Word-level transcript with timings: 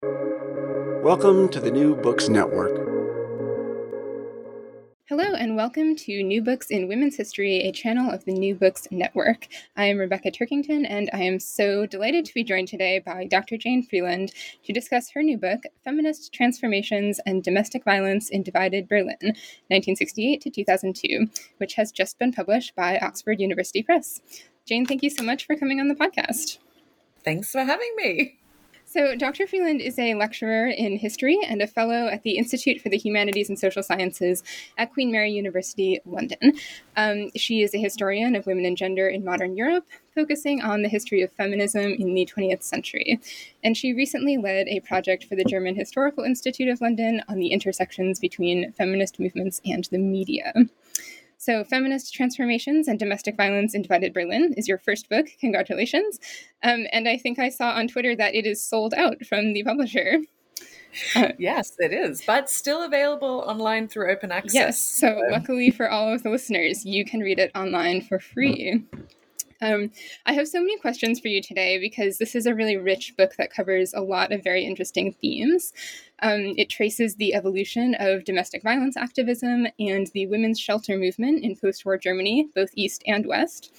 Welcome 0.00 1.48
to 1.48 1.58
the 1.58 1.72
New 1.72 1.96
Books 1.96 2.28
Network. 2.28 2.70
Hello, 5.08 5.34
and 5.34 5.56
welcome 5.56 5.96
to 5.96 6.22
New 6.22 6.40
Books 6.40 6.68
in 6.70 6.86
Women's 6.86 7.16
History, 7.16 7.62
a 7.62 7.72
channel 7.72 8.08
of 8.08 8.24
the 8.24 8.32
New 8.32 8.54
Books 8.54 8.86
Network. 8.92 9.48
I 9.76 9.86
am 9.86 9.98
Rebecca 9.98 10.30
Turkington, 10.30 10.86
and 10.88 11.10
I 11.12 11.22
am 11.22 11.40
so 11.40 11.84
delighted 11.86 12.24
to 12.26 12.34
be 12.34 12.44
joined 12.44 12.68
today 12.68 13.00
by 13.00 13.24
Dr. 13.24 13.56
Jane 13.56 13.82
Freeland 13.82 14.32
to 14.62 14.72
discuss 14.72 15.10
her 15.10 15.22
new 15.22 15.36
book, 15.36 15.64
Feminist 15.82 16.32
Transformations 16.32 17.18
and 17.26 17.42
Domestic 17.42 17.82
Violence 17.84 18.28
in 18.28 18.44
Divided 18.44 18.86
Berlin, 18.86 19.16
1968 19.20 20.40
to 20.42 20.50
2002, 20.50 21.26
which 21.56 21.74
has 21.74 21.90
just 21.90 22.20
been 22.20 22.32
published 22.32 22.76
by 22.76 22.98
Oxford 22.98 23.40
University 23.40 23.82
Press. 23.82 24.20
Jane, 24.64 24.86
thank 24.86 25.02
you 25.02 25.10
so 25.10 25.24
much 25.24 25.44
for 25.44 25.56
coming 25.56 25.80
on 25.80 25.88
the 25.88 25.96
podcast. 25.96 26.58
Thanks 27.24 27.50
for 27.50 27.64
having 27.64 27.92
me. 27.96 28.38
So, 28.90 29.14
Dr. 29.14 29.46
Freeland 29.46 29.82
is 29.82 29.98
a 29.98 30.14
lecturer 30.14 30.66
in 30.66 30.96
history 30.96 31.38
and 31.46 31.60
a 31.60 31.66
fellow 31.66 32.06
at 32.06 32.22
the 32.22 32.38
Institute 32.38 32.80
for 32.80 32.88
the 32.88 32.96
Humanities 32.96 33.50
and 33.50 33.58
Social 33.58 33.82
Sciences 33.82 34.42
at 34.78 34.94
Queen 34.94 35.12
Mary 35.12 35.30
University, 35.30 36.00
London. 36.06 36.54
Um, 36.96 37.30
she 37.36 37.60
is 37.60 37.74
a 37.74 37.78
historian 37.78 38.34
of 38.34 38.46
women 38.46 38.64
and 38.64 38.78
gender 38.78 39.06
in 39.06 39.26
modern 39.26 39.58
Europe, 39.58 39.84
focusing 40.14 40.62
on 40.62 40.80
the 40.80 40.88
history 40.88 41.20
of 41.20 41.30
feminism 41.32 41.82
in 41.82 42.14
the 42.14 42.24
20th 42.34 42.62
century. 42.62 43.20
And 43.62 43.76
she 43.76 43.92
recently 43.92 44.38
led 44.38 44.68
a 44.68 44.80
project 44.80 45.24
for 45.24 45.36
the 45.36 45.44
German 45.44 45.76
Historical 45.76 46.24
Institute 46.24 46.70
of 46.70 46.80
London 46.80 47.22
on 47.28 47.36
the 47.36 47.48
intersections 47.48 48.18
between 48.18 48.72
feminist 48.72 49.20
movements 49.20 49.60
and 49.66 49.84
the 49.90 49.98
media. 49.98 50.54
So, 51.38 51.62
Feminist 51.62 52.12
Transformations 52.12 52.88
and 52.88 52.98
Domestic 52.98 53.36
Violence 53.36 53.72
in 53.72 53.82
Divided 53.82 54.12
Berlin 54.12 54.54
is 54.56 54.66
your 54.66 54.78
first 54.78 55.08
book. 55.08 55.26
Congratulations. 55.40 56.18
Um, 56.64 56.86
and 56.92 57.08
I 57.08 57.16
think 57.16 57.38
I 57.38 57.48
saw 57.48 57.70
on 57.70 57.86
Twitter 57.86 58.16
that 58.16 58.34
it 58.34 58.44
is 58.44 58.62
sold 58.62 58.92
out 58.94 59.24
from 59.24 59.52
the 59.52 59.62
publisher. 59.62 60.18
Uh, 61.14 61.28
yes, 61.38 61.76
it 61.78 61.92
is, 61.92 62.22
but 62.26 62.50
still 62.50 62.82
available 62.82 63.44
online 63.46 63.86
through 63.86 64.10
open 64.10 64.32
access. 64.32 64.54
Yes, 64.54 64.80
so 64.80 65.22
luckily 65.30 65.70
for 65.70 65.88
all 65.88 66.12
of 66.12 66.24
the 66.24 66.30
listeners, 66.30 66.84
you 66.84 67.04
can 67.04 67.20
read 67.20 67.38
it 67.38 67.52
online 67.54 68.00
for 68.00 68.18
free. 68.18 68.84
Um, 69.60 69.90
I 70.24 70.34
have 70.34 70.46
so 70.46 70.60
many 70.60 70.78
questions 70.78 71.18
for 71.18 71.28
you 71.28 71.42
today 71.42 71.78
because 71.78 72.18
this 72.18 72.34
is 72.34 72.46
a 72.46 72.54
really 72.54 72.76
rich 72.76 73.14
book 73.16 73.34
that 73.38 73.52
covers 73.52 73.92
a 73.92 74.00
lot 74.00 74.32
of 74.32 74.44
very 74.44 74.64
interesting 74.64 75.12
themes. 75.12 75.72
Um, 76.20 76.54
it 76.56 76.68
traces 76.70 77.16
the 77.16 77.34
evolution 77.34 77.96
of 77.98 78.24
domestic 78.24 78.62
violence 78.62 78.96
activism 78.96 79.66
and 79.78 80.08
the 80.08 80.26
women's 80.26 80.60
shelter 80.60 80.96
movement 80.96 81.44
in 81.44 81.56
post 81.56 81.84
war 81.84 81.98
Germany, 81.98 82.48
both 82.54 82.70
East 82.74 83.02
and 83.06 83.26
West. 83.26 83.72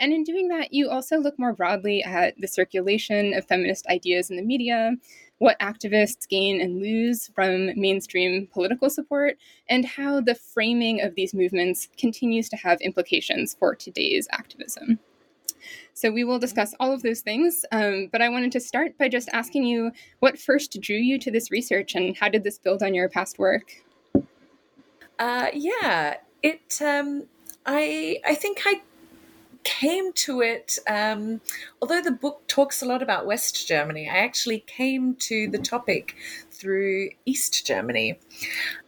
And 0.00 0.12
in 0.12 0.24
doing 0.24 0.48
that, 0.48 0.72
you 0.72 0.88
also 0.88 1.18
look 1.18 1.38
more 1.38 1.52
broadly 1.52 2.02
at 2.02 2.38
the 2.38 2.48
circulation 2.48 3.34
of 3.34 3.46
feminist 3.46 3.86
ideas 3.88 4.30
in 4.30 4.36
the 4.36 4.42
media, 4.42 4.92
what 5.38 5.58
activists 5.60 6.28
gain 6.28 6.62
and 6.62 6.80
lose 6.80 7.28
from 7.34 7.78
mainstream 7.78 8.46
political 8.52 8.88
support, 8.88 9.36
and 9.68 9.84
how 9.84 10.20
the 10.20 10.34
framing 10.34 11.02
of 11.02 11.14
these 11.14 11.34
movements 11.34 11.88
continues 11.98 12.48
to 12.48 12.56
have 12.56 12.80
implications 12.80 13.54
for 13.58 13.74
today's 13.74 14.26
activism. 14.32 14.98
So 15.94 16.10
we 16.10 16.24
will 16.24 16.38
discuss 16.38 16.74
all 16.80 16.92
of 16.92 17.02
those 17.02 17.20
things. 17.20 17.64
Um, 17.72 18.08
but 18.12 18.22
I 18.22 18.28
wanted 18.28 18.52
to 18.52 18.60
start 18.60 18.96
by 18.98 19.08
just 19.08 19.28
asking 19.32 19.64
you 19.64 19.92
what 20.20 20.38
first 20.38 20.80
drew 20.80 20.96
you 20.96 21.18
to 21.18 21.30
this 21.30 21.50
research 21.50 21.94
and 21.94 22.16
how 22.16 22.28
did 22.28 22.44
this 22.44 22.58
build 22.58 22.82
on 22.82 22.94
your 22.94 23.08
past 23.08 23.38
work? 23.38 23.84
Uh, 25.18 25.46
yeah, 25.54 26.16
it. 26.42 26.80
Um, 26.82 27.24
I 27.64 28.18
I 28.24 28.34
think 28.34 28.62
I 28.66 28.82
came 29.66 30.12
to 30.12 30.42
it, 30.42 30.78
um, 30.88 31.40
although 31.82 32.00
the 32.00 32.12
book 32.12 32.46
talks 32.46 32.82
a 32.82 32.86
lot 32.86 33.02
about 33.02 33.26
West 33.26 33.66
Germany, 33.66 34.08
I 34.08 34.18
actually 34.18 34.60
came 34.60 35.16
to 35.16 35.48
the 35.48 35.58
topic 35.58 36.14
through 36.52 37.10
East 37.24 37.66
Germany. 37.66 38.20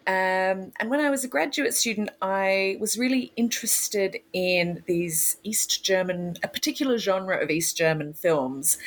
Um, 0.09 0.73
and 0.81 0.89
when 0.89 1.01
I 1.01 1.11
was 1.11 1.23
a 1.23 1.29
graduate 1.29 1.75
student, 1.75 2.09
I 2.23 2.79
was 2.81 2.97
really 2.97 3.31
interested 3.37 4.17
in 4.33 4.83
these 4.87 5.37
East 5.45 5.85
German, 5.85 6.37
a 6.43 6.49
particular 6.49 6.97
genre 6.97 7.37
of 7.39 7.51
East 7.51 7.77
German 7.77 8.15
films 8.15 8.79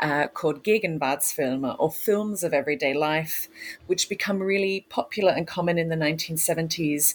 uh, 0.00 0.28
called 0.28 0.64
Gegenwartsfilme, 0.64 1.76
or 1.78 1.92
films 1.92 2.42
of 2.42 2.54
everyday 2.54 2.94
life, 2.94 3.50
which 3.88 4.08
become 4.08 4.38
really 4.38 4.86
popular 4.88 5.32
and 5.32 5.46
common 5.46 5.76
in 5.76 5.90
the 5.90 5.96
1970s 5.96 7.14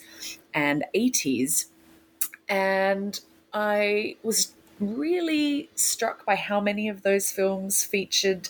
and 0.54 0.86
80s. 0.94 1.66
And 2.48 3.20
I 3.52 4.18
was 4.22 4.54
really 4.80 5.72
struck 5.74 6.24
by 6.24 6.36
how 6.36 6.62
many 6.62 6.88
of 6.88 7.02
those 7.02 7.32
films 7.32 7.84
featured 7.84 8.50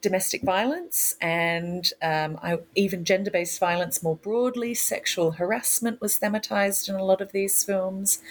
domestic 0.00 0.42
violence 0.42 1.14
and 1.20 1.92
um, 2.02 2.38
I, 2.42 2.58
even 2.74 3.04
gender 3.04 3.30
based 3.30 3.58
violence 3.58 4.02
more 4.02 4.16
broadly. 4.16 4.74
Sexual 4.74 5.32
harassment 5.32 6.00
was 6.00 6.18
thematized 6.18 6.88
in 6.88 6.94
a 6.94 7.04
lot 7.04 7.20
of 7.20 7.32
these 7.32 7.64
films. 7.64 8.22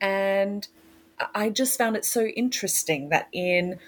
And 0.00 0.66
I 1.34 1.50
just 1.50 1.78
found 1.78 1.96
it 1.96 2.04
so 2.04 2.24
interesting 2.26 3.08
that 3.10 3.28
in 3.32 3.78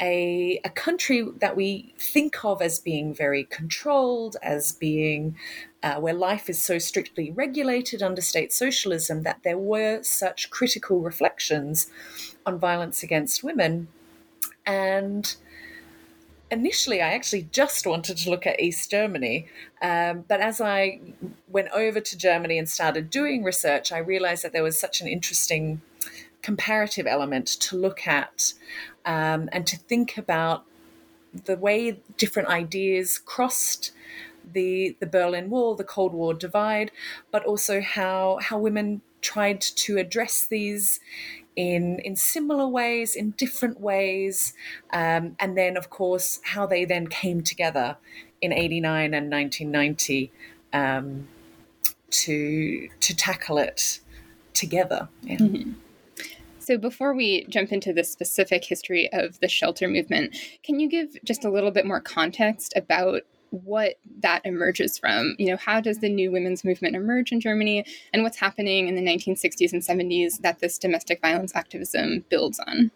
a, 0.00 0.60
a 0.64 0.70
country 0.70 1.26
that 1.38 1.56
we 1.56 1.94
think 1.98 2.44
of 2.44 2.60
as 2.60 2.80
being 2.80 3.14
very 3.14 3.44
controlled, 3.44 4.36
as 4.42 4.72
being 4.72 5.36
uh, 5.82 5.96
where 5.96 6.14
life 6.14 6.48
is 6.48 6.60
so 6.60 6.78
strictly 6.78 7.30
regulated 7.30 8.02
under 8.02 8.20
state 8.20 8.52
socialism, 8.52 9.22
that 9.22 9.40
there 9.44 9.58
were 9.58 10.02
such 10.02 10.50
critical 10.50 11.00
reflections 11.00 11.88
on 12.44 12.58
violence 12.58 13.02
against 13.02 13.44
women. 13.44 13.88
And 14.66 15.36
initially 16.54 17.02
I 17.02 17.12
actually 17.12 17.48
just 17.52 17.86
wanted 17.86 18.16
to 18.18 18.30
look 18.30 18.46
at 18.46 18.60
East 18.60 18.90
Germany. 18.90 19.46
Um, 19.82 20.24
but 20.26 20.40
as 20.40 20.60
I 20.60 21.00
went 21.48 21.68
over 21.72 22.00
to 22.00 22.16
Germany 22.16 22.58
and 22.58 22.68
started 22.68 23.10
doing 23.10 23.42
research, 23.44 23.92
I 23.92 23.98
realized 23.98 24.42
that 24.44 24.52
there 24.52 24.62
was 24.62 24.78
such 24.78 25.00
an 25.02 25.08
interesting 25.08 25.82
comparative 26.40 27.06
element 27.06 27.46
to 27.46 27.76
look 27.76 28.06
at 28.06 28.54
um, 29.04 29.48
and 29.52 29.66
to 29.66 29.76
think 29.76 30.16
about 30.16 30.64
the 31.44 31.56
way 31.56 32.00
different 32.16 32.48
ideas 32.48 33.18
crossed 33.18 33.92
the 34.52 34.96
the 35.00 35.06
Berlin 35.06 35.50
Wall, 35.50 35.74
the 35.74 35.84
Cold 35.84 36.12
War 36.12 36.34
divide, 36.34 36.90
but 37.30 37.44
also 37.44 37.80
how 37.80 38.38
how 38.42 38.58
women 38.58 39.00
tried 39.20 39.60
to 39.60 39.96
address 39.96 40.46
these 40.46 41.00
in 41.56 41.98
in 42.00 42.16
similar 42.16 42.66
ways, 42.66 43.14
in 43.14 43.30
different 43.32 43.80
ways, 43.80 44.54
um, 44.92 45.36
and 45.38 45.56
then 45.56 45.76
of 45.76 45.90
course 45.90 46.40
how 46.44 46.66
they 46.66 46.84
then 46.84 47.06
came 47.06 47.42
together 47.42 47.96
in 48.40 48.52
'89 48.52 49.14
and 49.14 49.30
1990 49.30 50.32
um, 50.72 51.28
to 52.10 52.88
to 53.00 53.16
tackle 53.16 53.58
it 53.58 54.00
together. 54.52 55.08
Yeah. 55.22 55.36
Mm-hmm. 55.38 55.72
So, 56.58 56.78
before 56.78 57.12
we 57.12 57.44
jump 57.50 57.72
into 57.72 57.92
the 57.92 58.04
specific 58.04 58.64
history 58.64 59.12
of 59.12 59.38
the 59.40 59.48
shelter 59.48 59.86
movement, 59.86 60.34
can 60.62 60.80
you 60.80 60.88
give 60.88 61.18
just 61.22 61.44
a 61.44 61.50
little 61.50 61.70
bit 61.70 61.84
more 61.84 62.00
context 62.00 62.72
about 62.74 63.22
what 63.62 63.94
that 64.20 64.42
emerges 64.44 64.98
from. 64.98 65.36
You 65.38 65.46
know, 65.46 65.56
how 65.56 65.80
does 65.80 65.98
the 65.98 66.08
new 66.08 66.32
women's 66.32 66.64
movement 66.64 66.96
emerge 66.96 67.32
in 67.32 67.40
Germany 67.40 67.84
and 68.12 68.22
what's 68.22 68.38
happening 68.38 68.88
in 68.88 68.94
the 68.94 69.02
1960s 69.02 69.72
and 69.72 69.82
70s 69.82 70.40
that 70.40 70.58
this 70.58 70.78
domestic 70.78 71.20
violence 71.20 71.54
activism 71.54 72.24
builds 72.28 72.58
on? 72.58 72.90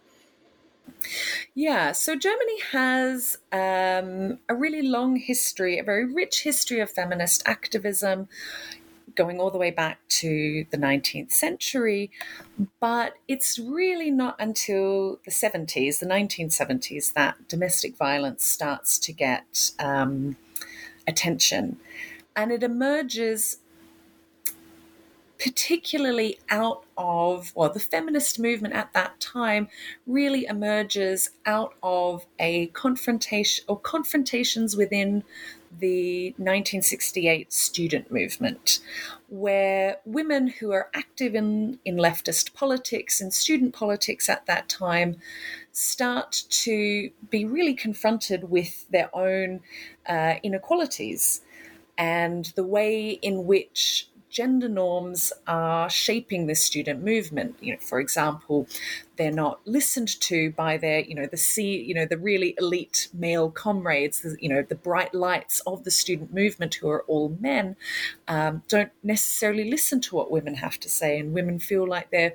Yeah, 1.55 1.93
so 1.93 2.17
Germany 2.17 2.61
has 2.73 3.39
um, 3.53 4.39
a 4.49 4.55
really 4.55 4.83
long 4.83 5.17
history, 5.17 5.79
a 5.79 5.85
very 5.85 6.05
rich 6.05 6.43
history 6.43 6.81
of 6.81 6.91
feminist 6.91 7.43
activism 7.47 8.29
going 9.15 9.41
all 9.41 9.51
the 9.51 9.59
way 9.59 9.71
back 9.71 9.99
to 10.09 10.65
the 10.71 10.77
19th 10.77 11.33
century. 11.33 12.11
But 12.81 13.15
it's 13.27 13.59
really 13.59 14.11
not 14.11 14.37
until 14.39 15.19
the 15.25 15.31
70s, 15.31 15.99
the 15.99 16.07
1970s, 16.07 17.13
that 17.15 17.49
domestic 17.49 17.97
violence 17.97 18.45
starts 18.45 18.99
to 19.01 19.13
get 19.13 19.73
um, 19.79 20.37
attention. 21.09 21.79
And 22.37 22.53
it 22.53 22.63
emerges 22.63 23.59
particularly 25.39 26.39
out 26.51 26.85
of, 26.97 27.53
well, 27.55 27.73
the 27.73 27.81
feminist 27.81 28.41
movement 28.41 28.75
at 28.75 28.93
that 28.93 29.19
time 29.21 29.69
really 30.07 30.45
emerges 30.47 31.31
out 31.47 31.75
of 31.83 32.27
a 32.39 32.67
confrontation 32.69 33.65
or 33.69 33.79
confrontations 33.79 34.77
within 34.77 35.23
the 35.79 36.31
1968 36.39 37.53
student 37.53 38.11
movement, 38.11 38.81
where 39.29 39.97
women 40.05 40.49
who 40.49 40.73
are 40.73 40.91
active 40.95 41.35
in, 41.35 41.79
in 41.85 41.97
leftist 41.97 42.55
politics 42.55 43.21
and 43.21 43.33
student 43.33 43.75
politics 43.75 44.29
at 44.29 44.47
that 44.47 44.69
time 44.69 45.17
start 45.73 46.45
to 46.49 47.11
be 47.31 47.45
really 47.45 47.75
confronted 47.75 48.51
with 48.51 48.89
their 48.91 49.15
own 49.15 49.61
uh, 50.09 50.35
inequalities 50.43 51.43
and 51.97 52.47
the 52.55 52.65
way 52.65 53.11
in 53.11 53.45
which 53.47 54.09
gender 54.31 54.69
norms 54.69 55.33
are 55.47 55.89
shaping 55.89 56.47
this 56.47 56.63
student 56.63 57.05
movement. 57.05 57.57
You 57.61 57.75
know, 57.75 57.79
for 57.81 58.01
example, 58.01 58.67
they're 59.17 59.31
not 59.33 59.61
listened 59.65 60.21
to 60.21 60.51
by 60.53 60.77
their, 60.77 61.01
you 61.01 61.15
know, 61.15 61.27
the 61.27 61.37
C, 61.37 61.77
you 61.83 61.95
know, 61.95 62.07
the 62.07 62.19
really 62.19 62.55
elite 62.59 63.09
male 63.13 63.51
comrades, 63.51 64.21
the, 64.21 64.37
you 64.41 64.49
know, 64.49 64.63
the 64.63 64.75
bright 64.75 65.15
lights 65.15 65.61
of 65.67 65.85
the 65.85 65.91
student 65.91 66.33
movement 66.33 66.77
who 66.77 66.89
are 66.89 67.03
all 67.09 67.37
men, 67.41 67.77
um, 68.29 68.63
don't 68.69 68.93
necessarily 69.03 69.71
listen 69.71 70.01
to 70.03 70.15
what 70.15 70.31
women 70.31 70.55
have 70.55 70.79
to 70.81 70.89
say, 70.89 71.19
and 71.19 71.33
women 71.33 71.59
feel 71.59 71.87
like 71.87 72.11
they're, 72.11 72.35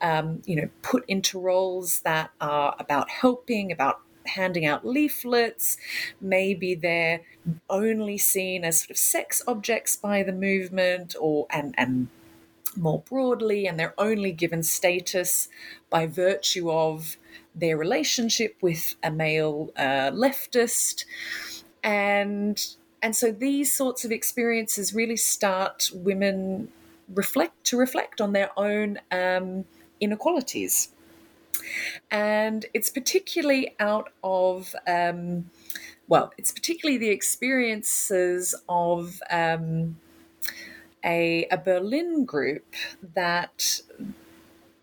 um, 0.00 0.42
you 0.46 0.56
know, 0.56 0.68
put 0.82 1.04
into 1.06 1.38
roles 1.38 2.00
that 2.00 2.30
are 2.40 2.74
about 2.78 3.10
helping, 3.10 3.70
about 3.70 4.00
handing 4.26 4.66
out 4.66 4.86
leaflets. 4.86 5.76
Maybe 6.20 6.74
they're 6.74 7.20
only 7.68 8.18
seen 8.18 8.64
as 8.64 8.80
sort 8.80 8.90
of 8.90 8.96
sex 8.96 9.42
objects 9.46 9.96
by 9.96 10.22
the 10.22 10.32
movement 10.32 11.14
or 11.20 11.46
and 11.50 11.74
and 11.78 12.08
more 12.76 13.00
broadly, 13.00 13.66
and 13.66 13.78
they're 13.78 13.94
only 13.98 14.32
given 14.32 14.62
status 14.62 15.48
by 15.90 16.06
virtue 16.06 16.70
of 16.70 17.16
their 17.54 17.76
relationship 17.76 18.56
with 18.62 18.94
a 19.02 19.10
male 19.10 19.70
uh, 19.76 20.10
leftist. 20.10 21.04
And 21.82 22.64
and 23.02 23.16
so 23.16 23.32
these 23.32 23.72
sorts 23.72 24.04
of 24.04 24.12
experiences 24.12 24.94
really 24.94 25.16
start 25.16 25.90
women 25.92 26.70
reflect 27.12 27.64
to 27.64 27.76
reflect 27.76 28.20
on 28.20 28.32
their 28.32 28.50
own 28.56 28.98
um, 29.10 29.64
inequalities 30.00 30.90
and 32.10 32.66
it's 32.74 32.90
particularly 32.90 33.74
out 33.78 34.12
of 34.22 34.74
um, 34.86 35.50
well, 36.08 36.32
it's 36.36 36.52
particularly 36.52 36.98
the 36.98 37.08
experiences 37.08 38.54
of 38.68 39.22
um, 39.30 39.96
a, 41.04 41.46
a 41.50 41.56
Berlin 41.56 42.24
group 42.24 42.74
that 43.14 43.80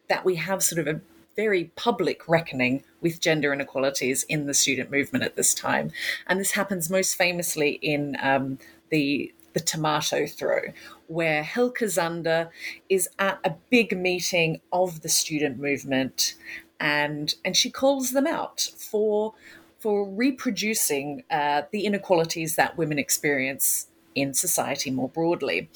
that 0.07 0.25
we 0.25 0.35
have 0.37 0.63
sort 0.63 0.79
of 0.79 0.87
a 0.87 1.01
very 1.35 1.65
public 1.75 2.27
reckoning 2.27 2.83
with 2.99 3.21
gender 3.21 3.53
inequalities 3.53 4.23
in 4.23 4.47
the 4.47 4.53
student 4.53 4.89
movement 4.89 5.23
at 5.23 5.35
this 5.35 5.53
time, 5.53 5.91
and 6.25 6.39
this 6.39 6.51
happens 6.51 6.89
most 6.89 7.15
famously 7.15 7.73
in 7.81 8.17
um, 8.21 8.57
the 8.89 9.31
the 9.53 9.59
tomato 9.59 10.27
throw, 10.27 10.61
where 11.07 11.43
Helke 11.43 11.89
Sander 11.89 12.49
is 12.89 13.09
at 13.17 13.39
a 13.43 13.55
big 13.69 13.97
meeting 13.97 14.61
of 14.71 15.01
the 15.01 15.09
student 15.09 15.59
movement 15.59 16.35
and 16.79 17.35
and 17.43 17.57
she 17.57 17.69
calls 17.69 18.11
them 18.11 18.27
out 18.27 18.61
for 18.77 19.33
for 19.79 20.09
reproducing 20.09 21.23
uh, 21.31 21.61
the 21.71 21.85
inequalities 21.85 22.55
that 22.55 22.77
women 22.77 22.99
experience 22.99 23.87
in 24.13 24.33
society 24.33 24.91
more 24.91 25.07
broadly. 25.07 25.69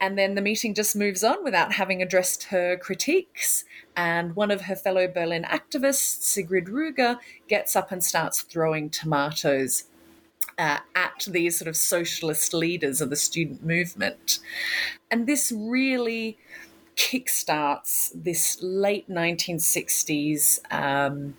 And 0.00 0.18
then 0.18 0.34
the 0.34 0.42
meeting 0.42 0.74
just 0.74 0.96
moves 0.96 1.22
on 1.22 1.44
without 1.44 1.74
having 1.74 2.02
addressed 2.02 2.44
her 2.44 2.76
critiques. 2.76 3.64
And 3.96 4.34
one 4.34 4.50
of 4.50 4.62
her 4.62 4.74
fellow 4.74 5.06
Berlin 5.06 5.44
activists, 5.44 6.22
Sigrid 6.22 6.66
Ruger, 6.66 7.18
gets 7.48 7.76
up 7.76 7.92
and 7.92 8.02
starts 8.02 8.42
throwing 8.42 8.90
tomatoes 8.90 9.84
uh, 10.58 10.78
at 10.94 11.26
these 11.28 11.58
sort 11.58 11.68
of 11.68 11.76
socialist 11.76 12.54
leaders 12.54 13.00
of 13.00 13.10
the 13.10 13.16
student 13.16 13.64
movement. 13.64 14.38
And 15.10 15.26
this 15.26 15.52
really 15.54 16.38
kickstarts 16.96 18.10
this 18.14 18.58
late 18.62 19.08
1960s 19.08 20.60
um, 20.72 21.34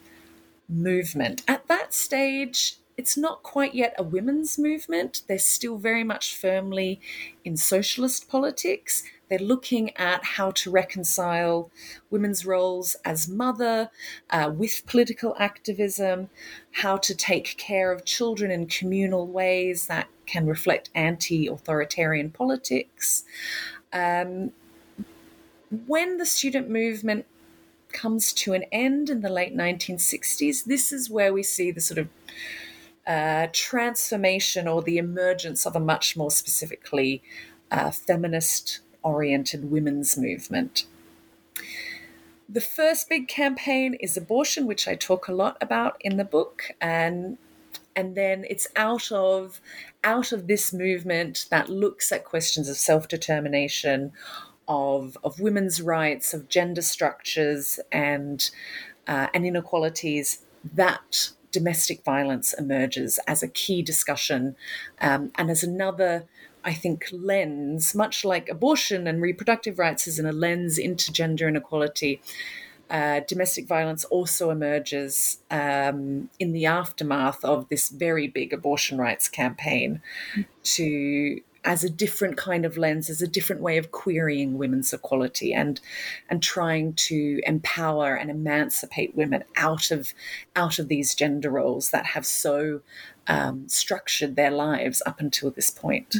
movement. 0.69 1.42
At 1.48 1.68
that 1.68 1.94
stage, 1.94 2.78
it's 2.96 3.18
not 3.18 3.44
quite 3.44 3.75
yet 3.75 3.96
a 3.98 4.04
women's 4.04 4.58
movement. 4.58 5.24
They're 5.28 5.40
still 5.40 5.78
very 5.78 6.04
much 6.04 6.36
firmly 6.36 7.00
in 7.44 7.58
socialist 7.58 8.30
politics. 8.30 9.04
They're 9.29 9.39
looking 9.39 9.95
at 9.97 10.24
how 10.24 10.51
to 10.51 10.71
reconcile 10.71 11.69
women's 12.09 12.45
roles 12.45 12.95
as 13.03 13.27
mother 13.27 13.89
uh, 14.29 14.51
with 14.56 14.83
political 14.85 15.35
activism, 15.38 16.29
how 16.71 16.97
to 16.97 17.13
take 17.13 17.57
care 17.57 17.91
of 17.91 18.06
children 18.06 18.51
in 18.51 18.68
communal 18.68 19.27
ways 19.27 19.88
that 19.88 20.07
can 20.25 20.45
reflect 20.45 20.89
anti 20.95 21.47
authoritarian 21.47 22.31
politics. 22.31 23.24
Um, 23.91 24.51
when 25.85 26.18
the 26.18 26.25
student 26.25 26.69
movement 26.69 27.25
comes 27.91 28.31
to 28.31 28.53
an 28.53 28.63
end 28.71 29.09
in 29.09 29.21
the 29.21 29.29
late 29.29 29.56
1960s, 29.56 30.65
this 30.65 30.91
is 30.91 31.09
where 31.09 31.33
we 31.33 31.44
see 31.44 31.71
the 31.71 31.81
sort 31.81 31.97
of 31.97 32.07
uh, 33.06 33.47
transformation 33.53 34.68
or 34.68 34.81
the 34.81 34.97
emergence 34.97 35.65
of 35.65 35.75
a 35.75 35.79
much 35.79 36.18
more 36.18 36.31
specifically 36.31 37.24
uh, 37.71 37.91
feminist 37.91 38.81
oriented 39.07 39.71
women's 39.71 40.18
movement. 40.18 40.86
The 42.50 42.62
first 42.62 43.09
big 43.09 43.27
campaign 43.27 43.94
is 43.95 44.18
abortion, 44.18 44.68
which 44.68 44.88
I 44.88 44.95
talk 44.95 45.27
a 45.27 45.33
lot 45.33 45.57
about 45.62 45.98
in 46.01 46.18
the 46.18 46.24
book, 46.25 46.71
and 46.81 47.38
and 47.95 48.15
then 48.15 48.45
it's 48.50 48.68
out 48.75 49.12
of 49.12 49.59
out 50.04 50.31
of 50.31 50.48
this 50.48 50.71
movement 50.71 51.48
that 51.50 51.69
looks 51.69 52.12
at 52.12 52.24
questions 52.24 52.69
of 52.69 52.77
self 52.77 53.07
determination, 53.07 54.12
of, 54.68 55.18
of 55.24 55.39
women's 55.39 55.81
rights, 55.81 56.33
of 56.33 56.50
gender 56.50 56.81
structures, 56.81 57.80
and, 57.92 58.50
uh, 59.07 59.27
and 59.33 59.45
inequalities, 59.45 60.45
that 60.74 61.31
domestic 61.51 62.03
violence 62.03 62.53
emerges 62.53 63.19
as 63.25 63.42
a 63.42 63.48
key 63.48 63.81
discussion 63.81 64.56
um, 65.01 65.31
and 65.36 65.50
as 65.50 65.63
another, 65.63 66.25
I 66.63 66.74
think, 66.74 67.06
lens, 67.12 67.95
much 67.95 68.25
like 68.25 68.50
abortion 68.50 69.07
and 69.07 69.21
reproductive 69.21 69.80
rights 69.80 70.07
is 70.07 70.19
in 70.19 70.25
a 70.25 70.31
lens 70.31 70.77
into 70.77 71.12
gender 71.12 71.48
inequality. 71.48 72.21
Uh, 72.89 73.19
domestic 73.27 73.68
violence 73.68 74.06
also 74.06 74.50
emerges 74.50 75.39
um, 75.51 76.30
in 76.39 76.54
the 76.54 76.65
aftermath 76.65 77.44
of 77.44 77.68
this 77.69 77.89
very 77.89 78.27
big 78.27 78.54
abortion 78.54 78.98
rights 78.98 79.27
campaign 79.27 80.01
to 80.63 81.41
as 81.67 81.84
a 81.84 81.89
different 81.89 82.38
kind 82.38 82.65
of 82.65 82.77
lens, 82.77 83.10
as 83.10 83.22
a 83.22 83.27
different 83.27 83.62
way 83.62 83.77
of 83.77 83.91
querying 83.91 84.58
women's 84.58 84.93
equality 84.93 85.53
and 85.53 85.82
and 86.29 86.41
trying 86.41 86.93
to 86.93 87.41
empower 87.46 88.15
and 88.15 88.32
emancipate 88.32 89.13
women 89.15 89.43
out 89.58 89.91
of 89.91 90.13
out 90.55 90.79
of 90.79 90.88
these 90.88 91.13
gender 91.13 91.50
roles 91.50 91.89
that 91.89 92.05
have 92.05 92.25
so 92.25 92.79
um, 93.27 93.67
structured 93.67 94.38
their 94.38 94.51
lives 94.51 95.01
up 95.05 95.20
until 95.20 95.51
this 95.51 95.70
point. 95.70 96.17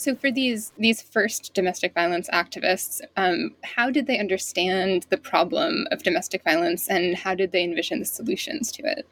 So, 0.00 0.14
for 0.14 0.30
these 0.30 0.72
these 0.78 1.02
first 1.02 1.52
domestic 1.52 1.92
violence 1.92 2.30
activists, 2.30 3.02
um, 3.18 3.54
how 3.62 3.90
did 3.90 4.06
they 4.06 4.18
understand 4.18 5.04
the 5.10 5.18
problem 5.18 5.86
of 5.90 6.02
domestic 6.02 6.42
violence, 6.42 6.88
and 6.88 7.14
how 7.18 7.34
did 7.34 7.52
they 7.52 7.62
envision 7.62 7.98
the 7.98 8.06
solutions 8.06 8.72
to 8.72 8.82
it? 8.82 9.06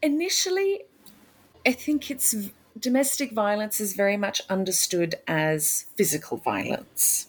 Initially, 0.00 0.82
I 1.66 1.72
think 1.72 2.12
it's 2.12 2.32
domestic 2.78 3.32
violence 3.32 3.80
is 3.80 3.94
very 3.94 4.16
much 4.16 4.40
understood 4.48 5.16
as 5.26 5.86
physical 5.96 6.36
violence, 6.36 7.26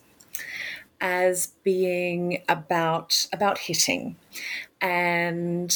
as 1.02 1.54
being 1.64 2.44
about 2.48 3.26
about 3.34 3.58
hitting, 3.58 4.16
and 4.80 5.76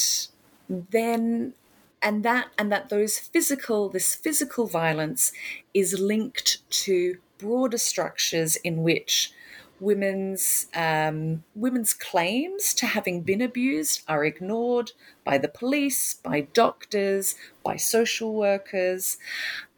then 0.70 1.56
and 2.06 2.24
that 2.24 2.52
and 2.58 2.72
that 2.72 2.90
those 2.90 3.18
physical 3.18 3.90
this 3.90 4.14
physical 4.14 4.68
violence 4.68 5.34
is 5.74 6.00
linked 6.00 6.60
to 6.70 7.18
broader 7.40 7.80
structures 7.80 8.56
in 8.58 8.84
which 8.84 9.34
women's 9.80 10.68
um, 10.76 11.44
women's 11.56 11.94
claims 11.94 12.74
to 12.76 12.86
having 12.86 13.22
been 13.22 13.42
abused 13.42 14.04
are 14.08 14.24
ignored 14.24 14.94
by 15.26 15.38
the 15.38 15.50
police, 15.50 16.14
by 16.14 16.42
doctors, 16.54 17.36
by 17.64 17.76
social 17.76 18.34
workers, 18.34 19.18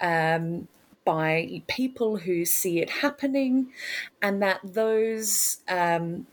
um, 0.01 0.67
by 1.05 1.63
people 1.67 2.17
who 2.17 2.46
see 2.46 2.79
it 2.79 2.89
happening, 2.89 3.72
and 4.22 4.41
that 4.41 4.60
those 4.63 5.62
um, 5.69 6.27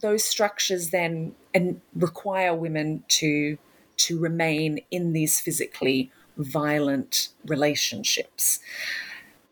those 0.00 0.24
structures 0.24 0.90
then 0.90 1.34
and 1.52 1.80
require 1.94 2.54
women 2.54 3.04
to 3.08 3.58
to 3.96 4.18
remain 4.18 4.80
in 4.90 5.12
these 5.12 5.40
physically 5.40 6.10
violent 6.36 7.28
relationships. 7.46 8.60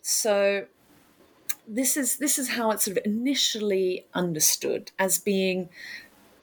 So 0.00 0.66
this 1.66 1.96
is 1.96 2.16
this 2.16 2.38
is 2.38 2.50
how 2.50 2.70
it's 2.70 2.84
sort 2.84 2.96
of 2.98 3.04
initially 3.06 4.04
understood 4.14 4.90
as 4.98 5.18
being 5.18 5.68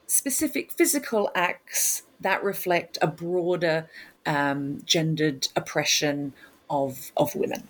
specific 0.07 0.71
physical 0.71 1.29
acts 1.35 2.03
that 2.19 2.43
reflect 2.43 2.97
a 3.01 3.07
broader 3.07 3.89
um, 4.25 4.81
gendered 4.85 5.47
oppression 5.55 6.33
of 6.69 7.11
of 7.17 7.35
women. 7.35 7.67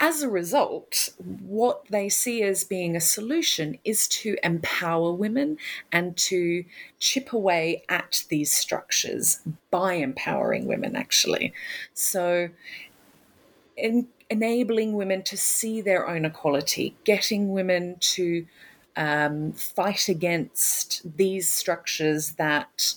As 0.00 0.22
a 0.22 0.28
result, 0.28 1.10
what 1.18 1.86
they 1.88 2.08
see 2.08 2.42
as 2.42 2.64
being 2.64 2.96
a 2.96 3.00
solution 3.00 3.78
is 3.84 4.08
to 4.08 4.36
empower 4.42 5.12
women 5.12 5.56
and 5.92 6.16
to 6.16 6.64
chip 6.98 7.32
away 7.32 7.84
at 7.88 8.24
these 8.28 8.52
structures 8.52 9.40
by 9.70 9.94
empowering 9.94 10.66
women, 10.66 10.96
actually. 10.96 11.52
So, 11.94 12.48
in 13.76 14.08
enabling 14.30 14.94
women 14.94 15.22
to 15.22 15.36
see 15.36 15.80
their 15.80 16.08
own 16.08 16.24
equality, 16.24 16.96
getting 17.04 17.52
women 17.52 17.96
to 18.00 18.46
um, 18.96 19.52
fight 19.52 20.08
against 20.08 21.16
these 21.16 21.48
structures 21.48 22.32
that 22.32 22.94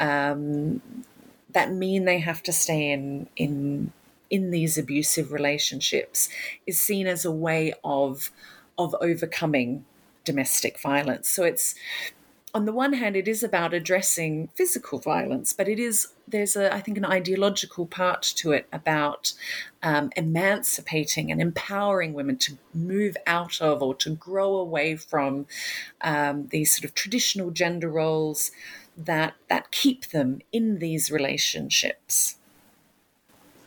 um, 0.00 0.80
that 1.50 1.72
mean 1.72 2.04
they 2.04 2.18
have 2.18 2.42
to 2.44 2.52
stay 2.52 2.90
in 2.90 3.28
in 3.36 3.92
in 4.30 4.50
these 4.50 4.76
abusive 4.76 5.32
relationships 5.32 6.28
is 6.66 6.78
seen 6.78 7.06
as 7.06 7.24
a 7.24 7.32
way 7.32 7.74
of 7.84 8.30
of 8.78 8.94
overcoming 9.00 9.84
domestic 10.24 10.78
violence. 10.78 11.28
So 11.28 11.44
it's 11.44 11.74
on 12.56 12.64
the 12.64 12.72
one 12.72 12.94
hand, 12.94 13.16
it 13.16 13.28
is 13.28 13.42
about 13.42 13.74
addressing 13.74 14.48
physical 14.54 14.98
violence, 14.98 15.52
but 15.52 15.68
it 15.68 15.78
is 15.78 16.08
there's 16.26 16.56
a 16.56 16.72
I 16.72 16.80
think 16.80 16.96
an 16.96 17.04
ideological 17.04 17.84
part 17.84 18.22
to 18.36 18.52
it 18.52 18.66
about 18.72 19.34
um, 19.82 20.10
emancipating 20.16 21.30
and 21.30 21.40
empowering 21.40 22.14
women 22.14 22.38
to 22.38 22.56
move 22.72 23.14
out 23.26 23.60
of 23.60 23.82
or 23.82 23.94
to 23.96 24.10
grow 24.10 24.54
away 24.54 24.96
from 24.96 25.46
um, 26.00 26.46
these 26.48 26.74
sort 26.74 26.86
of 26.86 26.94
traditional 26.94 27.50
gender 27.50 27.90
roles 27.90 28.50
that 28.96 29.34
that 29.48 29.70
keep 29.70 30.06
them 30.06 30.40
in 30.50 30.78
these 30.78 31.10
relationships. 31.10 32.36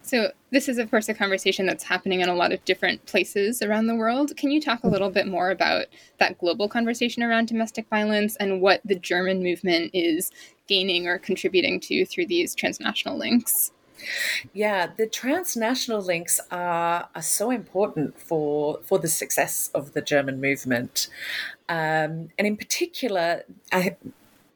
So, 0.09 0.31
this 0.49 0.67
is, 0.67 0.79
of 0.79 0.89
course, 0.89 1.07
a 1.07 1.13
conversation 1.13 1.67
that's 1.67 1.83
happening 1.83 2.21
in 2.21 2.29
a 2.29 2.33
lot 2.33 2.51
of 2.51 2.65
different 2.65 3.05
places 3.05 3.61
around 3.61 3.85
the 3.85 3.95
world. 3.95 4.35
Can 4.35 4.49
you 4.49 4.59
talk 4.59 4.83
a 4.83 4.87
little 4.87 5.11
bit 5.11 5.27
more 5.27 5.51
about 5.51 5.85
that 6.17 6.39
global 6.39 6.67
conversation 6.67 7.21
around 7.21 7.47
domestic 7.47 7.87
violence 7.89 8.35
and 8.37 8.59
what 8.59 8.81
the 8.83 8.95
German 8.95 9.43
movement 9.43 9.91
is 9.93 10.31
gaining 10.67 11.05
or 11.05 11.19
contributing 11.19 11.79
to 11.81 12.07
through 12.07 12.25
these 12.25 12.55
transnational 12.55 13.19
links? 13.19 13.71
Yeah, 14.51 14.87
the 14.97 15.05
transnational 15.05 16.01
links 16.01 16.39
are, 16.49 17.07
are 17.13 17.21
so 17.21 17.51
important 17.51 18.19
for 18.19 18.79
for 18.81 18.97
the 18.97 19.07
success 19.07 19.69
of 19.75 19.93
the 19.93 20.01
German 20.01 20.41
movement, 20.41 21.07
um, 21.67 22.29
and 22.39 22.47
in 22.47 22.57
particular, 22.57 23.43
I, 23.71 23.97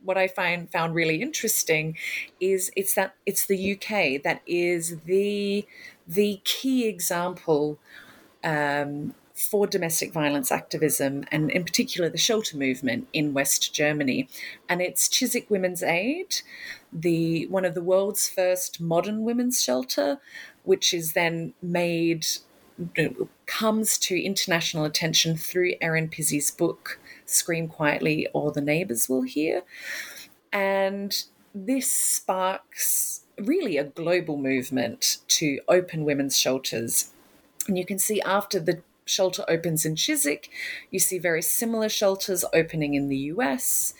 what 0.03 0.17
I 0.17 0.27
find 0.27 0.69
found 0.71 0.95
really 0.95 1.21
interesting 1.21 1.97
is 2.39 2.71
it's 2.75 2.95
that 2.95 3.15
it's 3.25 3.45
the 3.45 3.73
UK 3.73 4.21
that 4.23 4.41
is 4.45 4.99
the 5.05 5.65
the 6.07 6.41
key 6.43 6.87
example 6.87 7.79
um, 8.43 9.13
for 9.33 9.65
domestic 9.65 10.11
violence 10.11 10.51
activism 10.51 11.25
and 11.31 11.49
in 11.51 11.63
particular 11.63 12.09
the 12.09 12.17
shelter 12.17 12.55
movement 12.57 13.07
in 13.13 13.33
West 13.33 13.73
Germany. 13.73 14.27
And 14.69 14.81
it's 14.81 15.07
Chiswick 15.07 15.49
Women's 15.49 15.81
Aid, 15.81 16.41
the 16.91 17.47
one 17.47 17.65
of 17.65 17.73
the 17.73 17.81
world's 17.81 18.27
first 18.27 18.79
modern 18.79 19.23
women's 19.23 19.63
shelter, 19.63 20.19
which 20.63 20.93
is 20.93 21.13
then 21.13 21.53
made 21.61 22.25
comes 23.45 23.97
to 23.99 24.19
international 24.19 24.83
attention 24.83 25.37
through 25.37 25.73
Erin 25.79 26.09
Pizzey's 26.09 26.51
book 26.51 26.99
Scream 27.25 27.67
Quietly 27.67 28.27
or 28.33 28.51
the 28.51 28.61
Neighbors 28.61 29.09
Will 29.09 29.23
Hear. 29.23 29.63
And 30.51 31.23
this 31.53 31.91
sparks 31.91 33.21
really 33.37 33.77
a 33.77 33.83
global 33.83 34.37
movement 34.37 35.17
to 35.27 35.59
open 35.67 36.05
women's 36.05 36.37
shelters. 36.37 37.11
And 37.67 37.77
you 37.77 37.85
can 37.85 37.99
see 37.99 38.21
after 38.21 38.59
the 38.59 38.81
shelter 39.05 39.43
opens 39.47 39.85
in 39.85 39.95
Chiswick, 39.95 40.49
you 40.91 40.99
see 40.99 41.17
very 41.17 41.41
similar 41.41 41.89
shelters 41.89 42.45
opening 42.53 42.93
in 42.93 43.09
the 43.09 43.17
US, 43.17 43.93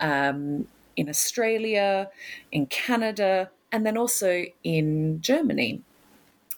um, 0.00 0.66
in 0.96 1.08
Australia, 1.08 2.10
in 2.50 2.66
Canada, 2.66 3.50
and 3.70 3.86
then 3.86 3.96
also 3.96 4.44
in 4.64 5.20
Germany. 5.20 5.82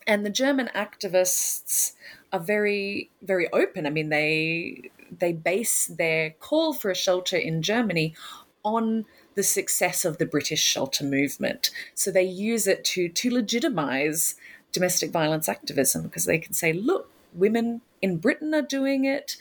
And 0.07 0.25
the 0.25 0.31
German 0.31 0.71
activists 0.75 1.93
are 2.33 2.41
very, 2.41 3.11
very 3.23 3.53
open. 3.53 3.87
I 3.87 3.91
mean, 3.91 4.09
they 4.09 4.91
they 5.19 5.33
base 5.33 5.87
their 5.87 6.31
call 6.31 6.73
for 6.73 6.91
a 6.91 6.95
shelter 6.95 7.37
in 7.37 7.63
Germany 7.63 8.15
on 8.63 9.07
the 9.35 9.43
success 9.43 10.05
of 10.05 10.19
the 10.19 10.27
British 10.27 10.63
shelter 10.63 11.05
movement. 11.05 11.71
So 11.95 12.11
they 12.11 12.25
use 12.25 12.67
it 12.67 12.85
to 12.87 13.09
to 13.09 13.31
legitimize 13.31 14.35
domestic 14.73 15.11
violence 15.11 15.49
activism 15.49 16.03
because 16.03 16.27
they 16.27 16.39
can 16.39 16.53
say, 16.53 16.73
look, 16.73 17.11
women 17.33 17.81
in 18.03 18.19
Britain 18.19 18.55
are 18.55 18.63
doing 18.63 19.05
it, 19.05 19.37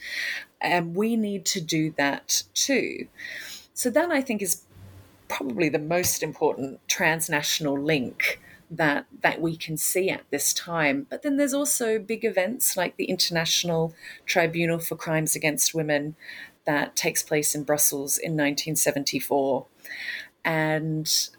and 0.60 0.94
we 0.94 1.16
need 1.16 1.44
to 1.46 1.60
do 1.60 1.92
that 1.96 2.42
too. 2.54 3.06
So 3.74 3.90
that 3.90 4.10
I 4.10 4.20
think 4.20 4.42
is 4.42 4.62
probably 5.28 5.68
the 5.68 5.78
most 5.78 6.22
important 6.22 6.80
transnational 6.88 7.78
link 7.80 8.40
that 8.70 9.06
that 9.22 9.40
we 9.40 9.56
can 9.56 9.76
see 9.76 10.08
at 10.10 10.22
this 10.30 10.54
time. 10.54 11.06
But 11.10 11.22
then 11.22 11.36
there's 11.36 11.54
also 11.54 11.98
big 11.98 12.24
events 12.24 12.76
like 12.76 12.96
the 12.96 13.06
International 13.06 13.94
Tribunal 14.26 14.78
for 14.78 14.96
Crimes 14.96 15.34
Against 15.34 15.74
Women 15.74 16.14
that 16.64 16.94
takes 16.94 17.22
place 17.22 17.54
in 17.54 17.64
Brussels 17.64 18.16
in 18.16 18.32
1974. 18.32 19.66
And 20.44 21.30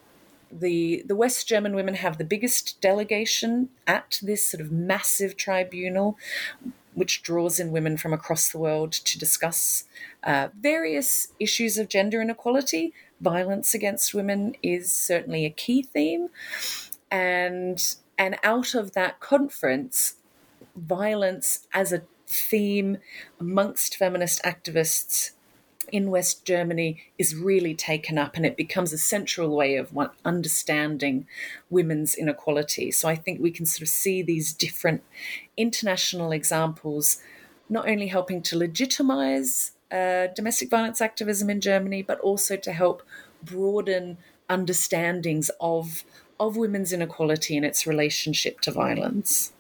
the 0.52 1.04
the 1.06 1.16
West 1.16 1.48
German 1.48 1.74
women 1.74 1.96
have 1.96 2.18
the 2.18 2.26
biggest 2.26 2.82
delegation 2.82 3.70
at 3.88 4.20
this 4.22 4.46
sort 4.46 4.62
of 4.62 4.72
massive 4.72 5.38
tribunal, 5.38 6.18
which 6.94 7.24
draws 7.24 7.60
in 7.60 7.72
women 7.72 7.98
from 7.98 8.12
across 8.14 8.50
the 8.50 8.58
world 8.58 8.92
to 8.92 9.18
discuss 9.18 9.86
uh, 10.24 10.50
various 10.60 11.30
issues 11.40 11.78
of 11.78 11.88
gender 11.88 12.22
inequality. 12.22 12.94
Violence 13.22 13.74
against 13.74 14.14
women 14.14 14.56
is 14.62 14.92
certainly 14.92 15.46
a 15.46 15.50
key 15.50 15.84
theme, 15.84 16.30
and 17.12 17.96
and 18.18 18.38
out 18.44 18.74
of 18.74 18.94
that 18.94 19.20
conference, 19.20 20.16
violence 20.76 21.68
as 21.74 21.92
a 21.92 22.04
theme 22.28 22.98
amongst 23.40 23.98
feminist 23.98 24.42
activists 24.44 25.32
in 25.92 26.10
West 26.10 26.46
Germany 26.46 27.02
is 27.18 27.36
really 27.36 27.76
taken 27.76 28.18
up 28.18 28.36
and 28.36 28.46
it 28.46 28.56
becomes 28.56 28.94
a 28.94 28.98
central 28.98 29.56
way 29.56 29.76
of 29.76 29.98
understanding 30.24 31.28
women's 31.70 32.16
inequality. 32.16 32.92
So 32.92 33.10
I 33.10 33.16
think 33.16 33.42
we 33.42 33.52
can 33.52 33.66
sort 33.66 33.82
of 33.82 33.90
see 33.90 34.22
these 34.22 34.54
different 34.54 35.04
international 35.58 36.32
examples 36.32 37.22
not 37.68 37.90
only 37.90 38.08
helping 38.08 38.42
to 38.44 38.58
legitimize 38.58 39.72
uh, 39.92 40.28
domestic 40.36 40.70
violence 40.70 41.02
activism 41.02 41.50
in 41.50 41.60
Germany, 41.60 42.02
but 42.02 42.20
also 42.20 42.56
to 42.56 42.72
help 42.72 43.04
broaden 43.44 44.18
understandings 44.50 45.50
of, 45.60 46.04
of 46.42 46.58
women's 46.58 46.92
inequality 46.92 47.56
and 47.56 47.66
its 47.66 47.86
relationship 47.86 48.60
to 48.62 48.72
violence. 48.72 49.54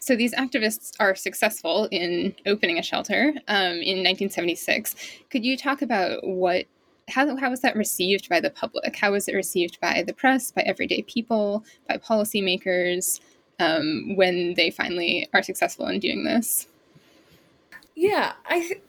So 0.00 0.16
these 0.16 0.34
activists 0.34 0.92
are 1.00 1.14
successful 1.14 1.88
in 1.90 2.34
opening 2.44 2.78
a 2.78 2.82
shelter 2.82 3.32
um, 3.48 3.78
in 3.90 4.02
1976. 4.02 4.94
Could 5.30 5.44
you 5.44 5.56
talk 5.56 5.82
about 5.82 6.26
what 6.26 6.66
how, 7.08 7.36
how 7.36 7.50
was 7.50 7.60
that 7.60 7.76
received 7.76 8.28
by 8.28 8.40
the 8.40 8.50
public? 8.50 8.96
How 8.96 9.12
was 9.12 9.28
it 9.28 9.34
received 9.34 9.78
by 9.80 10.02
the 10.04 10.12
press, 10.12 10.50
by 10.50 10.62
everyday 10.62 11.02
people, 11.02 11.64
by 11.88 11.98
policymakers 11.98 13.20
um, 13.60 14.16
when 14.16 14.54
they 14.54 14.70
finally 14.70 15.28
are 15.32 15.42
successful 15.42 15.86
in 15.86 16.00
doing 16.00 16.24
this? 16.24 16.66
Yeah, 17.94 18.32
I 18.44 18.58
th- 18.58 18.82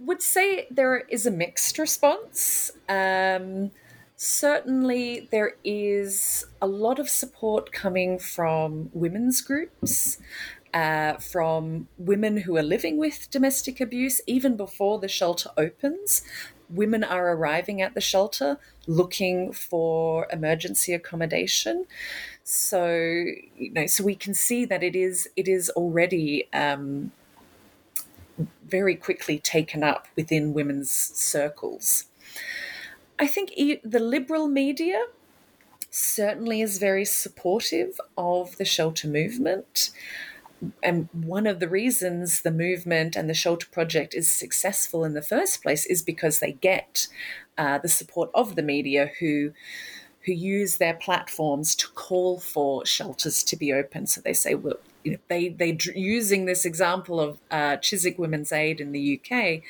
would 0.00 0.22
say 0.22 0.66
there 0.70 0.96
is 0.96 1.26
a 1.26 1.30
mixed 1.30 1.78
response. 1.78 2.70
Um, 2.88 3.70
certainly, 4.18 5.28
there 5.30 5.54
is 5.64 6.44
a 6.60 6.66
lot 6.66 6.98
of 6.98 7.08
support 7.08 7.72
coming 7.72 8.18
from 8.18 8.90
women's 8.92 9.40
groups 9.40 10.18
uh, 10.74 11.14
from 11.14 11.88
women 11.96 12.38
who 12.38 12.56
are 12.56 12.62
living 12.62 12.98
with 12.98 13.30
domestic 13.30 13.80
abuse 13.80 14.20
even 14.26 14.56
before 14.56 14.98
the 14.98 15.08
shelter 15.08 15.50
opens. 15.56 16.22
Women 16.68 17.02
are 17.02 17.32
arriving 17.32 17.80
at 17.80 17.94
the 17.94 18.00
shelter 18.00 18.58
looking 18.86 19.52
for 19.52 20.26
emergency 20.30 20.92
accommodation. 20.92 21.86
So, 22.44 22.88
you 23.56 23.70
know, 23.72 23.86
so 23.86 24.04
we 24.04 24.14
can 24.14 24.34
see 24.34 24.64
that 24.66 24.82
it 24.82 24.96
is 24.96 25.28
it 25.36 25.48
is 25.48 25.70
already 25.70 26.48
um, 26.52 27.12
very 28.66 28.96
quickly 28.96 29.38
taken 29.38 29.82
up 29.82 30.08
within 30.16 30.52
women's 30.52 30.90
circles. 30.90 32.04
I 33.18 33.26
think 33.26 33.50
the 33.84 33.98
liberal 34.00 34.48
media 34.48 35.06
certainly 35.90 36.62
is 36.62 36.78
very 36.78 37.04
supportive 37.04 38.00
of 38.18 38.56
the 38.58 38.64
shelter 38.64 39.08
movement. 39.08 39.90
and 40.82 41.08
one 41.12 41.46
of 41.46 41.60
the 41.60 41.68
reasons 41.68 42.42
the 42.42 42.50
movement 42.50 43.16
and 43.16 43.30
the 43.30 43.34
shelter 43.34 43.66
project 43.70 44.14
is 44.14 44.32
successful 44.32 45.04
in 45.04 45.14
the 45.14 45.22
first 45.22 45.62
place 45.62 45.86
is 45.86 46.02
because 46.02 46.40
they 46.40 46.52
get 46.52 47.08
uh, 47.58 47.78
the 47.78 47.88
support 47.88 48.30
of 48.34 48.56
the 48.56 48.62
media 48.62 49.10
who 49.20 49.52
who 50.24 50.32
use 50.32 50.78
their 50.78 50.94
platforms 50.94 51.76
to 51.76 51.88
call 51.90 52.40
for 52.40 52.86
shelters 52.86 53.44
to 53.44 53.56
be 53.56 53.72
open. 53.72 54.06
So 54.06 54.20
they 54.20 54.34
say, 54.34 54.54
well, 54.54 54.78
you 55.04 55.12
know, 55.12 55.18
they 55.28 55.48
they 55.48 55.76
using 55.94 56.44
this 56.44 56.64
example 56.64 57.20
of 57.20 57.38
uh, 57.50 57.76
Chiswick 57.76 58.18
Women's 58.18 58.52
Aid 58.52 58.80
in 58.80 58.92
the 58.92 59.20
UK, 59.20 59.62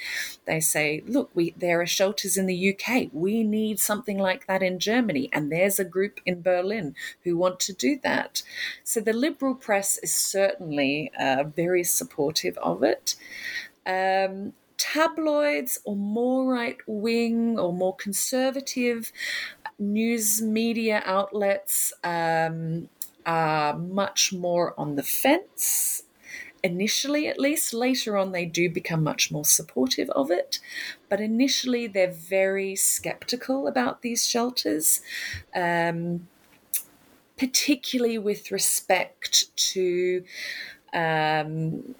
they 0.46 0.60
say, 0.60 1.02
look, 1.06 1.30
we 1.34 1.54
there 1.56 1.80
are 1.80 1.86
shelters 1.86 2.36
in 2.36 2.46
the 2.46 2.74
UK. 2.74 3.08
We 3.12 3.44
need 3.44 3.78
something 3.78 4.18
like 4.18 4.46
that 4.46 4.62
in 4.62 4.78
Germany, 4.78 5.28
and 5.32 5.52
there's 5.52 5.78
a 5.78 5.84
group 5.84 6.20
in 6.24 6.42
Berlin 6.42 6.94
who 7.24 7.36
want 7.36 7.60
to 7.60 7.72
do 7.72 7.98
that. 8.02 8.42
So 8.84 9.00
the 9.00 9.12
liberal 9.12 9.54
press 9.54 9.98
is 9.98 10.14
certainly 10.14 11.12
uh, 11.18 11.44
very 11.44 11.84
supportive 11.84 12.56
of 12.58 12.82
it. 12.82 13.14
Um, 13.86 14.54
tabloids 14.78 15.80
or 15.84 15.96
more 15.96 16.50
right 16.50 16.78
wing 16.86 17.58
or 17.58 17.72
more 17.72 17.96
conservative 17.96 19.12
news 19.78 20.40
media 20.40 21.02
outlets 21.04 21.92
um, 22.04 22.88
are 23.28 23.78
much 23.78 24.32
more 24.32 24.74
on 24.80 24.96
the 24.96 25.02
fence 25.02 26.04
initially 26.64 27.28
at 27.28 27.38
least. 27.38 27.74
Later 27.74 28.16
on 28.16 28.32
they 28.32 28.46
do 28.46 28.70
become 28.70 29.04
much 29.04 29.30
more 29.30 29.44
supportive 29.44 30.08
of 30.10 30.30
it. 30.30 30.58
But 31.10 31.20
initially 31.20 31.86
they're 31.86 32.10
very 32.10 32.74
skeptical 32.74 33.68
about 33.68 34.00
these 34.02 34.26
shelters 34.26 35.02
um, 35.54 36.26
particularly 37.36 38.18
with 38.18 38.50
respect 38.50 39.56
to 39.56 40.24
um, 40.92 41.94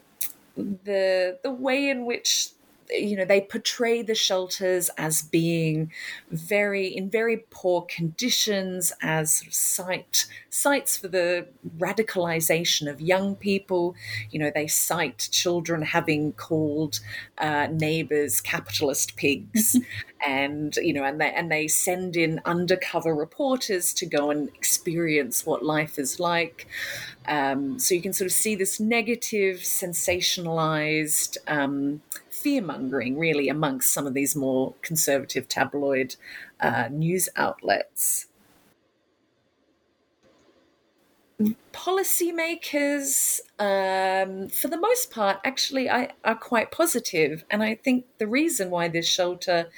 the 0.56 1.38
the 1.42 1.50
way 1.50 1.88
in 1.88 2.06
which 2.06 2.50
you 2.90 3.16
know 3.16 3.24
they 3.24 3.40
portray 3.40 4.02
the 4.02 4.14
shelters 4.14 4.90
as 4.96 5.22
being 5.22 5.92
very 6.30 6.86
in 6.86 7.10
very 7.10 7.44
poor 7.50 7.82
conditions 7.82 8.92
as 9.02 9.34
sort 9.34 9.48
of 9.48 9.54
site 9.54 10.26
sites 10.50 10.96
for 10.96 11.08
the 11.08 11.46
radicalization 11.78 12.90
of 12.90 13.00
young 13.00 13.36
people. 13.36 13.94
You 14.30 14.40
know 14.40 14.50
they 14.54 14.66
cite 14.66 15.28
children 15.30 15.82
having 15.82 16.32
called 16.32 17.00
uh, 17.38 17.68
neighbors 17.70 18.40
capitalist 18.40 19.16
pigs 19.16 19.76
and 20.26 20.76
you 20.76 20.92
know 20.92 21.04
and 21.04 21.20
they 21.20 21.32
and 21.32 21.50
they 21.50 21.68
send 21.68 22.16
in 22.16 22.40
undercover 22.44 23.14
reporters 23.14 23.92
to 23.94 24.06
go 24.06 24.30
and 24.30 24.48
experience 24.50 25.44
what 25.44 25.64
life 25.64 25.98
is 25.98 26.18
like. 26.18 26.66
Um, 27.26 27.78
so 27.78 27.94
you 27.94 28.00
can 28.00 28.14
sort 28.14 28.26
of 28.26 28.32
see 28.32 28.54
this 28.54 28.80
negative 28.80 29.58
sensationalized 29.58 31.36
um, 31.46 32.00
fear 32.38 32.62
mongering, 32.62 33.18
really, 33.18 33.48
amongst 33.48 33.92
some 33.92 34.06
of 34.06 34.14
these 34.14 34.36
more 34.36 34.74
conservative 34.82 35.48
tabloid 35.48 36.16
uh, 36.60 36.88
news 36.90 37.28
outlets. 37.36 38.26
Policymakers, 41.72 43.40
um, 43.60 44.48
for 44.48 44.66
the 44.66 44.76
most 44.76 45.10
part, 45.12 45.38
actually 45.44 45.88
I, 45.88 46.10
are 46.24 46.34
quite 46.34 46.72
positive, 46.72 47.44
and 47.50 47.62
I 47.62 47.76
think 47.76 48.06
the 48.18 48.26
reason 48.26 48.70
why 48.70 48.88
this 48.88 49.06
shelter 49.06 49.68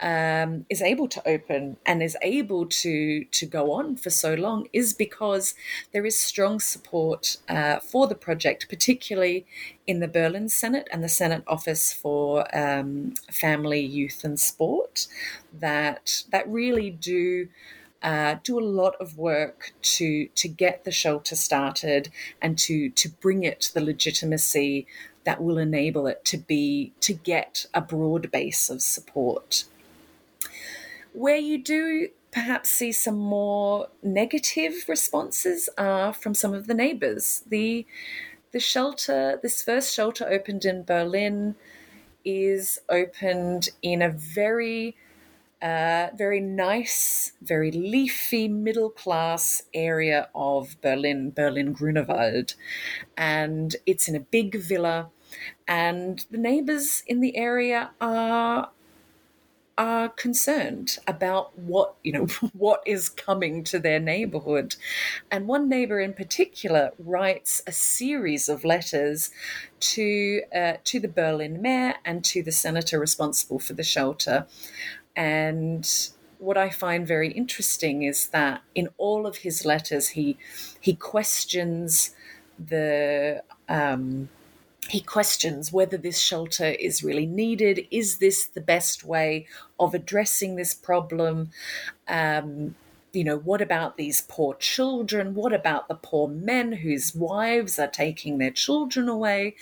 um, 0.00 0.64
is 0.70 0.80
able 0.80 1.08
to 1.08 1.28
open 1.28 1.76
and 1.84 2.02
is 2.02 2.16
able 2.22 2.66
to 2.66 3.24
to 3.24 3.46
go 3.46 3.72
on 3.72 3.96
for 3.96 4.10
so 4.10 4.34
long 4.34 4.66
is 4.72 4.94
because 4.94 5.54
there 5.92 6.06
is 6.06 6.18
strong 6.18 6.58
support 6.58 7.36
uh, 7.48 7.80
for 7.80 8.06
the 8.06 8.14
project, 8.14 8.68
particularly 8.68 9.46
in 9.86 10.00
the 10.00 10.08
Berlin 10.08 10.48
Senate 10.48 10.88
and 10.92 11.04
the 11.04 11.08
Senate 11.08 11.44
Office 11.46 11.92
for 11.92 12.44
um, 12.56 13.14
Family, 13.30 13.80
Youth, 13.80 14.24
and 14.24 14.40
Sport, 14.40 15.06
that 15.52 16.24
that 16.30 16.48
really 16.48 16.90
do. 16.90 17.48
Uh, 18.02 18.36
do 18.44 18.58
a 18.58 18.64
lot 18.64 18.94
of 18.98 19.18
work 19.18 19.74
to 19.82 20.26
to 20.28 20.48
get 20.48 20.84
the 20.84 20.90
shelter 20.90 21.36
started 21.36 22.08
and 22.40 22.56
to 22.56 22.88
to 22.88 23.10
bring 23.10 23.44
it 23.44 23.70
the 23.74 23.80
legitimacy 23.84 24.86
that 25.24 25.42
will 25.42 25.58
enable 25.58 26.06
it 26.06 26.24
to 26.24 26.38
be 26.38 26.94
to 27.00 27.12
get 27.12 27.66
a 27.74 27.80
broad 27.82 28.30
base 28.30 28.70
of 28.70 28.80
support 28.80 29.64
where 31.12 31.36
you 31.36 31.62
do 31.62 32.08
perhaps 32.30 32.70
see 32.70 32.92
some 32.92 33.18
more 33.18 33.88
negative 34.02 34.84
responses 34.88 35.68
are 35.76 36.12
from 36.12 36.34
some 36.34 36.54
of 36.54 36.66
the 36.66 36.74
neighbors. 36.74 37.42
The 37.46 37.86
the 38.52 38.60
shelter, 38.60 39.38
this 39.42 39.62
first 39.62 39.94
shelter 39.94 40.28
opened 40.28 40.64
in 40.64 40.82
Berlin, 40.82 41.54
is 42.24 42.80
opened 42.88 43.68
in 43.80 44.02
a 44.02 44.10
very 44.10 44.96
uh, 45.62 46.08
very 46.16 46.40
nice, 46.40 47.32
very 47.42 47.70
leafy 47.70 48.48
middle 48.48 48.88
class 48.90 49.64
area 49.74 50.28
of 50.34 50.76
Berlin, 50.80 51.30
Berlin 51.30 51.72
Grunewald. 51.72 52.54
And 53.16 53.76
it's 53.84 54.08
in 54.08 54.16
a 54.16 54.20
big 54.20 54.56
villa. 54.56 55.10
And 55.68 56.24
the 56.30 56.38
neighbors 56.38 57.02
in 57.06 57.20
the 57.20 57.36
area 57.36 57.90
are 58.00 58.70
are 59.80 60.10
concerned 60.10 60.98
about 61.06 61.58
what 61.58 61.94
you 62.04 62.12
know 62.12 62.26
what 62.52 62.82
is 62.86 63.08
coming 63.08 63.64
to 63.64 63.78
their 63.78 63.98
neighborhood. 63.98 64.76
And 65.30 65.48
one 65.48 65.68
neighbor 65.68 65.98
in 65.98 66.12
particular 66.12 66.90
writes 66.98 67.62
a 67.66 67.72
series 67.72 68.48
of 68.48 68.62
letters 68.62 69.30
to 69.80 70.42
uh, 70.54 70.74
to 70.84 71.00
the 71.00 71.08
Berlin 71.08 71.62
mayor 71.62 71.94
and 72.04 72.22
to 72.26 72.42
the 72.42 72.52
senator 72.52 73.00
responsible 73.00 73.58
for 73.58 73.72
the 73.72 73.82
shelter. 73.82 74.46
And 75.16 75.90
what 76.38 76.58
I 76.58 76.68
find 76.68 77.06
very 77.06 77.32
interesting 77.32 78.02
is 78.02 78.28
that 78.28 78.62
in 78.74 78.90
all 78.98 79.26
of 79.26 79.38
his 79.38 79.64
letters 79.64 80.08
he 80.10 80.36
he 80.78 80.94
questions 80.94 82.14
the 82.58 83.42
um, 83.66 84.28
he 84.88 85.00
questions 85.00 85.72
whether 85.72 85.96
this 85.96 86.18
shelter 86.18 86.66
is 86.66 87.04
really 87.04 87.26
needed. 87.26 87.86
Is 87.90 88.18
this 88.18 88.46
the 88.46 88.60
best 88.60 89.04
way 89.04 89.46
of 89.78 89.94
addressing 89.94 90.56
this 90.56 90.74
problem? 90.74 91.50
Um, 92.08 92.74
you 93.12 93.24
know, 93.24 93.36
what 93.36 93.60
about 93.60 93.96
these 93.96 94.22
poor 94.22 94.54
children? 94.54 95.34
What 95.34 95.52
about 95.52 95.88
the 95.88 95.94
poor 95.96 96.28
men 96.28 96.72
whose 96.72 97.14
wives 97.14 97.78
are 97.78 97.88
taking 97.88 98.38
their 98.38 98.50
children 98.50 99.08
away? 99.08 99.56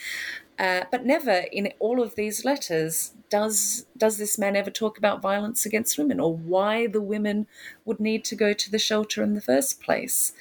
Uh, 0.59 0.85
but 0.91 1.07
never 1.07 1.45
in 1.53 1.73
all 1.79 2.03
of 2.03 2.17
these 2.17 2.45
letters 2.45 3.13
does 3.31 3.87
does 3.97 4.19
this 4.19 4.39
man 4.39 4.57
ever 4.57 4.71
talk 4.71 4.99
about 4.99 5.23
violence 5.23 5.65
against 5.65 5.99
women 5.99 6.19
or 6.19 6.35
why 6.35 6.87
the 6.87 7.01
women 7.01 7.47
would 7.85 8.01
need 8.01 8.25
to 8.25 8.35
go 8.35 8.53
to 8.53 8.71
the 8.71 8.79
shelter 8.79 9.23
in 9.23 9.35
the 9.35 9.41
first 9.41 9.81
place. 9.81 10.33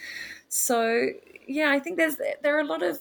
So 0.49 1.09
yeah, 1.47 1.71
I 1.71 1.79
think 1.79 1.97
there's 1.97 2.17
there 2.41 2.57
are 2.57 2.61
a 2.61 2.65
lot 2.65 2.81
of 2.81 2.99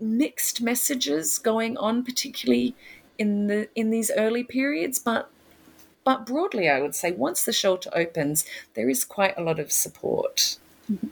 mixed 0.00 0.60
messages 0.60 1.38
going 1.38 1.76
on, 1.76 2.04
particularly 2.04 2.74
in 3.18 3.46
the 3.46 3.68
in 3.74 3.90
these 3.90 4.10
early 4.16 4.44
periods, 4.44 4.98
but 4.98 5.30
but 6.04 6.26
broadly, 6.26 6.68
I 6.68 6.80
would 6.80 6.94
say 6.94 7.12
once 7.12 7.44
the 7.44 7.52
shelter 7.52 7.90
opens, 7.92 8.44
there 8.74 8.88
is 8.88 9.04
quite 9.04 9.34
a 9.36 9.42
lot 9.42 9.60
of 9.60 9.70
support. 9.70 10.56
Mm-hmm. 10.90 11.08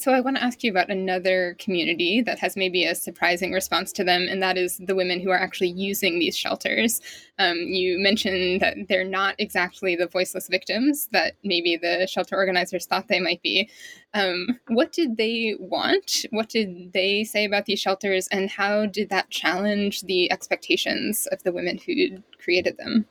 So 0.00 0.12
I 0.12 0.20
want 0.20 0.38
to 0.38 0.42
ask 0.42 0.64
you 0.64 0.70
about 0.70 0.88
another 0.88 1.56
community 1.58 2.22
that 2.22 2.38
has 2.38 2.56
maybe 2.56 2.86
a 2.86 2.94
surprising 2.94 3.52
response 3.52 3.92
to 3.92 4.02
them, 4.02 4.28
and 4.30 4.42
that 4.42 4.56
is 4.56 4.78
the 4.78 4.94
women 4.94 5.20
who 5.20 5.28
are 5.28 5.38
actually 5.38 5.72
using 5.72 6.18
these 6.18 6.34
shelters. 6.34 7.02
Um, 7.38 7.58
you 7.58 7.98
mentioned 7.98 8.62
that 8.62 8.78
they're 8.88 9.04
not 9.04 9.34
exactly 9.36 9.96
the 9.96 10.06
voiceless 10.06 10.48
victims 10.48 11.10
that 11.12 11.34
maybe 11.44 11.76
the 11.76 12.06
shelter 12.06 12.34
organizers 12.34 12.86
thought 12.86 13.08
they 13.08 13.20
might 13.20 13.42
be. 13.42 13.68
Um, 14.14 14.58
what 14.68 14.90
did 14.90 15.18
they 15.18 15.56
want? 15.60 16.24
What 16.30 16.48
did 16.48 16.94
they 16.94 17.22
say 17.22 17.44
about 17.44 17.66
these 17.66 17.80
shelters, 17.80 18.26
and 18.28 18.48
how 18.48 18.86
did 18.86 19.10
that 19.10 19.28
challenge 19.28 20.00
the 20.00 20.32
expectations 20.32 21.28
of 21.30 21.42
the 21.42 21.52
women 21.52 21.76
who 21.76 22.22
created 22.42 22.78
them? 22.78 23.04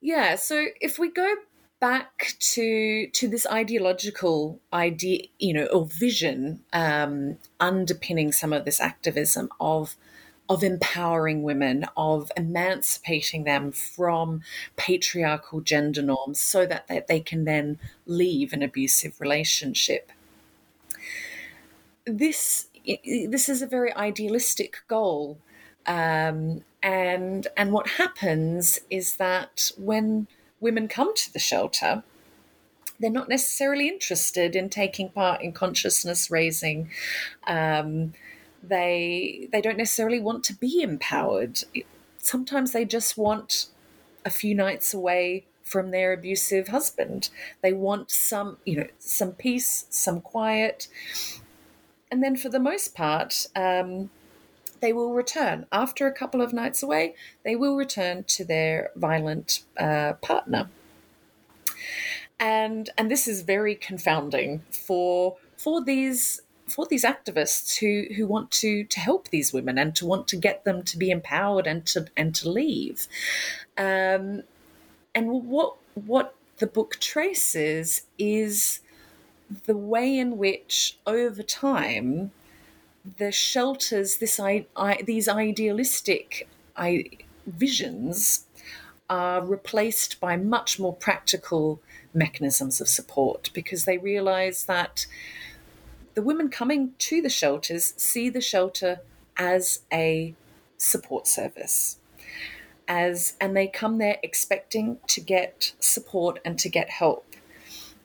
Yeah, 0.00 0.34
so 0.34 0.66
if 0.80 0.98
we 0.98 1.12
go 1.12 1.32
back 1.82 2.36
to 2.38 3.08
to 3.08 3.26
this 3.26 3.44
ideological 3.48 4.60
idea, 4.72 5.24
you 5.40 5.52
know, 5.52 5.66
or 5.66 5.84
vision 5.84 6.60
um, 6.72 7.36
underpinning 7.58 8.30
some 8.30 8.52
of 8.52 8.64
this 8.64 8.80
activism 8.80 9.48
of 9.60 9.96
of 10.48 10.62
empowering 10.62 11.42
women, 11.42 11.84
of 11.96 12.30
emancipating 12.36 13.42
them 13.42 13.72
from 13.72 14.42
patriarchal 14.76 15.60
gender 15.60 16.02
norms, 16.02 16.38
so 16.38 16.64
that 16.66 16.86
they, 16.86 17.02
they 17.08 17.20
can 17.20 17.44
then 17.44 17.80
leave 18.06 18.52
an 18.52 18.62
abusive 18.62 19.20
relationship. 19.20 20.12
This 22.04 22.68
this 23.04 23.48
is 23.48 23.60
a 23.60 23.66
very 23.66 23.92
idealistic 23.94 24.76
goal, 24.86 25.38
um, 25.86 26.62
and 26.80 27.48
and 27.56 27.72
what 27.72 27.88
happens 27.88 28.78
is 28.88 29.16
that 29.16 29.72
when 29.76 30.28
women 30.62 30.88
come 30.88 31.14
to 31.14 31.32
the 31.32 31.38
shelter, 31.38 32.02
they're 32.98 33.10
not 33.10 33.28
necessarily 33.28 33.88
interested 33.88 34.54
in 34.54 34.70
taking 34.70 35.10
part 35.10 35.42
in 35.42 35.52
consciousness 35.52 36.30
raising. 36.30 36.90
Um, 37.46 38.14
they 38.62 39.48
they 39.50 39.60
don't 39.60 39.76
necessarily 39.76 40.20
want 40.20 40.44
to 40.44 40.54
be 40.54 40.82
empowered. 40.82 41.64
Sometimes 42.18 42.70
they 42.70 42.84
just 42.84 43.18
want 43.18 43.66
a 44.24 44.30
few 44.30 44.54
nights 44.54 44.94
away 44.94 45.44
from 45.64 45.90
their 45.90 46.12
abusive 46.12 46.68
husband. 46.68 47.28
They 47.60 47.72
want 47.72 48.12
some, 48.12 48.58
you 48.64 48.76
know, 48.76 48.86
some 48.98 49.32
peace, 49.32 49.86
some 49.90 50.20
quiet, 50.20 50.86
and 52.10 52.22
then 52.22 52.36
for 52.36 52.50
the 52.50 52.60
most 52.60 52.94
part, 52.94 53.46
um, 53.56 54.10
they 54.82 54.92
will 54.92 55.14
return 55.14 55.64
after 55.72 56.06
a 56.06 56.12
couple 56.12 56.42
of 56.42 56.52
nights 56.52 56.82
away. 56.82 57.14
They 57.44 57.56
will 57.56 57.76
return 57.76 58.24
to 58.24 58.44
their 58.44 58.90
violent 58.96 59.62
uh, 59.78 60.14
partner, 60.14 60.68
and 62.38 62.90
and 62.98 63.10
this 63.10 63.26
is 63.26 63.40
very 63.42 63.74
confounding 63.74 64.62
for 64.70 65.36
for 65.56 65.82
these 65.82 66.42
for 66.68 66.86
these 66.86 67.04
activists 67.04 67.78
who 67.78 68.12
who 68.14 68.26
want 68.26 68.50
to 68.50 68.84
to 68.84 69.00
help 69.00 69.28
these 69.28 69.52
women 69.52 69.78
and 69.78 69.94
to 69.96 70.04
want 70.04 70.26
to 70.28 70.36
get 70.36 70.64
them 70.64 70.82
to 70.82 70.98
be 70.98 71.10
empowered 71.10 71.66
and 71.66 71.86
to 71.86 72.06
and 72.16 72.34
to 72.34 72.50
leave. 72.50 73.06
Um, 73.78 74.42
and 75.14 75.46
what 75.48 75.76
what 75.94 76.34
the 76.58 76.66
book 76.66 76.98
traces 77.00 78.02
is 78.18 78.80
the 79.66 79.76
way 79.76 80.18
in 80.18 80.38
which 80.38 80.98
over 81.06 81.42
time 81.42 82.32
the 83.18 83.32
shelters 83.32 84.16
this 84.16 84.38
I, 84.38 84.66
I, 84.76 85.02
these 85.02 85.28
idealistic 85.28 86.48
I, 86.76 87.06
visions 87.46 88.46
are 89.10 89.44
replaced 89.44 90.20
by 90.20 90.36
much 90.36 90.78
more 90.78 90.94
practical 90.94 91.80
mechanisms 92.14 92.80
of 92.80 92.88
support 92.88 93.50
because 93.52 93.84
they 93.84 93.98
realize 93.98 94.64
that 94.64 95.06
the 96.14 96.22
women 96.22 96.48
coming 96.48 96.92
to 96.98 97.20
the 97.20 97.28
shelters 97.28 97.94
see 97.96 98.28
the 98.28 98.40
shelter 98.40 99.00
as 99.36 99.80
a 99.92 100.34
support 100.76 101.26
service 101.26 101.98
as 102.88 103.34
and 103.40 103.56
they 103.56 103.66
come 103.66 103.98
there 103.98 104.18
expecting 104.22 104.98
to 105.06 105.20
get 105.20 105.72
support 105.78 106.38
and 106.44 106.58
to 106.58 106.68
get 106.68 106.90
help. 106.90 107.24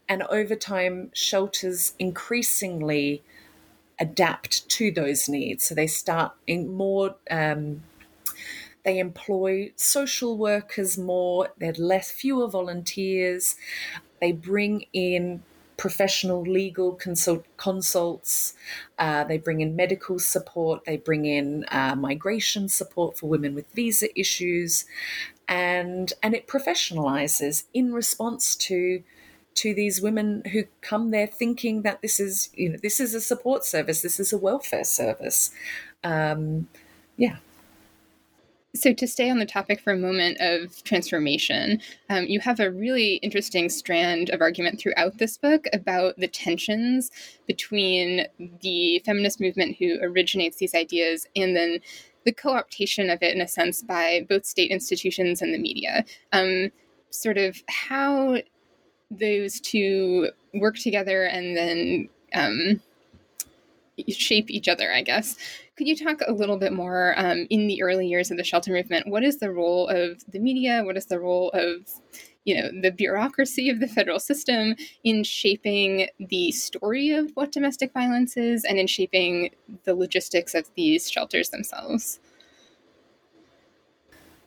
And 0.07 0.23
over 0.23 0.55
time 0.55 1.09
shelters 1.13 1.93
increasingly 1.99 3.23
adapt 3.99 4.67
to 4.69 4.91
those 4.91 5.27
needs 5.27 5.65
so 5.65 5.75
they 5.75 5.87
start 5.87 6.33
in 6.45 6.67
more 6.67 7.15
um, 7.31 7.83
they 8.83 8.99
employ 8.99 9.71
social 9.75 10.37
workers 10.37 10.97
more 10.97 11.49
there's 11.57 11.79
less 11.79 12.11
fewer 12.11 12.47
volunteers 12.47 13.55
they 14.19 14.31
bring 14.31 14.85
in 14.93 15.41
professional 15.77 16.41
legal 16.41 16.93
consult, 16.93 17.45
consults. 17.55 18.55
Uh, 18.97 19.23
they 19.23 19.37
bring 19.37 19.61
in 19.61 19.75
medical 19.75 20.19
support. 20.19 20.83
They 20.85 20.97
bring 20.97 21.25
in 21.25 21.65
uh, 21.69 21.95
migration 21.95 22.67
support 22.67 23.17
for 23.17 23.27
women 23.27 23.53
with 23.53 23.71
visa 23.73 24.07
issues, 24.19 24.85
and 25.47 26.11
and 26.21 26.33
it 26.33 26.47
professionalizes 26.47 27.65
in 27.73 27.93
response 27.93 28.55
to 28.55 29.03
to 29.57 29.73
these 29.73 30.01
women 30.01 30.43
who 30.51 30.63
come 30.81 31.11
there 31.11 31.27
thinking 31.27 31.81
that 31.81 32.01
this 32.01 32.19
is 32.19 32.49
you 32.53 32.69
know 32.69 32.77
this 32.81 32.99
is 32.99 33.13
a 33.13 33.21
support 33.21 33.65
service, 33.65 34.01
this 34.01 34.19
is 34.19 34.33
a 34.33 34.37
welfare 34.37 34.83
service. 34.83 35.51
Um, 36.03 36.67
yeah. 37.17 37.37
So, 38.75 38.93
to 38.93 39.07
stay 39.07 39.29
on 39.31 39.39
the 39.39 39.45
topic 39.45 39.79
for 39.79 39.91
a 39.91 39.97
moment 39.97 40.37
of 40.39 40.83
transformation, 40.83 41.81
um, 42.09 42.25
you 42.25 42.39
have 42.41 42.59
a 42.59 42.69
really 42.69 43.15
interesting 43.15 43.69
strand 43.69 44.29
of 44.29 44.41
argument 44.41 44.79
throughout 44.79 45.17
this 45.17 45.37
book 45.37 45.65
about 45.73 46.17
the 46.17 46.27
tensions 46.27 47.09
between 47.47 48.27
the 48.61 49.01
feminist 49.03 49.41
movement 49.41 49.77
who 49.79 49.97
originates 50.01 50.57
these 50.57 50.75
ideas 50.75 51.25
and 51.35 51.55
then 51.55 51.79
the 52.25 52.31
co 52.31 52.53
optation 52.53 53.11
of 53.11 53.23
it, 53.23 53.33
in 53.33 53.41
a 53.41 53.47
sense, 53.47 53.81
by 53.81 54.25
both 54.29 54.45
state 54.45 54.69
institutions 54.69 55.41
and 55.41 55.53
the 55.53 55.57
media. 55.57 56.05
Um, 56.31 56.71
sort 57.09 57.37
of 57.37 57.63
how 57.69 58.37
those 59.11 59.59
two 59.59 60.29
work 60.53 60.77
together 60.77 61.23
and 61.23 61.55
then 61.55 62.09
um, 62.33 62.81
shape 64.09 64.49
each 64.49 64.67
other, 64.67 64.91
I 64.91 65.01
guess. 65.01 65.35
Could 65.75 65.87
you 65.87 65.95
talk 65.95 66.21
a 66.25 66.33
little 66.33 66.57
bit 66.57 66.73
more 66.73 67.13
um, 67.17 67.47
in 67.49 67.67
the 67.67 67.81
early 67.81 68.07
years 68.07 68.31
of 68.31 68.37
the 68.37 68.43
shelter 68.43 68.71
movement? 68.71 69.07
What 69.07 69.23
is 69.23 69.37
the 69.37 69.51
role 69.51 69.87
of 69.87 70.23
the 70.31 70.39
media? 70.39 70.83
What 70.83 70.97
is 70.97 71.05
the 71.05 71.19
role 71.19 71.49
of 71.51 71.89
you 72.45 72.55
know 72.55 72.69
the 72.81 72.91
bureaucracy 72.91 73.69
of 73.69 73.81
the 73.81 73.87
federal 73.87 74.19
system 74.19 74.75
in 75.03 75.23
shaping 75.23 76.07
the 76.17 76.51
story 76.51 77.11
of 77.11 77.31
what 77.33 77.51
domestic 77.51 77.91
violence 77.93 78.37
is 78.37 78.63
and 78.63 78.79
in 78.79 78.87
shaping 78.87 79.51
the 79.83 79.93
logistics 79.93 80.55
of 80.55 80.69
these 80.75 81.11
shelters 81.11 81.49
themselves? 81.49 82.19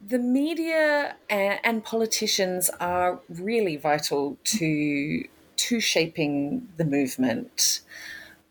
The 0.07 0.19
media 0.19 1.17
and 1.29 1.85
politicians 1.85 2.71
are 2.81 3.21
really 3.29 3.77
vital 3.77 4.39
to 4.45 5.25
to 5.57 5.81
shaping 5.81 6.69
the 6.79 6.85
movement, 6.85 7.83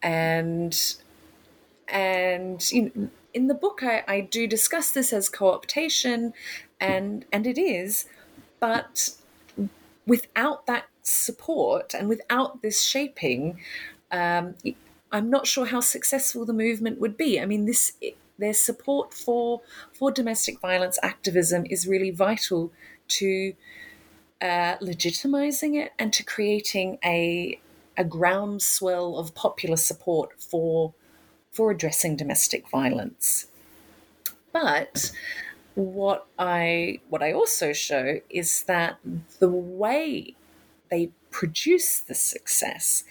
and 0.03 0.95
and 1.87 2.71
in 3.33 3.47
the 3.47 3.53
book 3.53 3.81
I, 3.83 4.03
I 4.07 4.21
do 4.21 4.47
discuss 4.47 4.91
this 4.91 5.13
as 5.13 5.29
co-optation 5.29 6.33
and 6.79 7.25
and 7.31 7.47
it 7.47 7.57
is 7.57 8.05
but 8.59 9.11
without 10.05 10.65
that 10.65 10.85
support 11.03 11.93
and 11.93 12.07
without 12.09 12.61
this 12.61 12.81
shaping 12.83 13.59
um, 14.11 14.55
i'm 15.11 15.29
not 15.29 15.47
sure 15.47 15.65
how 15.65 15.79
successful 15.79 16.45
the 16.45 16.53
movement 16.53 16.99
would 16.99 17.17
be. 17.17 17.39
I 17.39 17.45
mean 17.45 17.65
this 17.65 17.93
their 18.39 18.53
support 18.53 19.13
for 19.13 19.61
for 19.93 20.11
domestic 20.11 20.59
violence 20.59 20.97
activism 21.03 21.65
is 21.69 21.87
really 21.87 22.11
vital 22.11 22.71
to 23.07 23.53
uh, 24.41 24.77
legitimizing 24.77 25.75
it 25.75 25.91
and 25.99 26.13
to 26.13 26.23
creating 26.23 26.97
a 27.03 27.59
a 27.97 28.03
groundswell 28.03 29.17
of 29.17 29.35
popular 29.35 29.77
support 29.77 30.41
for 30.41 30.93
for 31.51 31.71
addressing 31.71 32.15
domestic 32.15 32.69
violence. 32.69 33.47
But 34.53 35.11
what 35.75 36.27
I 36.37 36.99
what 37.09 37.21
I 37.21 37.33
also 37.33 37.73
show 37.73 38.19
is 38.29 38.63
that 38.63 38.97
the 39.39 39.49
way 39.49 40.35
they 40.89 41.11
produce 41.31 41.99
the 41.99 42.15
success 42.15 43.03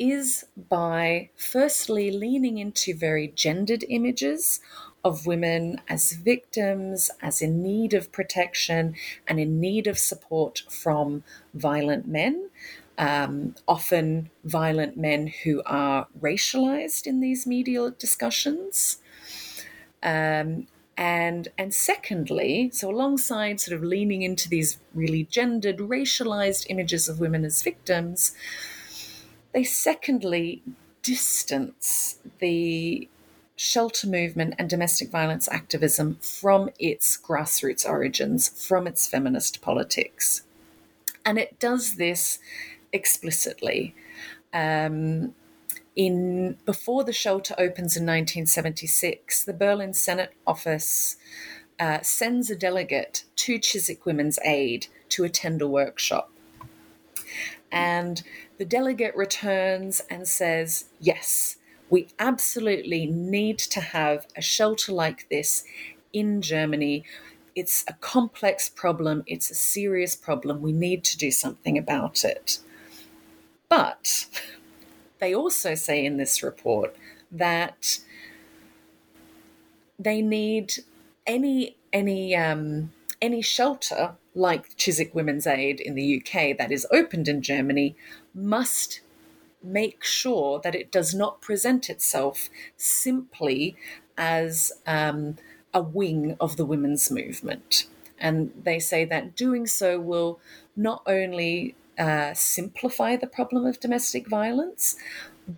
is 0.00 0.46
by 0.56 1.28
firstly 1.36 2.10
leaning 2.10 2.56
into 2.58 2.94
very 2.94 3.28
gendered 3.28 3.84
images 3.88 4.60
of 5.04 5.26
women 5.26 5.80
as 5.88 6.12
victims, 6.12 7.10
as 7.20 7.42
in 7.42 7.62
need 7.62 7.92
of 7.94 8.10
protection 8.10 8.94
and 9.28 9.38
in 9.38 9.60
need 9.60 9.86
of 9.86 9.98
support 9.98 10.62
from 10.68 11.22
violent 11.54 12.08
men, 12.08 12.50
um, 12.96 13.54
often 13.68 14.30
violent 14.44 14.96
men 14.96 15.26
who 15.44 15.62
are 15.66 16.06
racialized 16.18 17.06
in 17.06 17.20
these 17.20 17.46
media 17.46 17.90
discussions. 17.90 19.02
Um, 20.02 20.66
and 20.96 21.48
and 21.56 21.74
secondly, 21.74 22.70
so 22.74 22.90
alongside 22.90 23.58
sort 23.60 23.74
of 23.74 23.82
leaning 23.82 24.20
into 24.20 24.50
these 24.50 24.78
really 24.94 25.24
gendered, 25.24 25.78
racialized 25.78 26.66
images 26.68 27.08
of 27.08 27.20
women 27.20 27.44
as 27.44 27.62
victims, 27.62 28.34
they 29.52 29.64
secondly 29.64 30.62
distance 31.02 32.18
the 32.38 33.08
shelter 33.56 34.06
movement 34.06 34.54
and 34.58 34.70
domestic 34.70 35.10
violence 35.10 35.48
activism 35.48 36.16
from 36.16 36.70
its 36.78 37.18
grassroots 37.18 37.86
origins, 37.86 38.48
from 38.48 38.86
its 38.86 39.06
feminist 39.06 39.60
politics. 39.60 40.42
And 41.26 41.38
it 41.38 41.58
does 41.58 41.96
this 41.96 42.38
explicitly. 42.92 43.94
Um, 44.52 45.34
in 45.94 46.56
before 46.64 47.04
the 47.04 47.12
shelter 47.12 47.54
opens 47.58 47.96
in 47.96 48.04
1976, 48.04 49.44
the 49.44 49.52
Berlin 49.52 49.92
Senate 49.92 50.32
office 50.46 51.16
uh, 51.78 52.00
sends 52.00 52.50
a 52.50 52.56
delegate 52.56 53.24
to 53.36 53.58
Chiswick 53.58 54.06
Women's 54.06 54.38
Aid 54.44 54.86
to 55.10 55.24
attend 55.24 55.60
a 55.60 55.68
workshop. 55.68 56.30
And 57.70 58.22
the 58.60 58.66
delegate 58.66 59.16
returns 59.16 60.02
and 60.10 60.28
says, 60.28 60.84
Yes, 61.00 61.56
we 61.88 62.08
absolutely 62.18 63.06
need 63.06 63.58
to 63.58 63.80
have 63.80 64.26
a 64.36 64.42
shelter 64.42 64.92
like 64.92 65.26
this 65.30 65.64
in 66.12 66.42
Germany. 66.42 67.02
It's 67.56 67.86
a 67.88 67.94
complex 67.94 68.68
problem, 68.68 69.24
it's 69.26 69.50
a 69.50 69.54
serious 69.54 70.14
problem. 70.14 70.60
We 70.60 70.72
need 70.72 71.04
to 71.04 71.16
do 71.16 71.30
something 71.30 71.78
about 71.78 72.22
it. 72.22 72.58
But 73.70 74.26
they 75.20 75.34
also 75.34 75.74
say 75.74 76.04
in 76.04 76.18
this 76.18 76.42
report 76.42 76.94
that 77.32 78.00
they 79.98 80.20
need 80.20 80.74
any 81.26 81.76
any 81.94 82.36
um, 82.36 82.92
any 83.22 83.40
shelter 83.40 84.16
like 84.34 84.76
Chiswick 84.76 85.14
Women's 85.14 85.46
Aid 85.46 85.80
in 85.80 85.94
the 85.94 86.18
UK 86.18 86.56
that 86.58 86.70
is 86.70 86.86
opened 86.92 87.26
in 87.26 87.40
Germany 87.40 87.96
must 88.34 89.00
make 89.62 90.02
sure 90.02 90.60
that 90.60 90.74
it 90.74 90.90
does 90.90 91.14
not 91.14 91.40
present 91.40 91.90
itself 91.90 92.48
simply 92.76 93.76
as 94.16 94.72
um, 94.86 95.36
a 95.74 95.82
wing 95.82 96.36
of 96.40 96.56
the 96.56 96.64
women's 96.64 97.10
movement. 97.10 97.86
And 98.18 98.52
they 98.64 98.78
say 98.78 99.04
that 99.06 99.34
doing 99.34 99.66
so 99.66 99.98
will 99.98 100.40
not 100.76 101.02
only 101.06 101.74
uh, 101.98 102.34
simplify 102.34 103.16
the 103.16 103.26
problem 103.26 103.66
of 103.66 103.80
domestic 103.80 104.28
violence, 104.28 104.96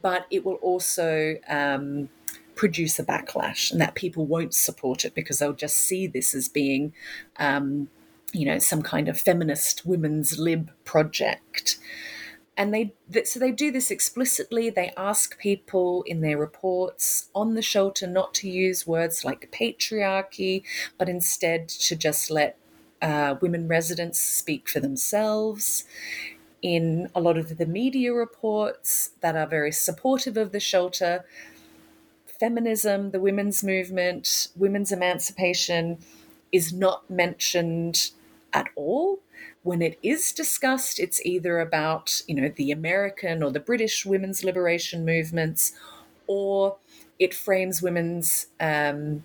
but 0.00 0.26
it 0.30 0.44
will 0.44 0.54
also 0.54 1.36
um, 1.48 2.08
produce 2.54 2.98
a 2.98 3.04
backlash 3.04 3.70
and 3.70 3.80
that 3.80 3.94
people 3.94 4.26
won't 4.26 4.54
support 4.54 5.04
it 5.04 5.14
because 5.14 5.38
they'll 5.38 5.52
just 5.52 5.76
see 5.76 6.06
this 6.06 6.34
as 6.34 6.48
being, 6.48 6.92
um, 7.36 7.88
you 8.32 8.46
know, 8.46 8.58
some 8.58 8.82
kind 8.82 9.08
of 9.08 9.20
feminist 9.20 9.84
women's 9.84 10.38
lib 10.38 10.70
project 10.84 11.78
and 12.56 12.72
they 12.74 12.94
so 13.24 13.40
they 13.40 13.52
do 13.52 13.70
this 13.70 13.90
explicitly. 13.90 14.70
They 14.70 14.92
ask 14.96 15.38
people 15.38 16.02
in 16.04 16.20
their 16.20 16.38
reports 16.38 17.30
on 17.34 17.54
the 17.54 17.62
shelter 17.62 18.06
not 18.06 18.34
to 18.34 18.48
use 18.48 18.86
words 18.86 19.24
like 19.24 19.50
patriarchy 19.50 20.62
but 20.98 21.08
instead 21.08 21.68
to 21.68 21.96
just 21.96 22.30
let 22.30 22.58
uh, 23.00 23.36
women 23.40 23.68
residents 23.68 24.18
speak 24.18 24.68
for 24.68 24.80
themselves. 24.80 25.84
In 26.62 27.10
a 27.14 27.20
lot 27.20 27.38
of 27.38 27.58
the 27.58 27.66
media 27.66 28.12
reports 28.12 29.10
that 29.20 29.34
are 29.36 29.46
very 29.46 29.72
supportive 29.72 30.36
of 30.36 30.52
the 30.52 30.60
shelter 30.60 31.24
feminism 32.26 33.10
the 33.10 33.20
women's 33.20 33.62
movement 33.62 34.48
women's 34.56 34.90
emancipation 34.90 35.98
is 36.50 36.72
not 36.72 37.08
mentioned 37.08 38.10
at 38.52 38.68
all 38.74 39.20
when 39.62 39.80
it 39.80 39.98
is 40.02 40.32
discussed, 40.32 40.98
it's 40.98 41.24
either 41.24 41.60
about, 41.60 42.22
you 42.26 42.34
know, 42.34 42.52
the 42.54 42.72
American 42.72 43.42
or 43.42 43.50
the 43.50 43.60
British 43.60 44.04
women's 44.04 44.42
liberation 44.42 45.04
movements, 45.04 45.72
or 46.26 46.76
it 47.18 47.32
frames 47.32 47.80
women's 47.80 48.48
um, 48.58 49.24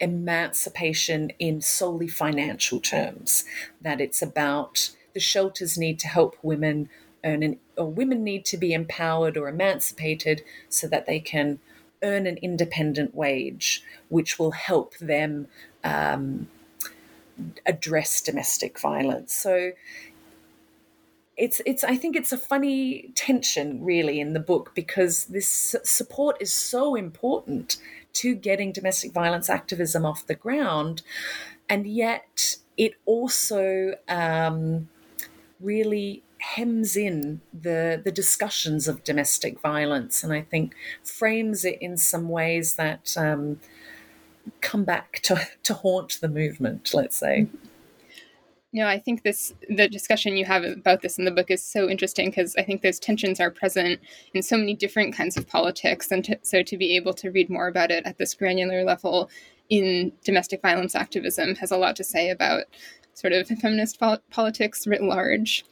emancipation 0.00 1.30
in 1.38 1.60
solely 1.60 2.08
financial 2.08 2.80
terms. 2.80 3.44
That 3.80 4.00
it's 4.00 4.22
about 4.22 4.90
the 5.14 5.20
shelters 5.20 5.78
need 5.78 5.98
to 6.00 6.08
help 6.08 6.36
women 6.42 6.88
earn 7.24 7.42
an, 7.42 7.58
or 7.76 7.90
women 7.90 8.24
need 8.24 8.44
to 8.46 8.56
be 8.56 8.72
empowered 8.72 9.36
or 9.36 9.48
emancipated 9.48 10.42
so 10.68 10.88
that 10.88 11.06
they 11.06 11.20
can 11.20 11.60
earn 12.02 12.26
an 12.26 12.38
independent 12.38 13.14
wage, 13.14 13.82
which 14.08 14.38
will 14.38 14.52
help 14.52 14.96
them 14.98 15.48
um, 15.84 16.48
address 17.66 18.20
domestic 18.20 18.78
violence. 18.78 19.32
So 19.34 19.72
it's 21.38 21.60
it's 21.64 21.84
I 21.84 21.96
think 21.96 22.16
it's 22.16 22.32
a 22.32 22.36
funny 22.36 23.10
tension 23.14 23.82
really 23.82 24.20
in 24.20 24.32
the 24.32 24.40
book 24.40 24.72
because 24.74 25.26
this 25.26 25.76
support 25.84 26.36
is 26.40 26.52
so 26.52 26.96
important 26.96 27.78
to 28.14 28.34
getting 28.34 28.72
domestic 28.72 29.12
violence 29.12 29.48
activism 29.48 30.04
off 30.04 30.26
the 30.26 30.34
ground, 30.34 31.02
and 31.68 31.86
yet 31.86 32.56
it 32.76 32.94
also 33.06 33.94
um, 34.08 34.88
really 35.60 36.24
hems 36.40 36.96
in 36.96 37.40
the 37.52 38.00
the 38.04 38.12
discussions 38.12 38.88
of 38.88 39.04
domestic 39.04 39.60
violence, 39.60 40.24
and 40.24 40.32
I 40.32 40.42
think 40.42 40.74
frames 41.04 41.64
it 41.64 41.78
in 41.80 41.96
some 41.96 42.28
ways 42.28 42.74
that. 42.74 43.14
Um, 43.16 43.60
come 44.60 44.84
back 44.84 45.20
to, 45.24 45.40
to 45.62 45.74
haunt 45.74 46.18
the 46.20 46.28
movement, 46.28 46.92
let's 46.94 47.16
say. 47.16 47.48
No, 48.72 48.86
I 48.86 48.98
think 48.98 49.22
this 49.22 49.54
the 49.70 49.88
discussion 49.88 50.36
you 50.36 50.44
have 50.44 50.62
about 50.62 51.00
this 51.00 51.18
in 51.18 51.24
the 51.24 51.30
book 51.30 51.50
is 51.50 51.62
so 51.62 51.88
interesting 51.88 52.28
because 52.28 52.54
I 52.56 52.62
think 52.62 52.82
those 52.82 52.98
tensions 52.98 53.40
are 53.40 53.50
present 53.50 53.98
in 54.34 54.42
so 54.42 54.58
many 54.58 54.74
different 54.74 55.14
kinds 55.14 55.38
of 55.38 55.48
politics, 55.48 56.10
and 56.10 56.22
to, 56.26 56.38
so 56.42 56.62
to 56.62 56.76
be 56.76 56.94
able 56.94 57.14
to 57.14 57.30
read 57.30 57.48
more 57.48 57.68
about 57.68 57.90
it 57.90 58.04
at 58.04 58.18
this 58.18 58.34
granular 58.34 58.84
level 58.84 59.30
in 59.70 60.12
domestic 60.22 60.60
violence 60.60 60.94
activism 60.94 61.54
has 61.56 61.70
a 61.70 61.78
lot 61.78 61.96
to 61.96 62.04
say 62.04 62.28
about 62.28 62.64
sort 63.14 63.32
of 63.32 63.48
feminist 63.48 63.98
pol- 63.98 64.22
politics 64.30 64.86
writ 64.86 65.02
large. 65.02 65.64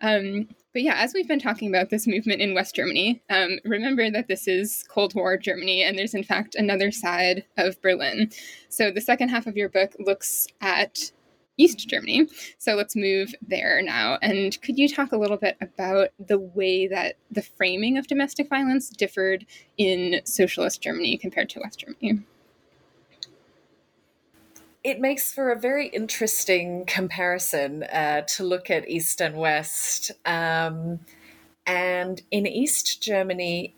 Um, 0.00 0.48
but 0.72 0.82
yeah, 0.82 0.94
as 0.96 1.12
we've 1.14 1.28
been 1.28 1.40
talking 1.40 1.68
about 1.68 1.90
this 1.90 2.06
movement 2.06 2.40
in 2.40 2.54
West 2.54 2.74
Germany, 2.74 3.22
um, 3.30 3.58
remember 3.64 4.10
that 4.10 4.28
this 4.28 4.48
is 4.48 4.84
Cold 4.88 5.14
War 5.14 5.36
Germany, 5.36 5.82
and 5.82 5.98
there's 5.98 6.14
in 6.14 6.24
fact 6.24 6.54
another 6.54 6.90
side 6.90 7.44
of 7.56 7.80
Berlin. 7.82 8.30
So 8.68 8.90
the 8.90 9.00
second 9.00 9.28
half 9.28 9.46
of 9.46 9.56
your 9.56 9.68
book 9.68 9.94
looks 9.98 10.46
at 10.60 11.12
East 11.58 11.86
Germany. 11.88 12.26
So 12.58 12.74
let's 12.74 12.96
move 12.96 13.34
there 13.46 13.82
now. 13.82 14.18
And 14.22 14.60
could 14.62 14.78
you 14.78 14.88
talk 14.88 15.12
a 15.12 15.18
little 15.18 15.36
bit 15.36 15.56
about 15.60 16.08
the 16.18 16.38
way 16.38 16.88
that 16.88 17.16
the 17.30 17.42
framing 17.42 17.98
of 17.98 18.06
domestic 18.06 18.48
violence 18.48 18.88
differed 18.88 19.44
in 19.76 20.22
socialist 20.24 20.80
Germany 20.80 21.18
compared 21.18 21.50
to 21.50 21.60
West 21.60 21.80
Germany? 21.80 22.22
It 24.84 25.00
makes 25.00 25.32
for 25.32 25.52
a 25.52 25.58
very 25.58 25.88
interesting 25.88 26.84
comparison 26.86 27.84
uh, 27.84 28.22
to 28.22 28.42
look 28.42 28.70
at 28.70 28.88
East 28.88 29.20
and 29.20 29.36
West. 29.36 30.10
Um, 30.26 31.00
and 31.66 32.20
in 32.32 32.46
East 32.46 33.00
Germany, 33.00 33.74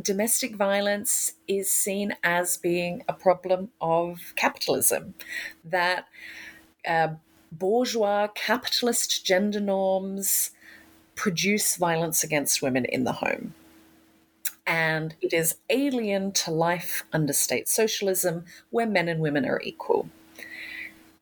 domestic 0.00 0.56
violence 0.56 1.34
is 1.46 1.70
seen 1.70 2.16
as 2.22 2.56
being 2.56 3.04
a 3.06 3.12
problem 3.12 3.70
of 3.80 4.32
capitalism, 4.36 5.14
that 5.62 6.06
uh, 6.86 7.08
bourgeois 7.52 8.28
capitalist 8.28 9.26
gender 9.26 9.60
norms 9.60 10.52
produce 11.14 11.76
violence 11.76 12.24
against 12.24 12.62
women 12.62 12.86
in 12.86 13.04
the 13.04 13.12
home. 13.12 13.54
And 14.66 15.14
it 15.20 15.32
is 15.32 15.56
alien 15.70 16.32
to 16.32 16.50
life 16.50 17.04
under 17.12 17.32
state 17.32 17.68
socialism, 17.68 18.46
where 18.70 18.86
men 18.86 19.08
and 19.08 19.20
women 19.20 19.46
are 19.46 19.60
equal 19.62 20.08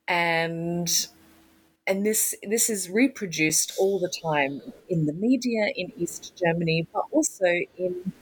and 0.09 0.88
and 1.87 2.07
this 2.07 2.35
this 2.43 2.71
is 2.71 2.90
reproduced 2.90 3.73
all 3.79 3.99
the 3.99 4.12
time 4.23 4.62
in 4.88 5.07
the 5.07 5.12
media 5.12 5.69
in 5.77 5.93
East 5.99 6.35
Germany, 6.43 6.87
but 6.93 7.05
also 7.12 7.47
in 7.79 8.12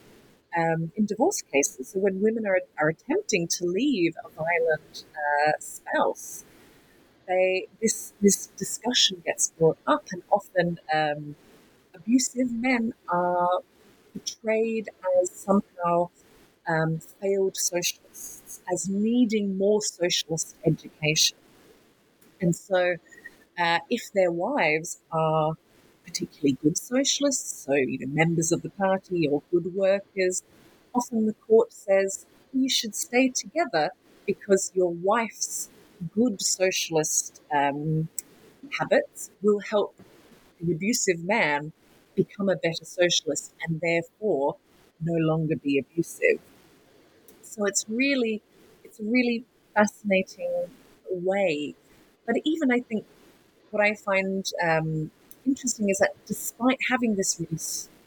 um, 0.57 0.91
in 0.95 1.05
divorce 1.05 1.41
cases. 1.41 1.89
So 1.89 1.99
when 1.99 2.21
women 2.21 2.45
are, 2.47 2.59
are 2.79 2.89
attempting 2.89 3.47
to 3.49 3.65
leave 3.65 4.15
a 4.25 4.29
violent 4.29 5.05
uh, 5.15 5.53
spouse, 5.59 6.45
they 7.27 7.67
this 7.81 8.13
this 8.21 8.47
discussion 8.57 9.21
gets 9.25 9.51
brought 9.57 9.77
up, 9.87 10.05
and 10.11 10.23
often 10.31 10.79
um, 10.93 11.35
abusive 11.95 12.51
men 12.51 12.93
are 13.09 13.59
portrayed 14.13 14.89
as 15.21 15.31
somehow 15.31 16.09
um, 16.67 16.99
failed 17.21 17.57
socialists, 17.57 18.61
as 18.73 18.89
needing 18.89 19.57
more 19.57 19.81
socialist 19.81 20.55
education. 20.65 21.37
And 22.43 22.55
so, 22.55 22.81
uh, 23.59 23.79
if 23.89 24.03
their 24.13 24.31
wives 24.31 24.91
are 25.11 25.53
particularly 26.05 26.57
good 26.63 26.77
socialists, 26.77 27.51
so 27.65 27.73
you 27.75 27.97
know 27.99 28.07
members 28.23 28.51
of 28.51 28.61
the 28.63 28.69
party 28.85 29.27
or 29.31 29.41
good 29.51 29.67
workers, 29.75 30.43
often 30.93 31.25
the 31.27 31.33
court 31.49 31.73
says 31.73 32.25
you 32.53 32.69
should 32.69 32.95
stay 32.95 33.29
together 33.29 33.85
because 34.27 34.71
your 34.75 34.91
wife's 35.13 35.69
good 36.19 36.41
socialist 36.41 37.41
um, 37.61 38.09
habits 38.79 39.31
will 39.43 39.59
help 39.59 39.95
the 40.61 40.73
abusive 40.73 41.23
man 41.23 41.73
become 42.15 42.49
a 42.49 42.55
better 42.57 42.85
socialist 42.85 43.53
and 43.67 43.81
therefore 43.81 44.57
no 45.01 45.13
longer 45.31 45.55
be 45.57 45.79
abusive. 45.79 46.39
So 47.41 47.65
it's 47.65 47.85
really, 47.87 48.41
it's 48.83 48.99
a 48.99 49.03
really 49.03 49.45
fascinating 49.75 50.51
way 51.09 51.75
but 52.25 52.35
even 52.43 52.71
I 52.71 52.79
think 52.79 53.05
what 53.71 53.83
I 53.83 53.95
find 53.95 54.45
um, 54.63 55.11
interesting 55.45 55.89
is 55.89 55.99
that 55.99 56.11
despite 56.25 56.77
having 56.89 57.15
this 57.15 57.39
really 57.39 57.59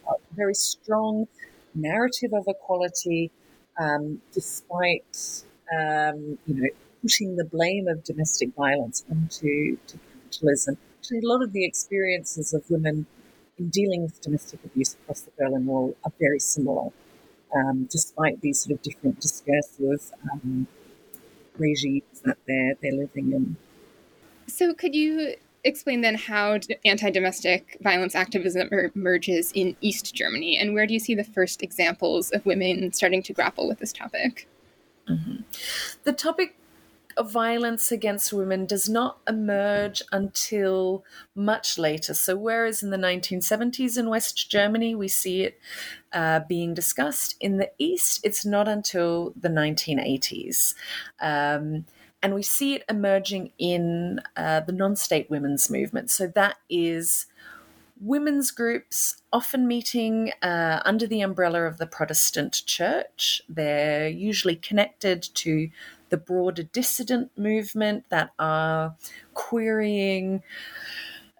uh, 0.09 0.15
very 0.35 0.55
strong 0.55 1.29
narrative 1.75 2.33
of 2.33 2.45
equality, 2.47 3.31
um, 3.79 4.21
despite 4.33 5.45
um, 5.77 6.39
you 6.47 6.55
know 6.55 6.69
putting 7.03 7.37
the 7.37 7.45
blame 7.45 7.89
of 7.89 8.03
domestic 8.05 8.55
violence 8.55 9.05
onto 9.11 9.77
to 9.87 9.99
capitalism, 10.25 10.79
actually 10.99 11.19
a 11.19 11.27
lot 11.27 11.43
of 11.43 11.53
the 11.53 11.65
experiences 11.65 12.55
of 12.55 12.69
women 12.71 13.07
in 13.59 13.69
dealing 13.69 14.03
with 14.03 14.21
domestic 14.21 14.61
abuse 14.65 14.95
across 14.95 15.23
the 15.23 15.31
Berlin 15.39 15.67
Wall 15.67 15.97
are 16.05 16.13
very 16.19 16.39
similar, 16.39 16.91
um, 17.55 17.89
despite 17.91 18.41
these 18.41 18.61
sort 18.61 18.73
of 18.73 18.83
different 18.83 19.21
discursive 19.21 20.13
um, 20.31 20.67
regimes 21.59 22.21
that 22.25 22.39
they're 22.47 22.75
they're 22.81 22.93
living 22.93 23.33
in. 23.33 23.57
So, 24.47 24.75
could 24.75 24.95
you 24.95 25.35
explain 25.65 26.01
then 26.01 26.15
how 26.15 26.59
anti 26.85 27.11
domestic 27.11 27.77
violence 27.81 28.15
activism 28.15 28.69
emerges 28.95 29.53
in 29.53 29.77
East 29.81 30.15
Germany, 30.15 30.59
and 30.59 30.75
where 30.75 30.87
do 30.87 30.95
you 30.95 31.01
see 31.01 31.15
the 31.15 31.25
first 31.25 31.63
examples 31.63 32.31
of 32.31 32.47
women 32.47 32.93
starting 32.93 33.23
to 33.25 33.33
grapple 33.33 33.69
with 33.69 33.79
this 33.79 33.93
topic? 33.93 34.49
Mm-hmm. 35.09 35.43
The 36.05 36.13
topic 36.13 36.57
of 37.17 37.33
violence 37.33 37.91
against 37.91 38.33
women 38.33 38.67
does 38.67 38.89
not 38.89 39.19
emerge 39.27 40.03
until 40.13 41.03
much 41.35 41.79
later. 41.79 42.13
So, 42.15 42.37
whereas 42.37 42.83
in 42.83 42.91
the 42.91 42.97
1970s 42.97 43.99
in 43.99 44.09
West 44.09 44.51
Germany 44.51 44.95
we 44.95 45.09
see 45.09 45.43
it 45.43 45.59
uh, 46.13 46.41
being 46.49 46.75
discussed, 46.75 47.37
in 47.41 47.57
the 47.57 47.71
East 47.79 48.21
it's 48.23 48.45
not 48.45 48.69
until 48.69 49.33
the 49.41 49.49
1980s. 49.49 50.75
Um, 51.21 51.87
and 52.27 52.35
we 52.35 52.43
see 52.43 52.75
it 52.75 52.83
emerging 52.89 53.53
in 53.57 54.21
uh, 54.37 54.59
the 54.59 54.73
non 54.73 54.97
state 54.97 55.31
women's 55.31 55.71
movement. 55.71 56.11
So, 56.11 56.27
that 56.27 56.57
is 56.69 57.27
women's 58.01 58.51
groups 58.51 59.23
often 59.33 59.69
meeting 59.69 60.33
uh, 60.43 60.81
under 60.85 61.07
the 61.07 61.21
umbrella 61.21 61.63
of 61.63 61.79
the 61.79 61.87
Protestant 61.87 62.63
Church. 62.67 63.43
They're 63.49 64.09
usually 64.09 64.57
connected 64.57 65.23
to 65.35 65.71
the 66.09 66.17
broader 66.17 66.65
dissident 66.65 67.31
movement 67.39 68.07
that 68.09 68.31
are 68.41 68.97
querying 69.35 70.43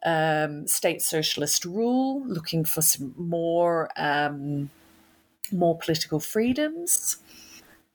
um, 0.05 0.69
state 0.69 1.03
socialist 1.03 1.65
rule, 1.65 2.25
looking 2.29 2.65
for 2.65 2.81
some 2.81 3.13
more 3.19 3.91
um, 3.97 4.71
more 5.51 5.77
political 5.77 6.21
freedoms. 6.21 7.17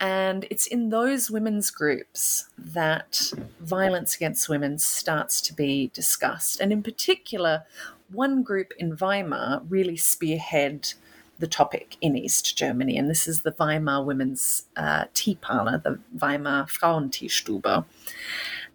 And 0.02 0.48
it's 0.50 0.66
in 0.66 0.90
those 0.90 1.30
women's 1.30 1.70
groups 1.70 2.50
that 2.58 3.32
violence 3.60 4.16
against 4.16 4.50
women 4.50 4.80
starts 4.80 5.40
to 5.42 5.54
be 5.54 5.92
discussed. 5.94 6.60
And 6.60 6.74
in 6.74 6.82
particular, 6.82 7.64
one 8.12 8.42
group 8.42 8.74
in 8.80 8.98
Weimar 8.98 9.62
really 9.70 9.96
spearhead 9.96 10.94
the 11.38 11.48
topic 11.48 11.98
in 12.02 12.16
East 12.16 12.58
Germany, 12.58 12.98
and 12.98 13.10
this 13.10 13.28
is 13.28 13.42
the 13.42 13.54
Weimar 13.60 14.04
Women's 14.04 14.66
uh, 14.78 15.06
Tea 15.14 15.36
Parlor, 15.36 15.80
the 15.80 16.00
Weimar 16.20 16.66
Frauenteestube, 16.68 17.86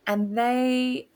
and 0.07 0.37
they 0.37 1.07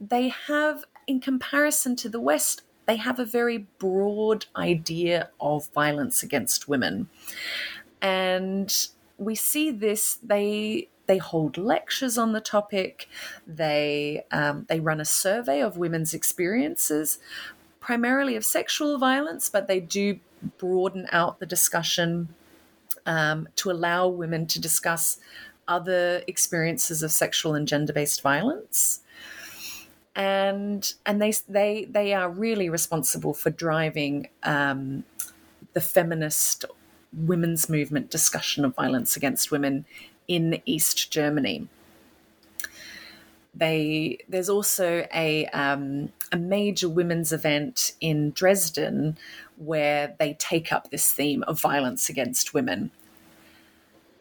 they 0.00 0.28
have, 0.28 0.84
in 1.06 1.20
comparison 1.20 1.94
to 1.96 2.08
the 2.08 2.20
West, 2.20 2.62
they 2.86 2.96
have 2.96 3.20
a 3.20 3.24
very 3.24 3.66
broad 3.78 4.46
idea 4.56 5.30
of 5.40 5.68
violence 5.68 6.24
against 6.24 6.68
women, 6.68 7.08
and 8.02 8.88
we 9.16 9.34
see 9.34 9.70
this 9.70 10.18
they 10.22 10.88
they 11.06 11.18
hold 11.18 11.56
lectures 11.56 12.18
on 12.18 12.32
the 12.32 12.40
topic. 12.40 13.08
They 13.46 14.24
um, 14.30 14.66
they 14.68 14.80
run 14.80 15.00
a 15.00 15.04
survey 15.04 15.60
of 15.60 15.76
women's 15.76 16.12
experiences, 16.12 17.18
primarily 17.80 18.36
of 18.36 18.44
sexual 18.44 18.98
violence, 18.98 19.48
but 19.48 19.68
they 19.68 19.80
do 19.80 20.18
broaden 20.58 21.06
out 21.12 21.38
the 21.38 21.46
discussion 21.46 22.28
um, 23.06 23.48
to 23.56 23.70
allow 23.70 24.08
women 24.08 24.46
to 24.46 24.60
discuss 24.60 25.18
other 25.68 26.22
experiences 26.26 27.02
of 27.02 27.12
sexual 27.12 27.54
and 27.54 27.68
gender 27.68 27.92
based 27.92 28.22
violence. 28.22 29.00
And 30.14 30.92
and 31.06 31.22
they 31.22 31.32
they 31.48 31.84
they 31.84 32.12
are 32.12 32.28
really 32.28 32.68
responsible 32.68 33.32
for 33.32 33.50
driving 33.50 34.28
um, 34.42 35.04
the 35.72 35.80
feminist 35.80 36.64
women's 37.12 37.68
movement 37.68 38.10
discussion 38.10 38.64
of 38.64 38.74
violence 38.74 39.16
against 39.16 39.50
women 39.50 39.84
in 40.28 40.60
East 40.64 41.10
Germany. 41.10 41.68
They, 43.54 44.18
there's 44.28 44.48
also 44.48 45.06
a, 45.14 45.46
um, 45.46 46.10
a 46.30 46.38
major 46.38 46.88
women's 46.88 47.32
event 47.32 47.92
in 48.00 48.30
Dresden 48.30 49.18
where 49.56 50.14
they 50.18 50.34
take 50.34 50.72
up 50.72 50.90
this 50.90 51.12
theme 51.12 51.42
of 51.42 51.60
violence 51.60 52.08
against 52.08 52.54
women. 52.54 52.90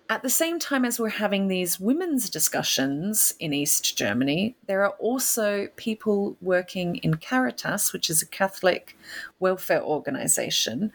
At 0.10 0.24
the 0.24 0.30
same 0.30 0.60
time 0.60 0.84
as 0.84 1.00
we're 1.00 1.08
having 1.08 1.48
these 1.48 1.80
women's 1.80 2.30
discussions 2.30 3.34
in 3.40 3.54
East 3.54 3.98
Germany, 3.98 4.58
there 4.68 4.84
are 4.84 4.92
also 5.00 5.70
people 5.78 6.36
working 6.42 6.98
in 6.98 7.16
Caritas, 7.16 7.94
which 7.94 8.10
is 8.10 8.22
a 8.22 8.28
Catholic 8.28 8.98
welfare 9.40 9.82
organization, 9.82 10.92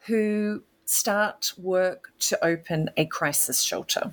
who 0.00 0.62
start 0.88 1.52
work 1.58 2.12
to 2.18 2.42
open 2.44 2.88
a 2.96 3.04
crisis 3.06 3.62
shelter 3.62 4.12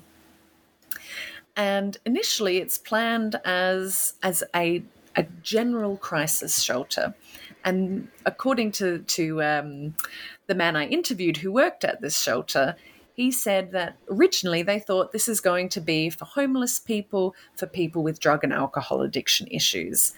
and 1.56 1.96
initially 2.04 2.58
it's 2.58 2.78
planned 2.78 3.40
as 3.44 4.14
as 4.22 4.44
a 4.54 4.82
a 5.16 5.24
general 5.42 5.96
crisis 5.96 6.62
shelter. 6.62 7.14
And 7.64 8.08
according 8.26 8.72
to 8.72 8.98
to 8.98 9.42
um, 9.42 9.94
the 10.46 10.54
man 10.54 10.76
I 10.76 10.86
interviewed 10.86 11.38
who 11.38 11.50
worked 11.50 11.84
at 11.84 12.00
this 12.00 12.20
shelter, 12.20 12.76
he 13.14 13.30
said 13.30 13.72
that 13.72 13.96
originally 14.10 14.62
they 14.62 14.78
thought 14.78 15.12
this 15.12 15.26
is 15.26 15.40
going 15.40 15.70
to 15.70 15.80
be 15.80 16.10
for 16.10 16.26
homeless 16.26 16.78
people, 16.78 17.34
for 17.56 17.66
people 17.66 18.02
with 18.02 18.20
drug 18.20 18.44
and 18.44 18.52
alcohol 18.52 19.00
addiction 19.00 19.46
issues. 19.48 20.12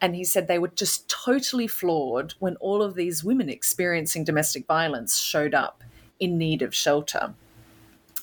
And 0.00 0.16
he 0.16 0.24
said 0.24 0.48
they 0.48 0.58
were 0.58 0.68
just 0.68 1.08
totally 1.08 1.66
floored 1.66 2.34
when 2.38 2.56
all 2.56 2.82
of 2.82 2.94
these 2.94 3.22
women 3.22 3.48
experiencing 3.48 4.24
domestic 4.24 4.66
violence 4.66 5.18
showed 5.18 5.54
up 5.54 5.84
in 6.18 6.38
need 6.38 6.62
of 6.62 6.74
shelter. 6.74 7.34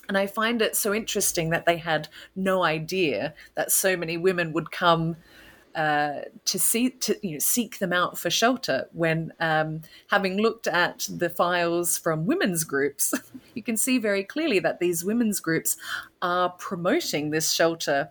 And 0.08 0.16
I 0.16 0.26
find 0.26 0.62
it 0.62 0.74
so 0.74 0.94
interesting 0.94 1.50
that 1.50 1.66
they 1.66 1.76
had 1.76 2.08
no 2.34 2.64
idea 2.64 3.34
that 3.54 3.70
so 3.70 3.96
many 3.96 4.16
women 4.16 4.52
would 4.54 4.70
come 4.70 5.16
uh, 5.74 6.22
to 6.46 6.58
see 6.58 6.90
to 6.90 7.16
you 7.22 7.34
know, 7.34 7.38
seek 7.38 7.78
them 7.78 7.92
out 7.92 8.18
for 8.18 8.30
shelter. 8.30 8.88
When 8.92 9.32
um, 9.38 9.82
having 10.10 10.38
looked 10.38 10.66
at 10.66 11.06
the 11.08 11.28
files 11.28 11.98
from 11.98 12.26
women's 12.26 12.64
groups, 12.64 13.14
you 13.54 13.62
can 13.62 13.76
see 13.76 13.98
very 13.98 14.24
clearly 14.24 14.58
that 14.60 14.80
these 14.80 15.04
women's 15.04 15.40
groups 15.40 15.76
are 16.22 16.50
promoting 16.50 17.30
this 17.30 17.52
shelter 17.52 18.08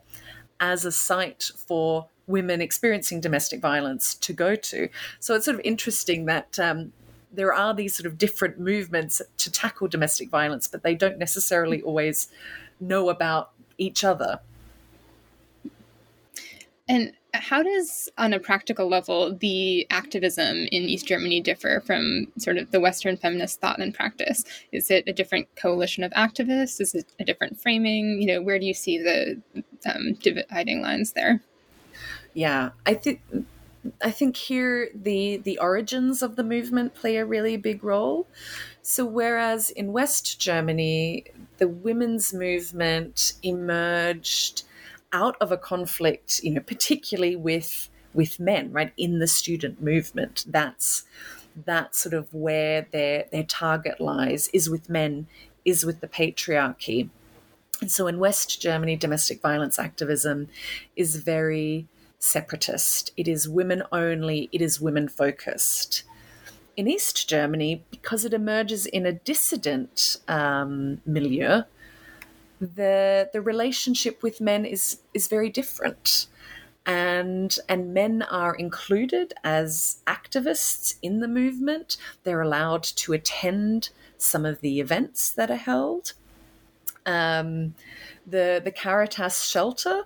as 0.60 0.86
a 0.86 0.92
site 0.92 1.52
for 1.68 2.08
women 2.28 2.62
experiencing 2.62 3.22
domestic 3.22 3.62
violence 3.62 4.14
to 4.16 4.34
go 4.34 4.56
to. 4.56 4.90
So 5.20 5.34
it's 5.36 5.46
sort 5.46 5.56
of 5.56 5.62
interesting 5.64 6.26
that 6.26 6.60
um, 6.60 6.92
there 7.32 7.54
are 7.54 7.74
these 7.74 7.96
sort 7.96 8.06
of 8.06 8.18
different 8.18 8.60
movements 8.60 9.22
to 9.38 9.52
tackle 9.52 9.88
domestic 9.88 10.30
violence, 10.30 10.68
but 10.68 10.84
they 10.84 10.96
don't 10.96 11.18
necessarily 11.18 11.82
always 11.82 12.28
know 12.80 13.10
about 13.10 13.52
each 13.78 14.04
other. 14.04 14.40
And 16.90 17.14
how 17.34 17.62
does, 17.62 18.10
on 18.18 18.34
a 18.34 18.40
practical 18.40 18.88
level, 18.88 19.36
the 19.36 19.86
activism 19.90 20.68
in 20.72 20.84
East 20.84 21.06
Germany 21.06 21.42
differ 21.42 21.82
from 21.86 22.28
sort 22.38 22.58
of 22.58 22.72
the 22.72 22.80
Western 22.80 23.18
feminist 23.18 23.60
thought 23.60 23.80
and 23.80 23.94
practice? 23.94 24.44
Is 24.72 24.90
it 24.90 25.04
a 25.08 25.14
different 25.14 25.54
coalition 25.56 26.04
of 26.04 26.12
activists? 26.14 26.80
Is 26.80 26.96
it 26.96 27.06
a 27.20 27.26
different 27.26 27.60
framing? 27.60 28.22
You 28.22 28.28
know, 28.28 28.42
where 28.42 28.58
do 28.58 28.66
you 28.66 28.74
see 28.74 28.98
the 28.98 29.42
um, 29.86 30.14
dividing 30.16 30.82
lines 30.82 31.12
there? 31.12 31.42
Yeah, 32.38 32.70
I 32.86 32.94
think 32.94 33.20
I 34.00 34.12
think 34.12 34.38
here 34.38 34.90
the 34.94 35.38
the 35.38 35.58
origins 35.58 36.22
of 36.22 36.36
the 36.36 36.44
movement 36.44 36.94
play 36.94 37.16
a 37.16 37.26
really 37.26 37.58
big 37.58 37.84
role. 37.84 38.28
So 38.84 39.06
whereas 39.06 39.72
in 39.72 39.92
West 39.92 40.40
Germany 40.40 41.26
the 41.58 41.68
women's 41.68 42.36
movement 42.36 43.34
emerged 43.42 44.66
out 45.12 45.36
of 45.42 45.52
a 45.52 45.58
conflict, 45.58 46.44
you 46.44 46.52
know, 46.52 46.62
particularly 46.62 47.36
with 47.36 47.90
with 48.14 48.40
men, 48.40 48.72
right, 48.72 48.94
in 48.98 49.18
the 49.18 49.26
student 49.26 49.82
movement. 49.82 50.46
That's 50.48 51.06
that's 51.66 51.98
sort 51.98 52.14
of 52.14 52.32
where 52.32 52.86
their 52.92 53.26
their 53.32 53.46
target 53.46 54.00
lies 54.00 54.48
is 54.54 54.70
with 54.70 54.92
men, 54.92 55.26
is 55.66 55.88
with 55.88 56.02
the 56.02 56.08
patriarchy. 56.08 57.10
And 57.82 57.92
so 57.92 58.06
in 58.06 58.20
West 58.20 58.62
Germany, 58.62 58.96
domestic 58.96 59.42
violence 59.42 59.80
activism 59.80 60.50
is 60.96 61.16
very 61.16 61.88
separatist, 62.20 63.12
it 63.18 63.28
is 63.28 63.48
women 63.48 63.84
only, 63.92 64.50
it 64.52 64.62
is 64.62 64.82
women 64.82 65.08
focused. 65.08 66.04
In 66.76 66.88
East 66.88 67.28
Germany, 67.28 67.84
because 67.90 68.26
it 68.26 68.34
emerges 68.34 68.86
in 68.86 69.06
a 69.06 69.14
dissident 69.14 70.18
um, 70.28 71.02
milieu, 71.06 71.64
the 72.60 73.30
the 73.34 73.42
relationship 73.42 74.24
with 74.24 74.42
men 74.42 74.66
is 74.66 75.00
is 75.14 75.28
very 75.28 75.50
different. 75.50 76.28
And 76.86 77.58
and 77.68 77.94
men 77.94 78.22
are 78.22 78.56
included 78.56 79.34
as 79.44 79.98
activists 80.08 80.96
in 81.02 81.20
the 81.20 81.28
movement. 81.28 81.98
They're 82.24 82.42
allowed 82.42 82.84
to 82.84 83.14
attend 83.14 83.90
some 84.18 84.46
of 84.46 84.62
the 84.62 84.80
events 84.80 85.30
that 85.32 85.52
are 85.52 85.56
held. 85.56 86.14
Um, 87.06 87.76
the 88.26 88.62
the 88.64 88.72
caritas 88.72 89.46
shelter 89.46 90.04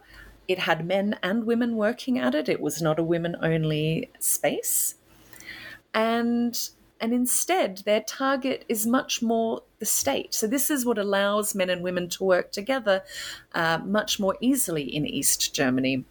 it 0.52 0.60
had 0.60 0.86
men 0.86 1.18
and 1.24 1.45
women 1.45 1.76
working 1.76 2.20
at 2.20 2.36
it. 2.36 2.49
It 2.49 2.62
was 2.62 2.82
not 2.82 2.99
a 2.99 3.04
women 3.04 3.36
only 3.41 4.10
space. 4.20 4.95
And 5.93 6.70
and 6.99 7.14
instead 7.14 7.80
their 7.86 8.02
target 8.02 8.64
is 8.70 8.86
much 8.86 9.22
more 9.22 9.64
the 9.80 9.86
state. 9.86 10.34
So 10.34 10.47
this 10.47 10.70
is 10.70 10.86
what 10.86 10.99
allows 10.99 11.56
men 11.56 11.70
and 11.70 11.82
women 11.82 12.10
to 12.10 12.24
work 12.24 12.52
together 12.52 13.04
uh, 13.56 13.80
much 13.84 14.20
more 14.20 14.38
easily 14.39 14.84
in 14.84 15.08
East 15.08 15.56
Germany, 15.56 16.06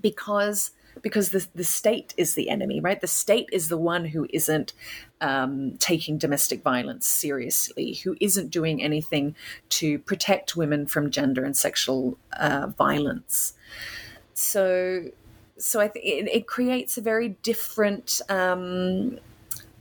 because 0.00 0.70
because 1.02 1.30
the, 1.30 1.46
the 1.54 1.64
state 1.64 2.14
is 2.16 2.34
the 2.34 2.50
enemy, 2.50 2.80
right? 2.80 3.00
The 3.00 3.06
state 3.06 3.48
is 3.52 3.68
the 3.68 3.76
one 3.76 4.06
who 4.06 4.26
isn't 4.30 4.72
um, 5.20 5.76
taking 5.78 6.18
domestic 6.18 6.62
violence 6.62 7.06
seriously, 7.06 7.94
who 8.04 8.16
isn't 8.20 8.50
doing 8.50 8.82
anything 8.82 9.34
to 9.70 9.98
protect 9.98 10.56
women 10.56 10.86
from 10.86 11.10
gender 11.10 11.44
and 11.44 11.56
sexual 11.56 12.18
uh, 12.38 12.68
violence. 12.68 13.54
So, 14.34 15.04
so 15.58 15.80
I 15.80 15.88
think 15.88 16.04
it, 16.04 16.28
it, 16.28 16.46
creates 16.46 16.96
a 16.96 17.02
very 17.02 17.30
different 17.42 18.22
um, 18.28 19.18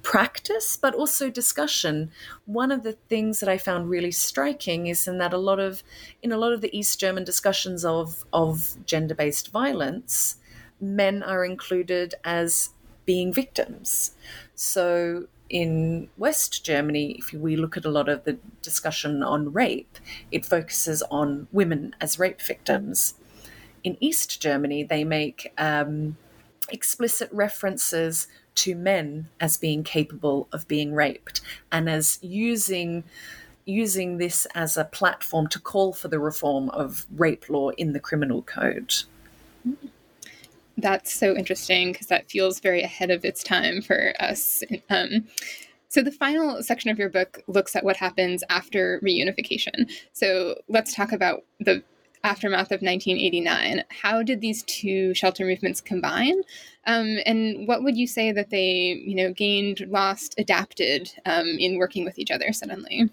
practice, 0.01 0.76
but 0.76 0.95
also 0.95 1.30
discussion. 1.30 2.12
One 2.45 2.72
of 2.72 2.84
the 2.84 2.93
things 2.93 3.39
that 3.39 3.49
I 3.49 3.57
found 3.57 3.89
really 3.89 4.12
striking 4.12 4.88
is 4.88 5.07
in 5.07 5.18
that 5.20 5.34
a 5.34 5.38
lot 5.38 5.60
of 5.60 5.84
in 6.22 6.32
a 6.32 6.38
lot 6.38 6.51
of 6.51 6.62
the 6.62 6.76
East 6.78 6.99
German 6.99 7.24
discussions 7.24 7.86
of 7.86 8.26
of 8.34 8.76
gender 8.86 9.16
based 9.16 9.51
violence, 9.51 10.39
men 10.80 11.23
are 11.23 11.45
included 11.45 12.15
as 12.23 12.69
being 13.05 13.34
victims. 13.34 14.11
So 14.55 15.27
in 15.49 16.09
West 16.17 16.63
Germany, 16.63 17.15
if 17.17 17.34
we 17.34 17.55
look 17.55 17.75
at 17.75 17.86
a 17.86 17.89
lot 17.89 18.07
of 18.07 18.23
the 18.23 18.38
discussion 18.61 19.23
on 19.23 19.51
rape, 19.51 19.97
it 20.32 20.45
focuses 20.45 21.01
on 21.09 21.47
women 21.51 21.95
as 21.99 22.19
rape 22.19 22.41
victims. 22.41 23.15
In 23.84 23.97
East 23.99 24.41
Germany, 24.41 24.84
they 24.84 25.03
make 25.03 25.51
um, 25.57 26.17
explicit 26.69 27.30
references 27.32 28.27
to 28.55 28.75
men 28.75 29.30
as 29.39 29.57
being 29.57 29.84
capable 29.84 30.47
of 30.51 30.67
being 30.67 30.93
raped 30.93 31.41
and 31.71 31.89
as 31.89 32.19
using 32.21 33.03
using 33.65 34.17
this 34.17 34.47
as 34.55 34.75
a 34.77 34.84
platform 34.84 35.47
to 35.47 35.59
call 35.59 35.93
for 35.93 36.07
the 36.07 36.19
reform 36.19 36.69
of 36.71 37.05
rape 37.15 37.47
law 37.49 37.69
in 37.71 37.93
the 37.93 37.99
criminal 37.99 38.41
code. 38.41 38.95
That's 40.82 41.13
so 41.13 41.36
interesting 41.36 41.91
because 41.91 42.07
that 42.07 42.30
feels 42.30 42.59
very 42.59 42.82
ahead 42.82 43.11
of 43.11 43.25
its 43.25 43.43
time 43.43 43.82
for 43.82 44.13
us. 44.19 44.63
Um, 44.89 45.27
so, 45.88 46.01
the 46.01 46.11
final 46.11 46.61
section 46.61 46.91
of 46.91 46.99
your 46.99 47.09
book 47.09 47.41
looks 47.47 47.75
at 47.75 47.84
what 47.84 47.97
happens 47.97 48.43
after 48.49 49.01
reunification. 49.03 49.91
So, 50.13 50.55
let's 50.67 50.93
talk 50.93 51.11
about 51.11 51.43
the 51.59 51.84
aftermath 52.23 52.71
of 52.71 52.82
1989. 52.82 53.84
How 53.89 54.21
did 54.21 54.41
these 54.41 54.63
two 54.63 55.13
shelter 55.13 55.45
movements 55.45 55.82
combine? 55.82 56.41
Um, 56.86 57.17
and 57.25 57.67
what 57.67 57.84
would 57.84 57.97
you 57.97 58.07
say 58.07 58.32
that 58.32 58.49
they, 58.49 59.01
you 59.05 59.15
know, 59.15 59.34
gained, 59.34 59.82
lost, 59.89 60.36
adapted 60.38 61.11
um, 61.25 61.47
in 61.47 61.77
working 61.77 62.05
with 62.05 62.19
each 62.19 62.32
other 62.32 62.51
suddenly? 62.53 63.09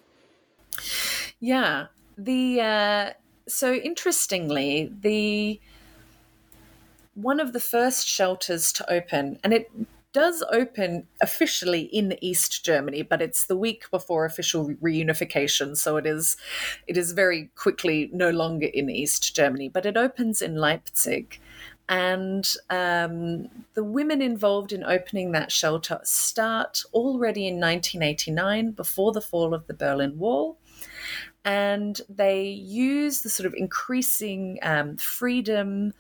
Yeah, 1.41 1.87
the 2.19 2.61
uh, 2.61 3.11
so 3.49 3.75
interestingly, 3.75 4.91
the 5.01 5.61
one 7.17 7.41
of 7.41 7.53
the 7.53 7.61
first 7.61 8.07
shelters 8.07 8.73
to 8.75 8.93
open, 8.93 9.39
and 9.43 9.53
it 9.53 9.71
does 10.13 10.45
open 10.51 11.07
officially 11.21 11.83
in 11.83 12.17
East 12.23 12.65
Germany, 12.65 13.03
but 13.03 13.21
it's 13.21 13.45
the 13.45 13.57
week 13.57 13.91
before 13.91 14.25
official 14.25 14.71
reunification, 14.83 15.77
so 15.77 15.97
it 15.97 16.07
is 16.07 16.37
it 16.87 16.97
is 16.97 17.13
very 17.13 17.51
quickly 17.55 18.11
no 18.13 18.31
longer 18.31 18.67
in 18.67 18.89
East 18.89 19.35
Germany. 19.35 19.69
But 19.69 19.87
it 19.87 19.97
opens 19.97 20.41
in 20.41 20.57
Leipzig, 20.57 21.41
and 21.89 22.51
um, 22.71 23.49
the 23.75 23.85
women 23.85 24.21
involved 24.21 24.73
in 24.73 24.85
opening 24.85 25.33
that 25.33 25.53
shelter 25.53 26.01
start 26.03 26.83
already 26.93 27.47
in 27.47 27.55
1989, 27.55 28.73
before 28.73 29.13
the 29.13 29.21
fall 29.21 29.55
of 29.55 29.67
the 29.67 29.75
Berlin 29.75 30.19
Wall. 30.19 30.59
And 31.45 32.01
they 32.09 32.43
use 32.49 33.21
the 33.21 33.31
sort 33.31 33.47
of 33.47 33.55
increasing 33.55 34.59
um, 34.63 34.97
freedom, 34.97 35.93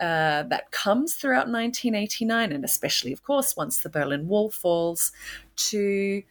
uh, 0.00 0.44
that 0.44 0.70
comes 0.70 1.14
throughout 1.14 1.48
1989, 1.48 2.52
and 2.52 2.64
especially, 2.64 3.12
of 3.12 3.22
course, 3.22 3.56
once 3.56 3.78
the 3.78 3.88
Berlin 3.88 4.28
Wall 4.28 4.50
falls, 4.50 5.12
to 5.56 6.22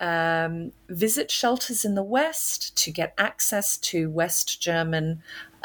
um, 0.00 0.72
visit 0.88 1.30
shelters 1.30 1.84
in 1.84 1.94
the 1.94 2.02
West, 2.02 2.76
to 2.78 2.90
get 2.90 3.14
access 3.16 3.78
to 3.78 4.10
West 4.10 4.60
German 4.60 5.22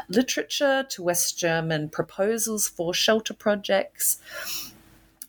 literature, 0.07 0.85
to 0.89 1.03
West 1.03 1.39
German 1.39 1.89
proposals 1.89 2.69
for 2.69 2.93
shelter 2.93 3.33
projects. 3.33 4.19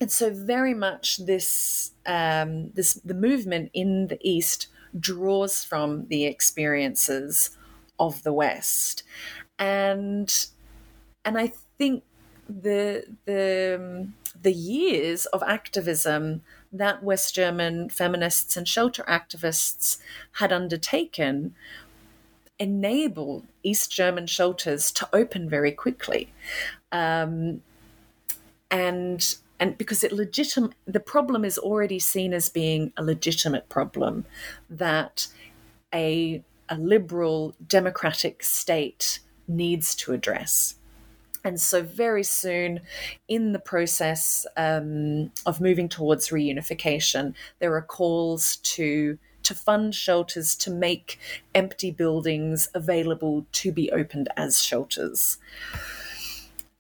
And 0.01 0.13
so, 0.13 0.31
very 0.31 0.75
much 0.75 1.17
this 1.17 1.93
um, 2.07 2.71
this 2.73 2.95
the 2.95 3.15
movement 3.15 3.71
in 3.73 4.09
the 4.09 4.19
East 4.21 4.69
draws 4.99 5.65
from 5.65 6.07
the 6.09 6.27
experiences 6.27 7.57
of 7.99 8.23
the 8.23 8.33
West, 8.33 9.03
and 9.59 10.33
and 11.25 11.39
I 11.39 11.53
think 11.79 12.05
the 12.49 13.05
the 13.25 13.77
um, 13.79 14.15
the 14.41 14.53
years 14.53 15.27
of 15.27 15.43
activism 15.43 16.43
that 16.73 17.03
West 17.03 17.35
German 17.35 17.89
feminists 17.89 18.57
and 18.57 18.67
shelter 18.67 19.03
activists 19.05 19.99
had 20.33 20.53
undertaken 20.53 21.55
enabled 22.59 23.45
East 23.63 23.91
German 23.91 24.27
shelters 24.27 24.91
to 24.93 25.09
open 25.13 25.49
very 25.49 25.73
quickly, 25.73 26.33
um, 26.91 27.63
and 28.71 29.37
and 29.61 29.77
because 29.77 30.05
it 30.05 30.13
legitimate 30.13 30.73
the 30.87 31.01
problem 31.01 31.45
is 31.45 31.59
already 31.59 31.99
seen 31.99 32.33
as 32.33 32.49
being 32.49 32.93
a 32.97 33.03
legitimate 33.03 33.69
problem 33.69 34.25
that 34.71 35.29
a 35.95 36.43
a 36.69 36.77
liberal 36.77 37.55
democratic 37.67 38.43
state 38.43 39.21
needs 39.47 39.95
to 39.95 40.13
address. 40.13 40.75
And 41.49 41.59
so, 41.59 41.83
very 41.83 42.25
soon 42.25 42.81
in 43.27 43.53
the 43.53 43.59
process 43.59 44.47
um, 44.59 45.33
of 45.47 45.63
moving 45.63 45.89
towards 45.89 46.29
reunification, 46.29 47.33
there 47.59 47.75
are 47.75 47.81
calls 47.81 48.57
to 48.57 49.17
to 49.45 49.55
fund 49.55 49.95
shelters 49.95 50.55
to 50.57 50.71
make 50.71 51.19
empty 51.55 51.91
buildings 51.91 52.69
available 52.75 53.47
to 53.53 53.73
be 53.73 53.91
opened 53.91 54.29
as 54.37 54.63
shelters. 54.63 55.39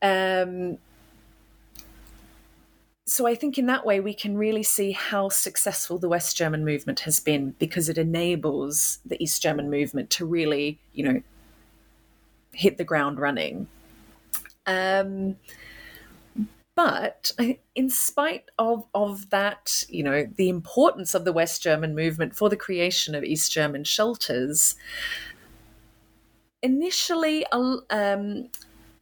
Um, 0.03 0.77
so 3.07 3.27
I 3.27 3.35
think 3.35 3.57
in 3.57 3.65
that 3.67 3.87
way 3.87 4.01
we 4.01 4.13
can 4.13 4.37
really 4.37 4.63
see 4.63 4.93
how 4.93 5.31
successful 5.31 5.97
the 5.97 6.11
West 6.11 6.37
German 6.37 6.63
movement 6.63 7.01
has 7.01 7.21
been 7.21 7.55
because 7.59 7.89
it 7.89 7.97
enables 7.97 8.99
the 9.07 9.23
East 9.23 9.41
German 9.41 9.71
movement 9.71 10.11
to 10.11 10.27
really, 10.27 10.79
you 10.93 11.05
know, 11.05 11.23
hit 12.53 12.77
the 12.77 12.85
ground 12.85 13.19
running. 13.19 13.67
Um, 14.69 15.37
but 16.77 17.33
in 17.75 17.91
spite 17.91 18.45
of, 18.57 18.87
of 18.95 19.31
that, 19.31 19.85
you 19.89 20.05
know, 20.05 20.29
the 20.37 20.49
importance 20.49 21.13
of 21.13 21.25
the 21.25 21.33
West 21.33 21.61
German 21.61 21.93
movement 21.93 22.37
for 22.37 22.49
the 22.49 22.57
creation 22.57 23.17
of 23.17 23.25
East 23.25 23.51
German 23.51 23.83
shelters, 23.83 24.77
initially, 26.63 27.45
um, 27.51 28.49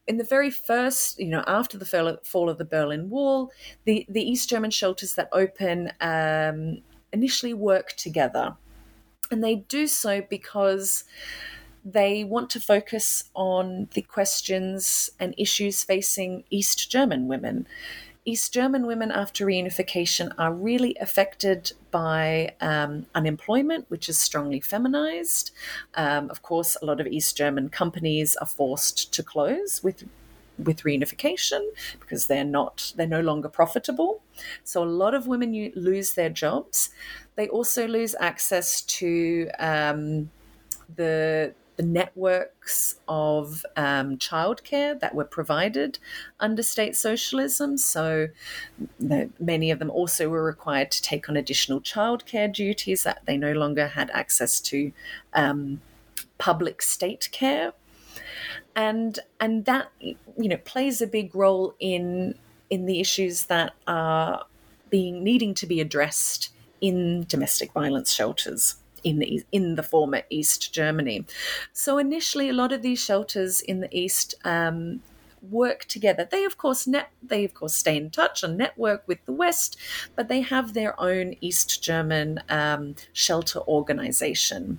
in 0.06 0.16
the 0.16 0.24
very 0.24 0.50
first, 0.50 1.18
you 1.18 1.28
know, 1.28 1.44
after 1.46 1.76
the 1.76 2.18
fall 2.24 2.48
of 2.48 2.56
the 2.56 2.64
Berlin 2.64 3.10
Wall, 3.10 3.50
the, 3.84 4.06
the 4.08 4.22
East 4.22 4.48
German 4.48 4.70
shelters 4.70 5.14
that 5.16 5.28
open 5.32 5.92
um, 6.00 6.78
initially 7.12 7.52
work 7.52 7.92
together. 7.92 8.56
And 9.30 9.44
they 9.44 9.56
do 9.56 9.86
so 9.86 10.22
because 10.22 11.04
they 11.86 12.24
want 12.24 12.50
to 12.50 12.60
focus 12.60 13.30
on 13.34 13.88
the 13.94 14.02
questions 14.02 15.08
and 15.20 15.34
issues 15.38 15.84
facing 15.84 16.42
East 16.50 16.90
German 16.90 17.28
women. 17.28 17.66
East 18.24 18.52
German 18.52 18.88
women 18.88 19.12
after 19.12 19.46
reunification 19.46 20.32
are 20.36 20.52
really 20.52 20.96
affected 21.00 21.72
by 21.92 22.52
um, 22.60 23.06
unemployment, 23.14 23.88
which 23.88 24.08
is 24.08 24.18
strongly 24.18 24.60
feminized. 24.60 25.52
Um, 25.94 26.28
of 26.28 26.42
course, 26.42 26.76
a 26.82 26.84
lot 26.84 27.00
of 27.00 27.06
East 27.06 27.36
German 27.36 27.68
companies 27.68 28.34
are 28.36 28.46
forced 28.46 29.14
to 29.14 29.22
close 29.22 29.82
with 29.82 30.04
with 30.58 30.84
reunification 30.84 31.60
because 32.00 32.26
they're 32.26 32.42
not 32.42 32.92
they're 32.96 33.06
no 33.06 33.20
longer 33.20 33.48
profitable. 33.48 34.22
So 34.64 34.82
a 34.82 34.86
lot 34.86 35.14
of 35.14 35.28
women 35.28 35.72
lose 35.76 36.14
their 36.14 36.30
jobs. 36.30 36.90
They 37.36 37.46
also 37.46 37.86
lose 37.86 38.16
access 38.18 38.82
to 38.82 39.50
um, 39.60 40.30
the 40.96 41.54
the 41.76 41.82
networks 41.82 42.98
of 43.06 43.64
um, 43.76 44.16
childcare 44.16 44.98
that 44.98 45.14
were 45.14 45.24
provided 45.24 45.98
under 46.40 46.62
state 46.62 46.96
socialism. 46.96 47.76
So 47.76 48.28
many 49.38 49.70
of 49.70 49.78
them 49.78 49.90
also 49.90 50.28
were 50.28 50.42
required 50.42 50.90
to 50.92 51.02
take 51.02 51.28
on 51.28 51.36
additional 51.36 51.80
childcare 51.80 52.52
duties 52.52 53.02
that 53.02 53.20
they 53.26 53.36
no 53.36 53.52
longer 53.52 53.88
had 53.88 54.10
access 54.10 54.60
to 54.60 54.92
um, 55.34 55.80
public 56.38 56.82
state 56.82 57.28
care. 57.30 57.72
And 58.74 59.18
and 59.40 59.64
that 59.64 59.90
you 60.00 60.48
know 60.48 60.58
plays 60.58 61.00
a 61.00 61.06
big 61.06 61.34
role 61.34 61.74
in 61.80 62.34
in 62.68 62.86
the 62.86 63.00
issues 63.00 63.46
that 63.46 63.72
are 63.86 64.44
being 64.90 65.24
needing 65.24 65.54
to 65.54 65.66
be 65.66 65.80
addressed 65.80 66.50
in 66.80 67.24
domestic 67.28 67.72
violence 67.72 68.12
shelters 68.12 68.76
in 69.06 69.20
the, 69.20 69.44
in 69.52 69.76
the 69.76 69.82
former 69.84 70.22
East 70.30 70.74
Germany. 70.74 71.24
So 71.72 71.96
initially, 71.96 72.48
a 72.48 72.52
lot 72.52 72.72
of 72.72 72.82
these 72.82 72.98
shelters 72.98 73.60
in 73.60 73.78
the 73.80 73.88
East 73.96 74.34
um, 74.44 75.00
work 75.40 75.84
together. 75.84 76.26
They 76.28 76.44
of 76.44 76.58
course 76.58 76.88
net 76.88 77.10
they 77.22 77.44
of 77.44 77.54
course 77.54 77.74
stay 77.74 77.96
in 77.96 78.10
touch 78.10 78.42
and 78.42 78.56
network 78.56 79.06
with 79.06 79.24
the 79.26 79.32
West, 79.32 79.76
but 80.16 80.26
they 80.26 80.40
have 80.40 80.74
their 80.74 80.98
own 81.00 81.36
East 81.40 81.84
German 81.84 82.40
um, 82.48 82.96
shelter 83.12 83.60
organization. 83.60 84.78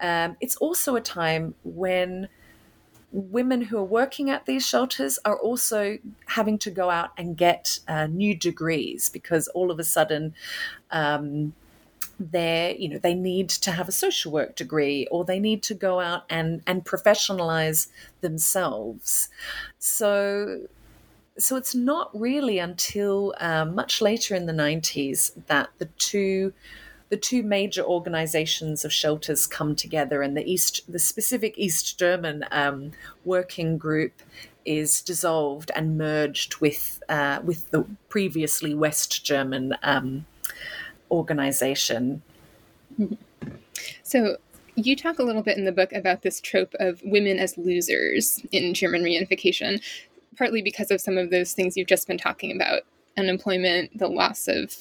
Um, 0.00 0.36
it's 0.40 0.56
also 0.56 0.96
a 0.96 1.00
time 1.00 1.54
when 1.62 2.28
women 3.12 3.60
who 3.62 3.76
are 3.76 3.84
working 3.84 4.30
at 4.30 4.46
these 4.46 4.66
shelters 4.66 5.20
are 5.24 5.38
also 5.38 5.98
having 6.26 6.58
to 6.58 6.70
go 6.70 6.90
out 6.90 7.10
and 7.16 7.36
get 7.36 7.78
uh, 7.86 8.06
new 8.06 8.34
degrees 8.34 9.10
because 9.10 9.46
all 9.48 9.70
of 9.70 9.78
a 9.78 9.84
sudden 9.84 10.34
um, 10.90 11.52
they 12.20 12.76
you 12.78 12.88
know 12.88 12.98
they 12.98 13.14
need 13.14 13.48
to 13.48 13.72
have 13.72 13.88
a 13.88 13.92
social 13.92 14.30
work 14.30 14.54
degree 14.54 15.06
or 15.10 15.24
they 15.24 15.40
need 15.40 15.62
to 15.64 15.74
go 15.74 16.00
out 16.00 16.24
and 16.30 16.62
and 16.66 16.84
professionalize 16.84 17.88
themselves. 18.20 19.28
So 19.78 20.66
so 21.38 21.56
it's 21.56 21.74
not 21.74 22.10
really 22.18 22.58
until 22.58 23.34
um, 23.40 23.74
much 23.74 24.02
later 24.02 24.34
in 24.34 24.46
the 24.46 24.52
90s 24.52 25.32
that 25.46 25.70
the 25.78 25.86
two 25.98 26.52
the 27.12 27.16
two 27.18 27.42
major 27.42 27.82
organizations 27.82 28.86
of 28.86 28.92
shelters 28.92 29.46
come 29.46 29.76
together, 29.76 30.22
and 30.22 30.34
the 30.34 30.50
East, 30.50 30.80
the 30.90 30.98
specific 30.98 31.58
East 31.58 31.98
German 31.98 32.46
um, 32.50 32.92
working 33.22 33.76
group 33.76 34.22
is 34.64 35.02
dissolved 35.02 35.70
and 35.76 35.98
merged 35.98 36.56
with 36.62 37.02
uh, 37.10 37.40
with 37.44 37.70
the 37.70 37.84
previously 38.08 38.74
West 38.74 39.26
German 39.26 39.76
um, 39.82 40.24
organization. 41.12 42.22
So 44.02 44.38
you 44.74 44.96
talk 44.96 45.18
a 45.18 45.22
little 45.22 45.42
bit 45.42 45.58
in 45.58 45.64
the 45.64 45.72
book 45.72 45.92
about 45.92 46.22
this 46.22 46.40
trope 46.40 46.74
of 46.80 47.00
women 47.04 47.38
as 47.38 47.58
losers 47.58 48.40
in 48.50 48.74
German 48.74 49.02
reunification, 49.02 49.82
partly 50.36 50.62
because 50.62 50.90
of 50.90 51.00
some 51.00 51.18
of 51.18 51.30
those 51.30 51.52
things 51.52 51.76
you've 51.76 51.86
just 51.86 52.08
been 52.08 52.18
talking 52.18 52.56
about 52.56 52.82
unemployment, 53.18 53.96
the 53.98 54.08
loss 54.08 54.48
of 54.48 54.74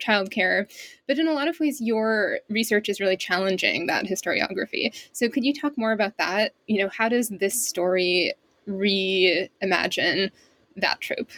childcare. 0.00 0.68
But 1.06 1.18
in 1.18 1.28
a 1.28 1.32
lot 1.32 1.48
of 1.48 1.60
ways, 1.60 1.80
your 1.80 2.40
research 2.48 2.88
is 2.88 3.00
really 3.00 3.16
challenging 3.16 3.86
that 3.86 4.06
historiography. 4.06 4.92
So 5.12 5.28
could 5.28 5.44
you 5.44 5.54
talk 5.54 5.78
more 5.78 5.92
about 5.92 6.16
that? 6.18 6.52
You 6.66 6.82
know, 6.82 6.88
how 6.88 7.08
does 7.08 7.28
this 7.28 7.66
story 7.66 8.34
reimagine 8.68 10.30
that 10.76 11.00
trope? 11.00 11.30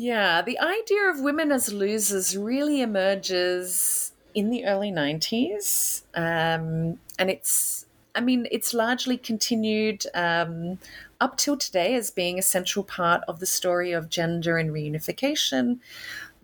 Yeah, 0.00 0.40
the 0.40 0.58
idea 0.58 1.10
of 1.10 1.20
women 1.20 1.52
as 1.52 1.74
losers 1.74 2.34
really 2.34 2.80
emerges 2.80 4.12
in 4.34 4.48
the 4.48 4.64
early 4.64 4.90
90s. 4.90 6.04
Um, 6.14 6.98
and 7.18 7.28
it's, 7.28 7.84
I 8.14 8.22
mean, 8.22 8.48
it's 8.50 8.72
largely 8.72 9.18
continued 9.18 10.06
um, 10.14 10.78
up 11.20 11.36
till 11.36 11.58
today 11.58 11.96
as 11.96 12.10
being 12.10 12.38
a 12.38 12.42
central 12.42 12.82
part 12.82 13.22
of 13.28 13.40
the 13.40 13.46
story 13.46 13.92
of 13.92 14.08
gender 14.08 14.56
and 14.56 14.70
reunification 14.70 15.80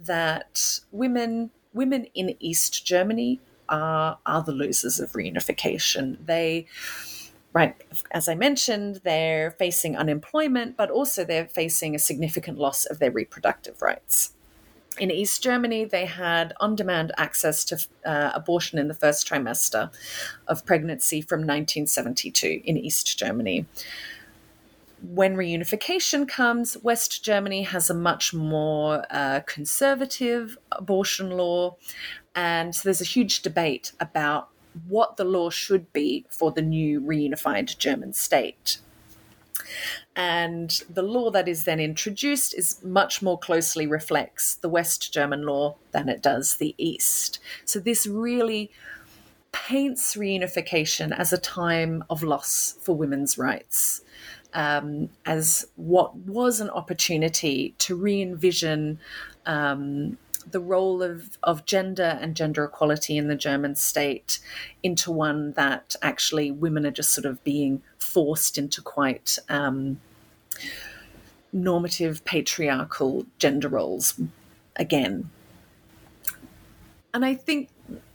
that 0.04 0.80
women 0.92 1.50
women 1.72 2.08
in 2.14 2.36
East 2.38 2.84
Germany 2.84 3.40
are 3.70 4.18
are 4.26 4.42
the 4.42 4.52
losers 4.52 5.00
of 5.00 5.12
reunification. 5.12 6.18
They 6.26 6.66
right 7.56 7.74
as 8.10 8.28
I 8.28 8.34
mentioned, 8.34 9.00
they're 9.02 9.50
facing 9.52 9.96
unemployment, 9.96 10.76
but 10.76 10.90
also 10.90 11.24
they're 11.24 11.48
facing 11.48 11.94
a 11.94 11.98
significant 11.98 12.58
loss 12.58 12.84
of 12.84 12.98
their 12.98 13.10
reproductive 13.10 13.80
rights. 13.80 14.34
In 14.98 15.10
East 15.10 15.42
Germany, 15.42 15.86
they 15.86 16.04
had 16.04 16.52
on 16.60 16.76
demand 16.76 17.12
access 17.16 17.64
to 17.64 17.86
uh, 18.04 18.30
abortion 18.34 18.78
in 18.78 18.88
the 18.88 18.94
first 18.94 19.26
trimester 19.26 19.90
of 20.46 20.66
pregnancy 20.66 21.22
from 21.22 21.40
1972 21.40 22.60
in 22.64 22.76
East 22.76 23.18
Germany 23.18 23.64
when 25.02 25.36
reunification 25.36 26.26
comes, 26.26 26.76
West 26.82 27.22
Germany 27.22 27.62
has 27.62 27.90
a 27.90 27.94
much 27.94 28.32
more 28.32 29.04
uh, 29.10 29.40
conservative 29.46 30.56
abortion 30.72 31.30
law. 31.30 31.76
And 32.34 32.74
so 32.74 32.82
there's 32.84 33.00
a 33.00 33.04
huge 33.04 33.42
debate 33.42 33.92
about 34.00 34.48
what 34.86 35.16
the 35.16 35.24
law 35.24 35.50
should 35.50 35.92
be 35.92 36.24
for 36.30 36.52
the 36.52 36.62
new 36.62 37.00
reunified 37.00 37.76
German 37.78 38.12
state. 38.12 38.78
And 40.14 40.70
the 40.88 41.02
law 41.02 41.30
that 41.30 41.48
is 41.48 41.64
then 41.64 41.80
introduced 41.80 42.54
is 42.54 42.82
much 42.82 43.22
more 43.22 43.38
closely 43.38 43.86
reflects 43.86 44.54
the 44.54 44.68
West 44.68 45.12
German 45.12 45.42
law 45.42 45.76
than 45.92 46.08
it 46.08 46.22
does 46.22 46.56
the 46.56 46.74
East. 46.78 47.38
So 47.64 47.78
this 47.78 48.06
really 48.06 48.70
paints 49.52 50.16
reunification 50.16 51.16
as 51.16 51.32
a 51.32 51.38
time 51.38 52.04
of 52.10 52.22
loss 52.22 52.76
for 52.80 52.94
women's 52.94 53.38
rights 53.38 54.02
um, 54.56 55.10
as 55.24 55.66
what 55.76 56.16
was 56.16 56.60
an 56.60 56.70
opportunity 56.70 57.74
to 57.78 57.94
re 57.94 58.20
envision 58.20 58.98
um, 59.44 60.18
the 60.50 60.60
role 60.60 61.02
of, 61.02 61.38
of 61.42 61.66
gender 61.66 62.18
and 62.20 62.36
gender 62.36 62.64
equality 62.64 63.16
in 63.16 63.28
the 63.28 63.34
German 63.34 63.74
state 63.74 64.38
into 64.82 65.10
one 65.10 65.52
that 65.52 65.96
actually 66.02 66.50
women 66.50 66.86
are 66.86 66.90
just 66.90 67.12
sort 67.12 67.24
of 67.24 67.42
being 67.44 67.82
forced 67.98 68.56
into 68.56 68.80
quite 68.80 69.38
um, 69.48 70.00
normative 71.52 72.24
patriarchal 72.24 73.26
gender 73.38 73.68
roles 73.68 74.20
again. 74.76 75.30
And 77.12 77.24
I 77.24 77.34
think 77.34 77.70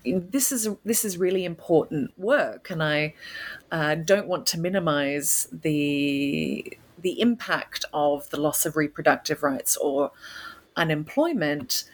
this 0.06 0.52
is 0.52 0.70
this 0.86 1.06
is 1.06 1.18
really 1.18 1.46
important 1.46 2.18
work, 2.20 2.70
and 2.70 2.84
I 2.84 3.16
uh, 3.72 3.96
don't 3.96 4.28
want 4.28 4.46
to 4.48 4.60
minimize 4.60 5.48
the 5.52 6.78
the 7.02 7.20
impact 7.20 7.86
of 7.94 8.30
the 8.30 8.40
loss 8.40 8.66
of 8.66 8.76
reproductive 8.76 9.42
rights 9.44 9.76
or 9.78 10.12
unemployment. 10.76 11.86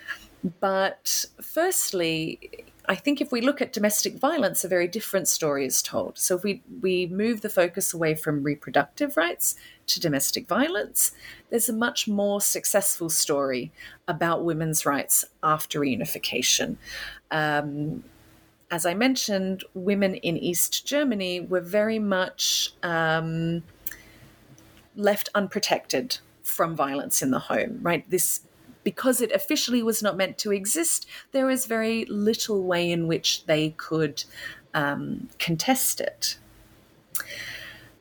But 0.43 1.25
firstly, 1.41 2.65
I 2.89 2.95
think 2.95 3.19
if 3.19 3.31
we 3.31 3.41
look 3.41 3.61
at 3.61 3.73
domestic 3.73 4.17
violence, 4.17 4.63
a 4.63 4.69
very 4.69 4.87
different 4.87 5.27
story 5.27 5.65
is 5.65 5.81
told. 5.81 6.17
So 6.17 6.37
if 6.37 6.43
we, 6.43 6.61
we 6.81 7.05
move 7.07 7.41
the 7.41 7.49
focus 7.49 7.93
away 7.93 8.15
from 8.15 8.43
reproductive 8.43 9.17
rights 9.17 9.55
to 9.87 9.99
domestic 9.99 10.47
violence, 10.47 11.11
there's 11.49 11.67
a 11.67 11.73
much 11.73 12.07
more 12.07 12.39
successful 12.39 13.09
story 13.09 13.71
about 14.07 14.45
women's 14.45 14.85
rights 14.85 15.25
after 15.43 15.81
reunification. 15.81 16.77
Um, 17.29 18.03
as 18.71 18.85
I 18.85 18.93
mentioned, 18.93 19.63
women 19.73 20.15
in 20.15 20.37
East 20.37 20.85
Germany 20.85 21.41
were 21.41 21.61
very 21.61 21.99
much 21.99 22.73
um, 22.83 23.63
left 24.95 25.29
unprotected 25.35 26.19
from 26.43 26.75
violence 26.75 27.21
in 27.21 27.31
the 27.31 27.39
home, 27.39 27.79
right? 27.81 28.09
This 28.09 28.41
because 28.87 29.19
it 29.19 29.33
officially 29.33 29.83
was 29.83 30.01
not 30.01 30.15
meant 30.15 30.37
to 30.37 30.53
exist, 30.53 31.05
there 31.33 31.49
is 31.49 31.65
very 31.65 32.05
little 32.05 32.63
way 32.63 32.89
in 32.89 33.05
which 33.05 33.45
they 33.45 33.71
could 33.71 34.23
um, 34.73 35.27
contest 35.39 35.99
it. 35.99 36.37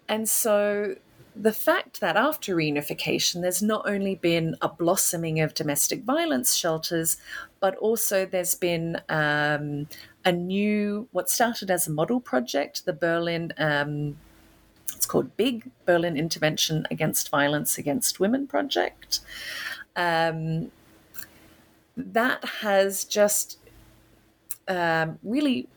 And 0.09 0.29
so 0.29 0.95
the 1.35 1.53
fact 1.53 1.99
that 1.99 2.17
after 2.17 2.55
reunification, 2.55 3.43
there's 3.43 3.61
not 3.61 3.83
only 3.91 4.15
been 4.15 4.55
a 4.63 4.69
blossoming 4.69 5.41
of 5.41 5.55
domestic 5.55 6.05
violence 6.05 6.55
shelters, 6.55 7.17
but 7.59 7.75
also 7.79 8.25
there's 8.25 8.55
been 8.55 9.01
um, 9.09 9.89
a 10.25 10.31
new, 10.31 11.09
what 11.11 11.29
started 11.29 11.69
as 11.69 11.89
a 11.89 11.91
model 11.91 12.21
project, 12.21 12.85
the 12.85 12.93
Berlin. 12.93 13.53
Um, 13.59 14.19
it's 14.95 15.07
called 15.07 15.37
Big 15.37 15.69
Berlin 15.85 16.17
Intervention 16.17 16.87
Against 16.93 17.29
Violence 17.29 17.77
Against 17.77 18.21
Women 18.21 18.47
project. 18.47 19.19
Um, 19.97 20.71
that 21.97 22.45
has 22.61 23.05
just 23.05 23.59
um, 24.69 25.19
really 25.23 25.69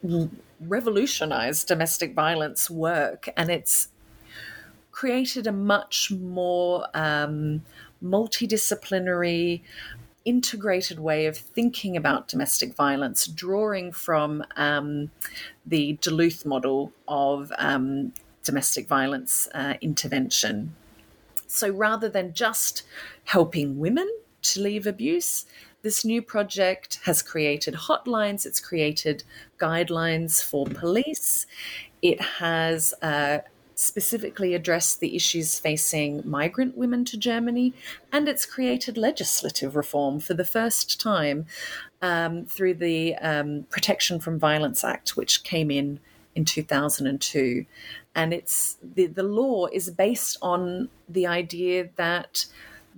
revolutionized 0.60 1.68
domestic 1.68 2.14
violence 2.14 2.70
work 2.70 3.30
and 3.38 3.50
it's 3.50 3.90
created 4.92 5.48
a 5.48 5.52
much 5.52 6.12
more 6.12 6.86
um, 6.94 7.64
multidisciplinary 8.04 9.62
integrated 10.26 11.00
way 11.00 11.26
of 11.26 11.38
thinking 11.38 11.96
about 11.96 12.28
domestic 12.28 12.76
violence, 12.76 13.26
drawing 13.26 13.92
from 13.92 14.44
um, 14.58 15.10
the 15.66 15.94
Duluth 16.02 16.46
model 16.46 16.92
of 17.08 17.52
um, 17.58 18.14
domestic 18.44 18.88
violence 18.88 19.48
uh, 19.54 19.76
intervention. 19.82 20.76
So 21.48 21.70
rather 21.70 22.10
than 22.10 22.34
just 22.34 22.84
helping 23.26 23.80
women 23.80 24.08
to 24.42 24.62
leave 24.62 24.86
abuse, 24.86 25.46
this 25.82 26.04
new 26.04 26.22
project 26.22 27.00
has 27.06 27.22
created 27.22 27.74
hotlines, 27.74 28.46
it's 28.46 28.60
created 28.60 29.24
guidelines 29.60 30.44
for 30.44 30.66
police, 30.66 31.46
it 32.02 32.22
has 32.22 32.94
uh, 33.02 33.40
specifically 33.76 34.54
addressed 34.54 35.00
the 35.00 35.16
issues 35.16 35.58
facing 35.58 36.22
migrant 36.30 36.78
women 36.78 37.06
to 37.06 37.18
Germany, 37.18 37.74
and 38.12 38.28
it's 38.28 38.46
created 38.46 38.98
legislative 38.98 39.76
reform 39.76 40.20
for 40.20 40.34
the 40.34 40.46
first 40.46 41.00
time 41.00 41.46
um, 42.02 42.46
through 42.46 42.74
the 42.74 43.16
um, 43.16 43.66
Protection 43.70 44.20
from 44.20 44.38
Violence 44.38 44.84
Act, 44.84 45.16
which 45.16 45.44
came 45.44 45.72
in 45.72 46.00
in 46.36 46.46
2002. 46.46 47.66
And 48.16 48.34
it's 48.34 48.78
the, 48.84 49.08
the 49.08 49.24
law 49.24 49.68
is 49.68 49.90
based 49.90 50.38
on 50.42 50.90
the 51.08 51.26
idea 51.28 51.90
that 51.96 52.46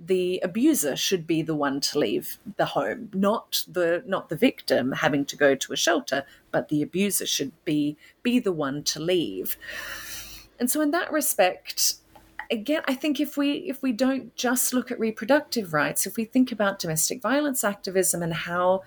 the 0.06 0.40
abuser 0.42 0.96
should 0.96 1.26
be 1.26 1.42
the 1.42 1.54
one 1.54 1.80
to 1.80 1.98
leave 1.98 2.38
the 2.56 2.66
home, 2.66 3.10
not 3.12 3.64
the 3.68 4.02
not 4.06 4.28
the 4.28 4.36
victim 4.36 4.92
having 4.92 5.24
to 5.26 5.36
go 5.36 5.54
to 5.54 5.72
a 5.72 5.76
shelter, 5.76 6.24
but 6.50 6.68
the 6.68 6.82
abuser 6.82 7.26
should 7.26 7.52
be 7.64 7.96
be 8.22 8.38
the 8.38 8.52
one 8.52 8.82
to 8.84 9.00
leave. 9.00 9.56
And 10.58 10.70
so 10.70 10.80
in 10.80 10.90
that 10.92 11.12
respect, 11.12 11.94
again, 12.50 12.82
I 12.86 12.94
think 12.94 13.20
if 13.20 13.36
we 13.36 13.52
if 13.68 13.82
we 13.82 13.92
don't 13.92 14.34
just 14.34 14.74
look 14.74 14.90
at 14.90 14.98
reproductive 14.98 15.72
rights, 15.72 16.06
if 16.06 16.16
we 16.16 16.24
think 16.24 16.52
about 16.52 16.78
domestic 16.78 17.22
violence 17.22 17.62
activism 17.64 18.22
and 18.22 18.34
how 18.34 18.82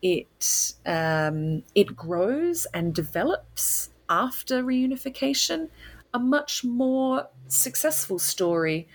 it 0.00 0.74
um, 0.84 1.62
it 1.74 1.96
grows 1.96 2.66
and 2.74 2.94
develops 2.94 3.90
after 4.08 4.62
reunification, 4.62 5.68
a 6.12 6.18
much 6.18 6.64
more 6.64 7.28
successful 7.48 8.18
story 8.18 8.88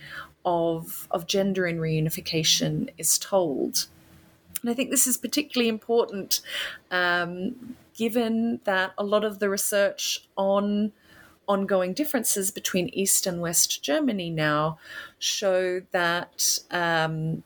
of 0.48 1.06
of 1.10 1.26
gender 1.26 1.66
in 1.66 1.78
reunification 1.78 2.88
is 2.96 3.18
told. 3.18 3.86
And 4.62 4.70
I 4.70 4.74
think 4.74 4.90
this 4.90 5.06
is 5.06 5.16
particularly 5.16 5.68
important 5.68 6.40
um, 6.90 7.76
given 7.94 8.60
that 8.64 8.92
a 8.96 9.04
lot 9.04 9.24
of 9.24 9.38
the 9.38 9.50
research 9.50 10.26
on 10.36 10.92
ongoing 11.46 11.92
differences 11.92 12.50
between 12.50 12.88
East 12.88 13.26
and 13.26 13.40
West 13.40 13.82
Germany 13.82 14.30
now 14.30 14.78
show 15.18 15.80
that 15.92 16.58
um, 16.70 17.42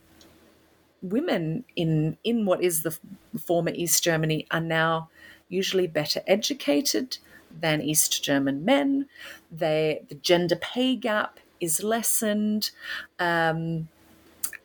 women 1.03 1.65
in 1.75 2.17
in 2.23 2.47
what 2.47 2.63
is 2.63 2.83
the 2.83 2.97
former 3.39 3.73
East 3.75 4.03
Germany 4.05 4.47
are 4.51 4.61
now 4.61 5.09
usually 5.49 5.89
better 5.89 6.21
educated 6.27 7.19
than 7.61 7.83
East 7.83 8.23
German 8.23 8.65
men. 8.65 9.09
They 9.51 10.03
the 10.09 10.15
gender 10.15 10.57
pay 10.57 10.97
gap 10.97 11.41
is 11.63 11.83
lessened, 11.83 12.73
um, 13.19 13.89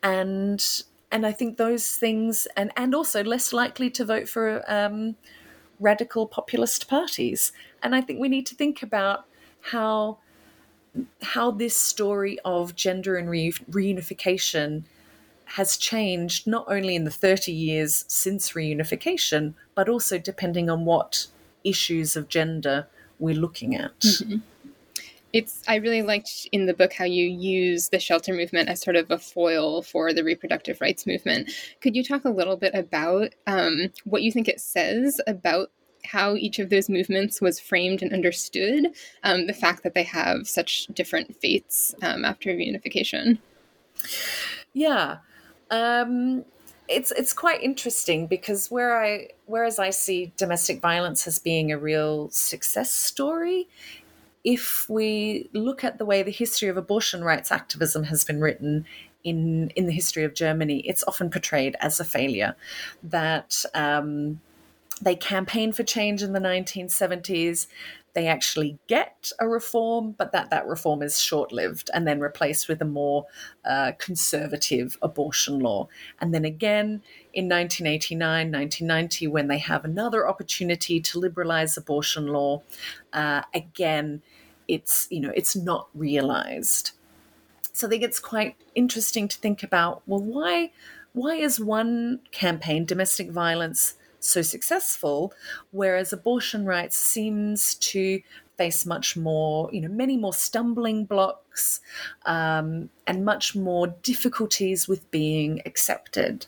and 0.02 0.82
and 1.10 1.24
I 1.24 1.32
think 1.32 1.56
those 1.56 1.96
things 1.96 2.46
and 2.56 2.70
and 2.76 2.94
also 2.94 3.24
less 3.24 3.52
likely 3.52 3.88
to 3.90 4.04
vote 4.04 4.28
for 4.28 4.62
um, 4.68 5.16
radical 5.80 6.26
populist 6.26 6.88
parties. 6.88 7.52
And 7.82 7.94
I 7.94 8.00
think 8.00 8.20
we 8.20 8.28
need 8.28 8.46
to 8.46 8.54
think 8.54 8.82
about 8.82 9.24
how 9.60 10.18
how 11.22 11.50
this 11.50 11.76
story 11.76 12.38
of 12.44 12.74
gender 12.74 13.16
and 13.16 13.30
re- 13.30 13.52
reunification 13.70 14.82
has 15.44 15.76
changed 15.76 16.46
not 16.46 16.66
only 16.68 16.94
in 16.94 17.04
the 17.04 17.10
30 17.10 17.52
years 17.52 18.04
since 18.08 18.52
reunification, 18.52 19.54
but 19.74 19.88
also 19.88 20.18
depending 20.18 20.68
on 20.68 20.84
what 20.84 21.28
issues 21.64 22.16
of 22.16 22.28
gender 22.28 22.86
we're 23.18 23.34
looking 23.34 23.74
at. 23.74 23.98
Mm-hmm. 24.00 24.36
It's 25.32 25.62
I 25.68 25.76
really 25.76 26.02
liked 26.02 26.48
in 26.52 26.66
the 26.66 26.74
book 26.74 26.92
how 26.92 27.04
you 27.04 27.26
use 27.26 27.88
the 27.90 28.00
shelter 28.00 28.32
movement 28.32 28.68
as 28.68 28.80
sort 28.80 28.96
of 28.96 29.10
a 29.10 29.18
foil 29.18 29.82
for 29.82 30.12
the 30.12 30.24
reproductive 30.24 30.80
rights 30.80 31.06
movement. 31.06 31.50
Could 31.80 31.94
you 31.94 32.02
talk 32.02 32.24
a 32.24 32.30
little 32.30 32.56
bit 32.56 32.74
about 32.74 33.34
um, 33.46 33.90
what 34.04 34.22
you 34.22 34.32
think 34.32 34.48
it 34.48 34.60
says 34.60 35.20
about 35.26 35.70
how 36.04 36.34
each 36.34 36.58
of 36.58 36.70
those 36.70 36.88
movements 36.88 37.40
was 37.40 37.60
framed 37.60 38.00
and 38.00 38.12
understood? 38.12 38.86
Um, 39.22 39.46
the 39.46 39.52
fact 39.52 39.82
that 39.82 39.94
they 39.94 40.04
have 40.04 40.48
such 40.48 40.86
different 40.86 41.36
fates 41.36 41.94
um, 42.02 42.24
after 42.24 42.50
reunification. 42.50 43.38
Yeah, 44.72 45.18
um, 45.70 46.44
it's 46.88 47.12
it's 47.12 47.32
quite 47.32 47.62
interesting 47.62 48.26
because 48.26 48.70
where 48.70 49.02
I 49.02 49.28
whereas 49.46 49.78
I 49.78 49.90
see 49.90 50.32
domestic 50.36 50.80
violence 50.80 51.26
as 51.26 51.38
being 51.38 51.70
a 51.70 51.78
real 51.78 52.30
success 52.30 52.90
story, 52.90 53.68
if 54.44 54.88
we 54.88 55.48
look 55.52 55.84
at 55.84 55.98
the 55.98 56.04
way 56.04 56.22
the 56.22 56.30
history 56.30 56.68
of 56.68 56.76
abortion 56.76 57.22
rights 57.22 57.50
activism 57.52 58.04
has 58.04 58.24
been 58.24 58.40
written 58.40 58.84
in 59.24 59.70
in 59.70 59.86
the 59.86 59.92
history 59.92 60.24
of 60.24 60.34
Germany, 60.34 60.80
it's 60.80 61.04
often 61.06 61.30
portrayed 61.30 61.76
as 61.80 62.00
a 62.00 62.04
failure. 62.04 62.54
That 63.02 63.64
um, 63.74 64.40
they 65.00 65.14
campaigned 65.14 65.76
for 65.76 65.82
change 65.82 66.22
in 66.22 66.32
the 66.32 66.40
1970s 66.40 67.66
they 68.18 68.26
actually 68.26 68.76
get 68.88 69.30
a 69.38 69.48
reform, 69.48 70.10
but 70.18 70.32
that 70.32 70.50
that 70.50 70.66
reform 70.66 71.02
is 71.02 71.20
short 71.20 71.52
lived 71.52 71.88
and 71.94 72.04
then 72.04 72.18
replaced 72.18 72.66
with 72.68 72.82
a 72.82 72.84
more 72.84 73.26
uh, 73.64 73.92
conservative 73.96 74.98
abortion 75.00 75.60
law. 75.60 75.86
And 76.20 76.34
then 76.34 76.44
again 76.44 77.00
in 77.32 77.48
1989, 77.48 78.50
1990, 78.50 79.28
when 79.28 79.46
they 79.46 79.58
have 79.58 79.84
another 79.84 80.26
opportunity 80.26 81.00
to 81.00 81.20
liberalize 81.20 81.76
abortion 81.76 82.26
law, 82.26 82.62
uh, 83.12 83.42
again, 83.54 84.20
it's 84.66 85.06
you 85.12 85.20
know 85.20 85.32
it's 85.36 85.54
not 85.54 85.88
realized. 85.94 86.90
So 87.72 87.86
I 87.86 87.90
think 87.90 88.02
it's 88.02 88.18
quite 88.18 88.56
interesting 88.74 89.28
to 89.28 89.38
think 89.38 89.62
about. 89.62 90.02
Well, 90.06 90.24
why 90.24 90.72
why 91.12 91.36
is 91.36 91.60
one 91.60 92.18
campaign 92.32 92.84
domestic 92.84 93.30
violence 93.30 93.94
so 94.20 94.42
successful, 94.42 95.32
whereas 95.70 96.12
abortion 96.12 96.64
rights 96.66 96.96
seems 96.96 97.74
to 97.76 98.20
face 98.56 98.84
much 98.84 99.16
more, 99.16 99.70
you 99.72 99.80
know, 99.80 99.88
many 99.88 100.16
more 100.16 100.32
stumbling 100.32 101.04
blocks 101.04 101.80
um, 102.26 102.90
and 103.06 103.24
much 103.24 103.54
more 103.54 103.86
difficulties 104.02 104.88
with 104.88 105.08
being 105.10 105.62
accepted. 105.64 106.46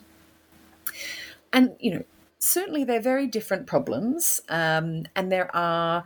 And, 1.52 1.76
you 1.78 1.94
know, 1.94 2.04
certainly 2.38 2.84
they're 2.84 3.00
very 3.00 3.26
different 3.26 3.66
problems, 3.66 4.40
um, 4.48 5.06
and 5.14 5.30
there 5.30 5.54
are 5.54 6.04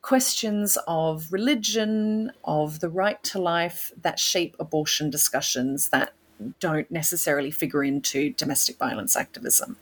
questions 0.00 0.76
of 0.88 1.32
religion, 1.32 2.32
of 2.44 2.80
the 2.80 2.88
right 2.88 3.22
to 3.22 3.40
life 3.40 3.92
that 4.02 4.18
shape 4.18 4.56
abortion 4.58 5.10
discussions 5.10 5.90
that 5.90 6.12
don't 6.58 6.90
necessarily 6.90 7.50
figure 7.50 7.84
into 7.84 8.32
domestic 8.32 8.76
violence 8.78 9.14
activism. 9.14 9.76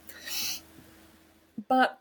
But 1.70 2.00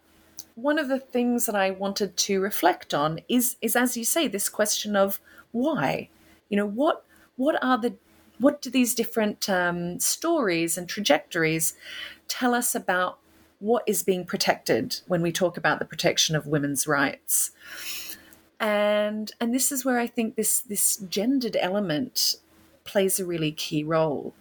one 0.56 0.80
of 0.80 0.88
the 0.88 1.00
things 1.00 1.46
that 1.46 1.56
I 1.56 1.70
wanted 1.70 2.18
to 2.18 2.42
reflect 2.42 2.92
on 2.94 3.22
is 3.30 3.56
is 3.62 3.76
as 3.76 3.96
you 3.96 4.04
say 4.04 4.28
this 4.28 4.50
question 4.50 4.96
of 4.96 5.22
why. 5.52 6.10
You 6.50 6.58
know 6.58 6.66
what 6.66 7.06
what 7.38 7.64
are 7.64 7.78
the 7.78 7.94
what 8.40 8.64
do 8.64 8.72
these 8.72 8.96
different 8.96 9.48
um, 9.48 10.00
stories 10.00 10.76
and 10.76 10.90
trajectories 10.90 11.76
tell 12.28 12.56
us 12.56 12.74
about 12.74 13.20
what 13.60 13.84
is 13.86 14.02
being 14.02 14.26
protected 14.26 15.02
when 15.08 15.22
we 15.22 15.32
talk 15.32 15.56
about 15.56 15.78
the 15.78 15.86
protection 15.86 16.36
of 16.36 16.48
women's 16.48 16.88
rights? 16.88 17.52
And 18.60 19.32
and 19.40 19.54
this 19.54 19.72
is 19.72 19.86
where 19.86 20.00
I 20.00 20.08
think 20.08 20.36
this 20.36 20.62
this 20.62 20.98
gendered 20.98 21.58
element 21.62 22.38
plays 22.86 23.20
a 23.20 23.26
really 23.26 23.52
key 23.52 23.84
role. 23.84 24.34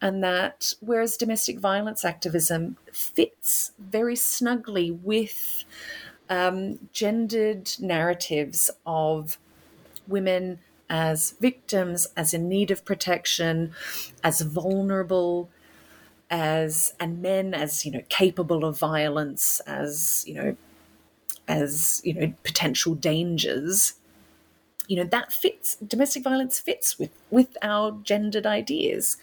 And 0.00 0.22
that 0.22 0.74
whereas 0.80 1.16
domestic 1.16 1.58
violence 1.58 2.04
activism 2.04 2.76
fits 2.92 3.72
very 3.78 4.16
snugly 4.16 4.90
with 4.90 5.64
um, 6.28 6.78
gendered 6.92 7.70
narratives 7.78 8.70
of 8.84 9.38
women 10.06 10.58
as 10.88 11.32
victims, 11.40 12.08
as 12.16 12.32
in 12.32 12.48
need 12.48 12.70
of 12.70 12.84
protection, 12.84 13.72
as 14.22 14.40
vulnerable, 14.40 15.50
as 16.30 16.94
and 17.00 17.22
men 17.22 17.54
as 17.54 17.84
you 17.84 17.92
know 17.92 18.02
capable 18.08 18.64
of 18.64 18.78
violence, 18.78 19.60
as 19.60 20.24
you 20.26 20.34
know, 20.34 20.56
as 21.48 22.02
you 22.04 22.14
know 22.14 22.32
potential 22.44 22.94
dangers 22.94 23.94
you 24.88 24.96
know 24.96 25.04
that 25.04 25.32
fits 25.32 25.76
domestic 25.76 26.22
violence 26.22 26.58
fits 26.58 26.98
with 26.98 27.10
with 27.30 27.56
our 27.62 27.92
gendered 28.02 28.46
ideas. 28.46 29.16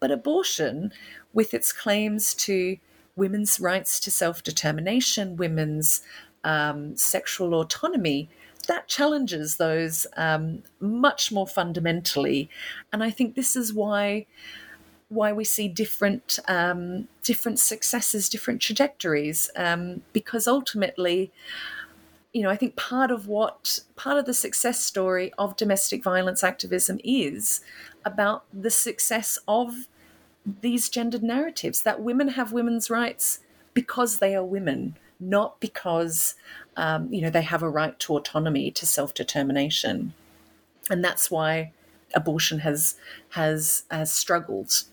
But 0.00 0.10
abortion 0.10 0.92
with 1.32 1.54
its 1.54 1.72
claims 1.72 2.34
to 2.34 2.76
women's 3.16 3.58
rights 3.58 3.98
to 4.00 4.10
self-determination 4.10 5.36
women's 5.36 6.02
um, 6.44 6.96
sexual 6.96 7.54
autonomy 7.54 8.28
that 8.68 8.86
challenges 8.86 9.56
those 9.56 10.06
um, 10.16 10.62
much 10.78 11.32
more 11.32 11.46
fundamentally. 11.46 12.48
And 12.92 13.02
i 13.02 13.10
think 13.10 13.34
this 13.34 13.56
is 13.56 13.72
why 13.72 14.26
why 15.08 15.32
we 15.32 15.44
see 15.44 15.68
different 15.68 16.38
um, 16.48 17.08
different 17.22 17.58
successes 17.58 18.28
different 18.28 18.60
trajectories 18.60 19.50
um, 19.56 20.02
because 20.12 20.46
ultimately 20.46 21.32
you 22.32 22.42
know, 22.42 22.50
I 22.50 22.56
think 22.56 22.76
part 22.76 23.10
of 23.10 23.26
what 23.26 23.80
part 23.96 24.18
of 24.18 24.26
the 24.26 24.34
success 24.34 24.84
story 24.84 25.32
of 25.38 25.56
domestic 25.56 26.02
violence 26.02 26.44
activism 26.44 27.00
is 27.02 27.60
about 28.04 28.44
the 28.52 28.70
success 28.70 29.38
of 29.48 29.88
these 30.60 30.88
gendered 30.88 31.22
narratives 31.22 31.82
that 31.82 32.02
women 32.02 32.28
have 32.28 32.52
women's 32.52 32.90
rights 32.90 33.40
because 33.74 34.18
they 34.18 34.34
are 34.34 34.44
women, 34.44 34.96
not 35.18 35.58
because 35.60 36.34
um, 36.76 37.12
you 37.12 37.22
know 37.22 37.30
they 37.30 37.42
have 37.42 37.62
a 37.62 37.70
right 37.70 37.98
to 38.00 38.16
autonomy, 38.16 38.70
to 38.72 38.86
self 38.86 39.14
determination, 39.14 40.12
and 40.90 41.02
that's 41.02 41.30
why 41.30 41.72
abortion 42.14 42.60
has 42.60 42.96
has 43.30 43.84
has 43.90 44.12
struggled. 44.12 44.84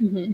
Mm-hmm. 0.00 0.32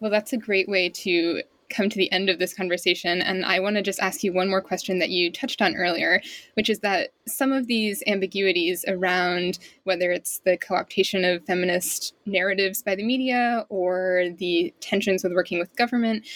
Well, 0.00 0.10
that's 0.10 0.32
a 0.32 0.38
great 0.38 0.68
way 0.68 0.88
to 0.88 1.42
come 1.70 1.88
to 1.88 1.98
the 1.98 2.10
end 2.12 2.28
of 2.28 2.38
this 2.38 2.54
conversation, 2.54 3.20
and 3.20 3.44
I 3.44 3.60
want 3.60 3.76
to 3.76 3.82
just 3.82 4.00
ask 4.00 4.22
you 4.22 4.32
one 4.32 4.48
more 4.48 4.60
question 4.62 4.98
that 4.98 5.10
you 5.10 5.30
touched 5.30 5.60
on 5.62 5.76
earlier, 5.76 6.20
which 6.54 6.70
is 6.70 6.80
that 6.80 7.10
some 7.26 7.52
of 7.52 7.66
these 7.66 8.02
ambiguities 8.06 8.84
around 8.88 9.58
whether 9.84 10.10
it's 10.10 10.40
the 10.44 10.56
co 10.56 10.74
optation 10.74 11.34
of 11.34 11.44
feminist 11.44 12.14
narratives 12.26 12.82
by 12.82 12.94
the 12.94 13.04
media 13.04 13.66
or 13.68 14.26
the 14.38 14.72
tensions 14.80 15.22
with 15.22 15.32
working 15.32 15.58
with 15.58 15.74
government, 15.76 16.26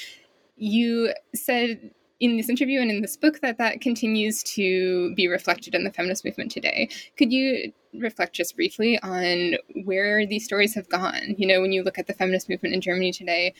you 0.56 1.12
said 1.34 1.90
in 2.22 2.36
this 2.36 2.48
interview 2.48 2.80
and 2.80 2.88
in 2.88 3.02
this 3.02 3.16
book 3.16 3.40
that 3.40 3.58
that 3.58 3.80
continues 3.80 4.44
to 4.44 5.12
be 5.16 5.26
reflected 5.26 5.74
in 5.74 5.82
the 5.82 5.90
feminist 5.90 6.24
movement 6.24 6.52
today. 6.52 6.88
Could 7.18 7.32
you 7.32 7.72
reflect 7.94 8.32
just 8.32 8.54
briefly 8.54 8.96
on 9.00 9.56
where 9.84 10.24
these 10.24 10.44
stories 10.44 10.72
have 10.76 10.88
gone? 10.88 11.34
You 11.36 11.48
know, 11.48 11.60
when 11.60 11.72
you 11.72 11.82
look 11.82 11.98
at 11.98 12.06
the 12.06 12.12
feminist 12.12 12.48
movement 12.48 12.76
in 12.76 12.80
Germany 12.80 13.10
today, 13.10 13.54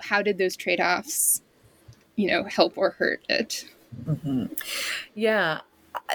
how 0.00 0.22
did 0.22 0.38
those 0.38 0.56
trade 0.56 0.80
offs, 0.80 1.42
you 2.16 2.28
know, 2.28 2.44
help 2.44 2.76
or 2.76 2.90
hurt 2.90 3.22
it? 3.28 3.64
Mm-hmm. 4.04 4.46
Yeah, 5.14 5.60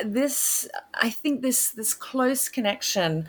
this 0.03 0.67
I 0.93 1.09
think 1.09 1.41
this 1.41 1.71
this 1.71 1.93
close 1.93 2.49
connection 2.49 3.27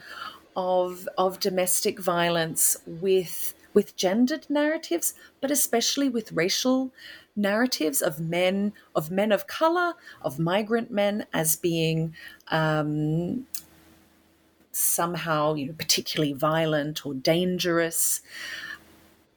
of 0.56 1.08
of 1.18 1.40
domestic 1.40 1.98
violence 1.98 2.76
with 2.86 3.54
with 3.74 3.96
gendered 3.96 4.48
narratives, 4.48 5.14
but 5.40 5.50
especially 5.50 6.08
with 6.08 6.32
racial 6.32 6.92
narratives 7.36 8.00
of 8.00 8.20
men, 8.20 8.72
of 8.94 9.10
men 9.10 9.32
of 9.32 9.46
color, 9.46 9.94
of 10.22 10.38
migrant 10.38 10.90
men 10.90 11.26
as 11.32 11.56
being 11.56 12.14
um, 12.48 13.46
somehow, 14.70 15.54
you 15.54 15.66
know, 15.66 15.74
particularly 15.76 16.32
violent 16.32 17.04
or 17.04 17.14
dangerous. 17.14 18.22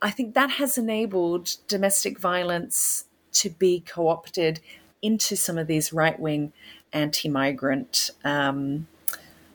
I 0.01 0.11
think 0.11 0.33
that 0.35 0.51
has 0.51 0.77
enabled 0.77 1.55
domestic 1.67 2.19
violence 2.19 3.05
to 3.33 3.49
be 3.49 3.81
co 3.81 4.09
opted 4.09 4.59
into 5.01 5.35
some 5.35 5.57
of 5.57 5.67
these 5.67 5.93
right 5.93 6.19
wing 6.19 6.53
anti 6.93 7.29
migrant 7.29 8.11
um, 8.23 8.87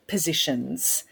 positions. 0.06 1.04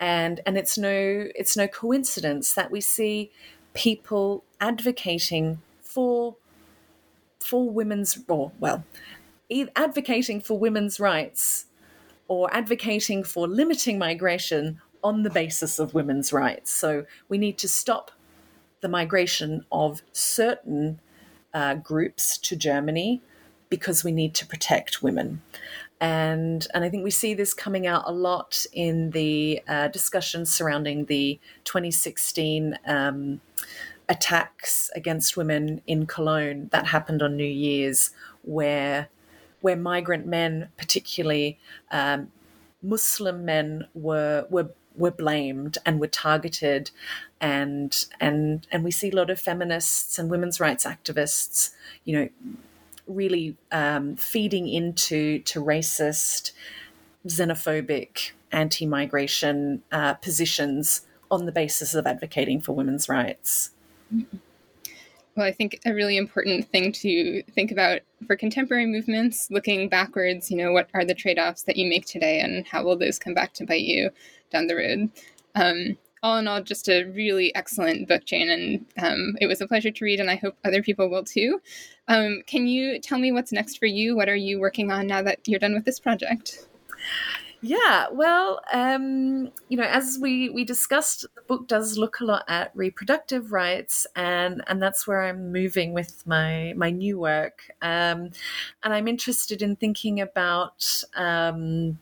And, 0.00 0.40
and 0.46 0.56
it's 0.56 0.78
no 0.78 1.28
it's 1.34 1.56
no 1.56 1.66
coincidence 1.66 2.52
that 2.54 2.70
we 2.70 2.80
see 2.80 3.30
people 3.74 4.44
advocating 4.60 5.60
for 5.82 6.36
for 7.40 7.68
women's, 7.70 8.18
or 8.28 8.52
well, 8.58 8.84
advocating 9.76 10.40
for 10.40 10.58
women's 10.58 11.00
rights 11.00 11.66
or 12.26 12.52
advocating 12.54 13.24
for 13.24 13.48
limiting 13.48 13.98
migration 13.98 14.80
on 15.02 15.22
the 15.22 15.30
basis 15.30 15.78
of 15.78 15.94
women's 15.94 16.32
rights. 16.32 16.70
So 16.72 17.06
we 17.28 17.38
need 17.38 17.56
to 17.58 17.68
stop 17.68 18.10
the 18.80 18.88
migration 18.88 19.64
of 19.72 20.02
certain 20.12 21.00
uh, 21.54 21.74
groups 21.74 22.38
to 22.38 22.56
Germany 22.56 23.22
because 23.68 24.04
we 24.04 24.12
need 24.12 24.34
to 24.34 24.46
protect 24.46 25.02
women. 25.02 25.42
And, 26.00 26.66
and 26.72 26.84
I 26.84 26.88
think 26.88 27.02
we 27.02 27.10
see 27.10 27.34
this 27.34 27.52
coming 27.52 27.86
out 27.86 28.04
a 28.06 28.12
lot 28.12 28.64
in 28.72 29.10
the 29.10 29.60
uh, 29.66 29.88
discussions 29.88 30.50
surrounding 30.50 31.06
the 31.06 31.40
2016 31.64 32.78
um, 32.86 33.40
attacks 34.08 34.90
against 34.94 35.36
women 35.36 35.82
in 35.86 36.06
Cologne 36.06 36.68
that 36.72 36.86
happened 36.86 37.22
on 37.22 37.36
New 37.36 37.44
Year's, 37.44 38.10
where 38.42 39.08
where 39.60 39.76
migrant 39.76 40.24
men, 40.24 40.68
particularly 40.76 41.58
um, 41.90 42.30
Muslim 42.80 43.44
men, 43.44 43.86
were 43.92 44.46
were 44.48 44.70
were 44.98 45.10
blamed 45.10 45.78
and 45.86 46.00
were 46.00 46.08
targeted, 46.08 46.90
and 47.40 48.06
and 48.20 48.66
and 48.70 48.84
we 48.84 48.90
see 48.90 49.10
a 49.10 49.16
lot 49.16 49.30
of 49.30 49.40
feminists 49.40 50.18
and 50.18 50.30
women's 50.30 50.60
rights 50.60 50.84
activists, 50.84 51.70
you 52.04 52.18
know, 52.18 52.28
really 53.06 53.56
um, 53.72 54.16
feeding 54.16 54.68
into 54.68 55.38
to 55.40 55.62
racist, 55.62 56.52
xenophobic, 57.26 58.32
anti-migration 58.52 59.82
uh, 59.92 60.14
positions 60.14 61.02
on 61.30 61.46
the 61.46 61.52
basis 61.52 61.94
of 61.94 62.06
advocating 62.06 62.60
for 62.60 62.72
women's 62.72 63.08
rights. 63.08 63.70
Well, 65.36 65.46
I 65.46 65.52
think 65.52 65.78
a 65.86 65.94
really 65.94 66.16
important 66.16 66.68
thing 66.68 66.90
to 66.92 67.42
think 67.54 67.70
about 67.70 68.00
for 68.26 68.34
contemporary 68.34 68.86
movements, 68.86 69.48
looking 69.50 69.88
backwards, 69.88 70.50
you 70.50 70.56
know, 70.56 70.72
what 70.72 70.88
are 70.94 71.04
the 71.04 71.14
trade 71.14 71.38
offs 71.38 71.62
that 71.62 71.76
you 71.76 71.88
make 71.88 72.06
today 72.06 72.40
and 72.40 72.66
how 72.66 72.82
will 72.82 72.96
those 72.96 73.20
come 73.20 73.34
back 73.34 73.52
to 73.54 73.64
bite 73.64 73.82
you 73.82 74.10
down 74.50 74.66
the 74.66 74.76
road? 74.76 75.10
Um, 75.54 75.96
all 76.22 76.38
in 76.38 76.48
all, 76.48 76.62
just 76.62 76.88
a 76.88 77.04
really 77.04 77.54
excellent 77.54 78.08
book, 78.08 78.24
Jane, 78.24 78.50
and 78.50 78.86
um, 79.00 79.36
it 79.40 79.46
was 79.46 79.60
a 79.60 79.68
pleasure 79.68 79.90
to 79.90 80.04
read, 80.04 80.20
and 80.20 80.30
I 80.30 80.36
hope 80.36 80.56
other 80.64 80.82
people 80.82 81.08
will 81.08 81.24
too. 81.24 81.60
Um, 82.08 82.42
can 82.46 82.66
you 82.66 82.98
tell 82.98 83.18
me 83.18 83.32
what's 83.32 83.52
next 83.52 83.78
for 83.78 83.86
you? 83.86 84.16
What 84.16 84.28
are 84.28 84.36
you 84.36 84.58
working 84.58 84.90
on 84.90 85.06
now 85.06 85.22
that 85.22 85.46
you're 85.46 85.60
done 85.60 85.74
with 85.74 85.84
this 85.84 86.00
project? 86.00 86.66
Yeah, 87.60 88.06
well, 88.12 88.60
um, 88.72 89.50
you 89.68 89.76
know, 89.76 89.84
as 89.84 90.18
we 90.20 90.48
we 90.50 90.64
discussed, 90.64 91.26
the 91.34 91.42
book 91.42 91.66
does 91.66 91.98
look 91.98 92.20
a 92.20 92.24
lot 92.24 92.44
at 92.46 92.70
reproductive 92.74 93.52
rights, 93.52 94.06
and 94.14 94.62
and 94.68 94.80
that's 94.80 95.08
where 95.08 95.22
I'm 95.24 95.52
moving 95.52 95.92
with 95.92 96.24
my 96.24 96.72
my 96.76 96.90
new 96.90 97.18
work, 97.18 97.62
um, 97.82 98.30
and 98.84 98.94
I'm 98.94 99.08
interested 99.08 99.62
in 99.62 99.76
thinking 99.76 100.20
about. 100.20 101.04
Um, 101.14 101.98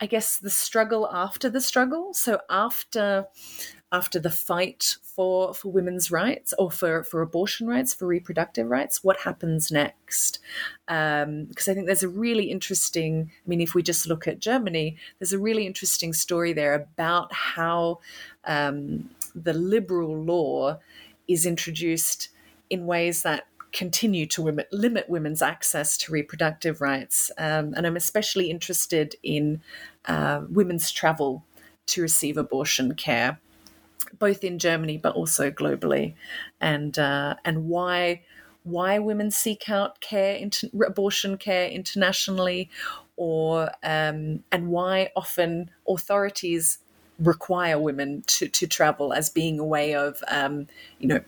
I 0.00 0.06
guess 0.06 0.38
the 0.38 0.50
struggle 0.50 1.08
after 1.12 1.50
the 1.50 1.60
struggle. 1.60 2.14
So 2.14 2.40
after 2.48 3.26
after 3.92 4.20
the 4.20 4.30
fight 4.30 4.96
for 5.02 5.52
for 5.52 5.70
women's 5.70 6.10
rights 6.10 6.54
or 6.58 6.70
for 6.70 7.02
for 7.04 7.20
abortion 7.20 7.66
rights, 7.66 7.92
for 7.92 8.06
reproductive 8.06 8.68
rights, 8.68 9.04
what 9.04 9.20
happens 9.20 9.70
next? 9.70 10.38
Because 10.86 11.24
um, 11.26 11.48
I 11.68 11.74
think 11.74 11.86
there's 11.86 12.02
a 12.02 12.08
really 12.08 12.50
interesting. 12.50 13.30
I 13.44 13.48
mean, 13.48 13.60
if 13.60 13.74
we 13.74 13.82
just 13.82 14.06
look 14.06 14.26
at 14.26 14.38
Germany, 14.40 14.96
there's 15.18 15.34
a 15.34 15.38
really 15.38 15.66
interesting 15.66 16.12
story 16.12 16.52
there 16.52 16.74
about 16.74 17.32
how 17.32 18.00
um, 18.44 19.10
the 19.34 19.52
liberal 19.52 20.16
law 20.16 20.78
is 21.28 21.44
introduced 21.44 22.30
in 22.70 22.86
ways 22.86 23.22
that 23.22 23.46
continue 23.72 24.26
to 24.26 24.64
limit 24.72 25.08
women's 25.08 25.42
access 25.42 25.96
to 25.98 26.12
reproductive 26.12 26.80
rights. 26.80 27.30
Um, 27.38 27.74
and 27.76 27.86
I'm 27.86 27.96
especially 27.96 28.50
interested 28.50 29.14
in 29.22 29.62
uh, 30.06 30.42
women's 30.48 30.90
travel 30.90 31.44
to 31.86 32.02
receive 32.02 32.36
abortion 32.36 32.94
care, 32.94 33.38
both 34.18 34.44
in 34.44 34.58
Germany 34.58 34.96
but 34.96 35.14
also 35.14 35.50
globally, 35.50 36.14
and 36.60 36.98
uh, 36.98 37.36
and 37.44 37.68
why 37.68 38.22
why 38.62 38.98
women 38.98 39.30
seek 39.30 39.70
out 39.70 40.00
care, 40.00 40.34
inter- 40.34 40.68
abortion 40.86 41.38
care 41.38 41.68
internationally, 41.68 42.70
or 43.16 43.70
um, 43.82 44.42
and 44.52 44.68
why 44.68 45.10
often 45.16 45.70
authorities 45.88 46.78
require 47.18 47.78
women 47.78 48.22
to, 48.26 48.48
to 48.48 48.66
travel 48.66 49.12
as 49.12 49.28
being 49.28 49.58
a 49.58 49.64
way 49.64 49.94
of 49.94 50.22
um, 50.28 50.66
you 50.98 51.08
know 51.08 51.20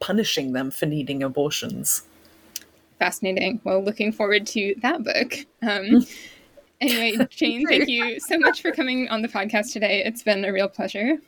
punishing 0.00 0.52
them 0.52 0.70
for 0.70 0.86
needing 0.86 1.22
abortions. 1.22 2.02
Fascinating. 2.98 3.60
Well, 3.64 3.82
looking 3.82 4.12
forward 4.12 4.46
to 4.48 4.74
that 4.82 5.04
book. 5.04 5.34
Um, 5.62 6.06
anyway, 6.80 7.26
Jane, 7.30 7.66
thank 7.66 7.88
you 7.88 8.18
so 8.20 8.38
much 8.38 8.60
for 8.60 8.72
coming 8.72 9.08
on 9.08 9.22
the 9.22 9.28
podcast 9.28 9.72
today. 9.72 10.02
It's 10.04 10.22
been 10.22 10.44
a 10.44 10.52
real 10.52 10.68
pleasure. 10.68 11.18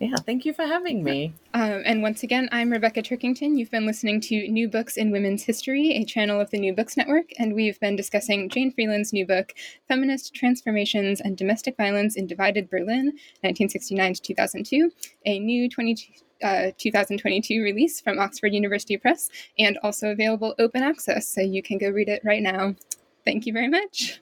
Yeah, 0.00 0.14
thank 0.24 0.44
you 0.44 0.52
for 0.52 0.64
having 0.64 1.02
me. 1.02 1.34
Um, 1.54 1.82
and 1.84 2.02
once 2.02 2.22
again, 2.22 2.48
I'm 2.52 2.70
Rebecca 2.70 3.02
Turkington. 3.02 3.58
You've 3.58 3.72
been 3.72 3.84
listening 3.84 4.20
to 4.22 4.48
New 4.48 4.68
Books 4.68 4.96
in 4.96 5.10
Women's 5.10 5.42
History, 5.42 5.90
a 5.90 6.04
channel 6.04 6.40
of 6.40 6.50
the 6.50 6.60
New 6.60 6.72
Books 6.72 6.96
Network, 6.96 7.32
and 7.36 7.52
we've 7.52 7.80
been 7.80 7.96
discussing 7.96 8.48
Jane 8.48 8.70
Freeland's 8.70 9.12
new 9.12 9.26
book, 9.26 9.54
Feminist 9.88 10.34
Transformations 10.34 11.20
and 11.20 11.36
Domestic 11.36 11.76
Violence 11.76 12.14
in 12.14 12.28
Divided 12.28 12.70
Berlin, 12.70 13.06
1969 13.42 14.14
to 14.14 14.22
2002, 14.22 14.92
a 15.26 15.40
new 15.40 15.68
22 15.68 16.12
uh, 16.42 16.70
2022 16.78 17.62
release 17.62 18.00
from 18.00 18.18
Oxford 18.18 18.52
University 18.52 18.96
Press 18.96 19.28
and 19.58 19.78
also 19.82 20.10
available 20.10 20.54
open 20.58 20.82
access, 20.82 21.28
so 21.28 21.40
you 21.40 21.62
can 21.62 21.78
go 21.78 21.88
read 21.90 22.08
it 22.08 22.22
right 22.24 22.42
now. 22.42 22.74
Thank 23.24 23.46
you 23.46 23.52
very 23.52 23.68
much. 23.68 24.20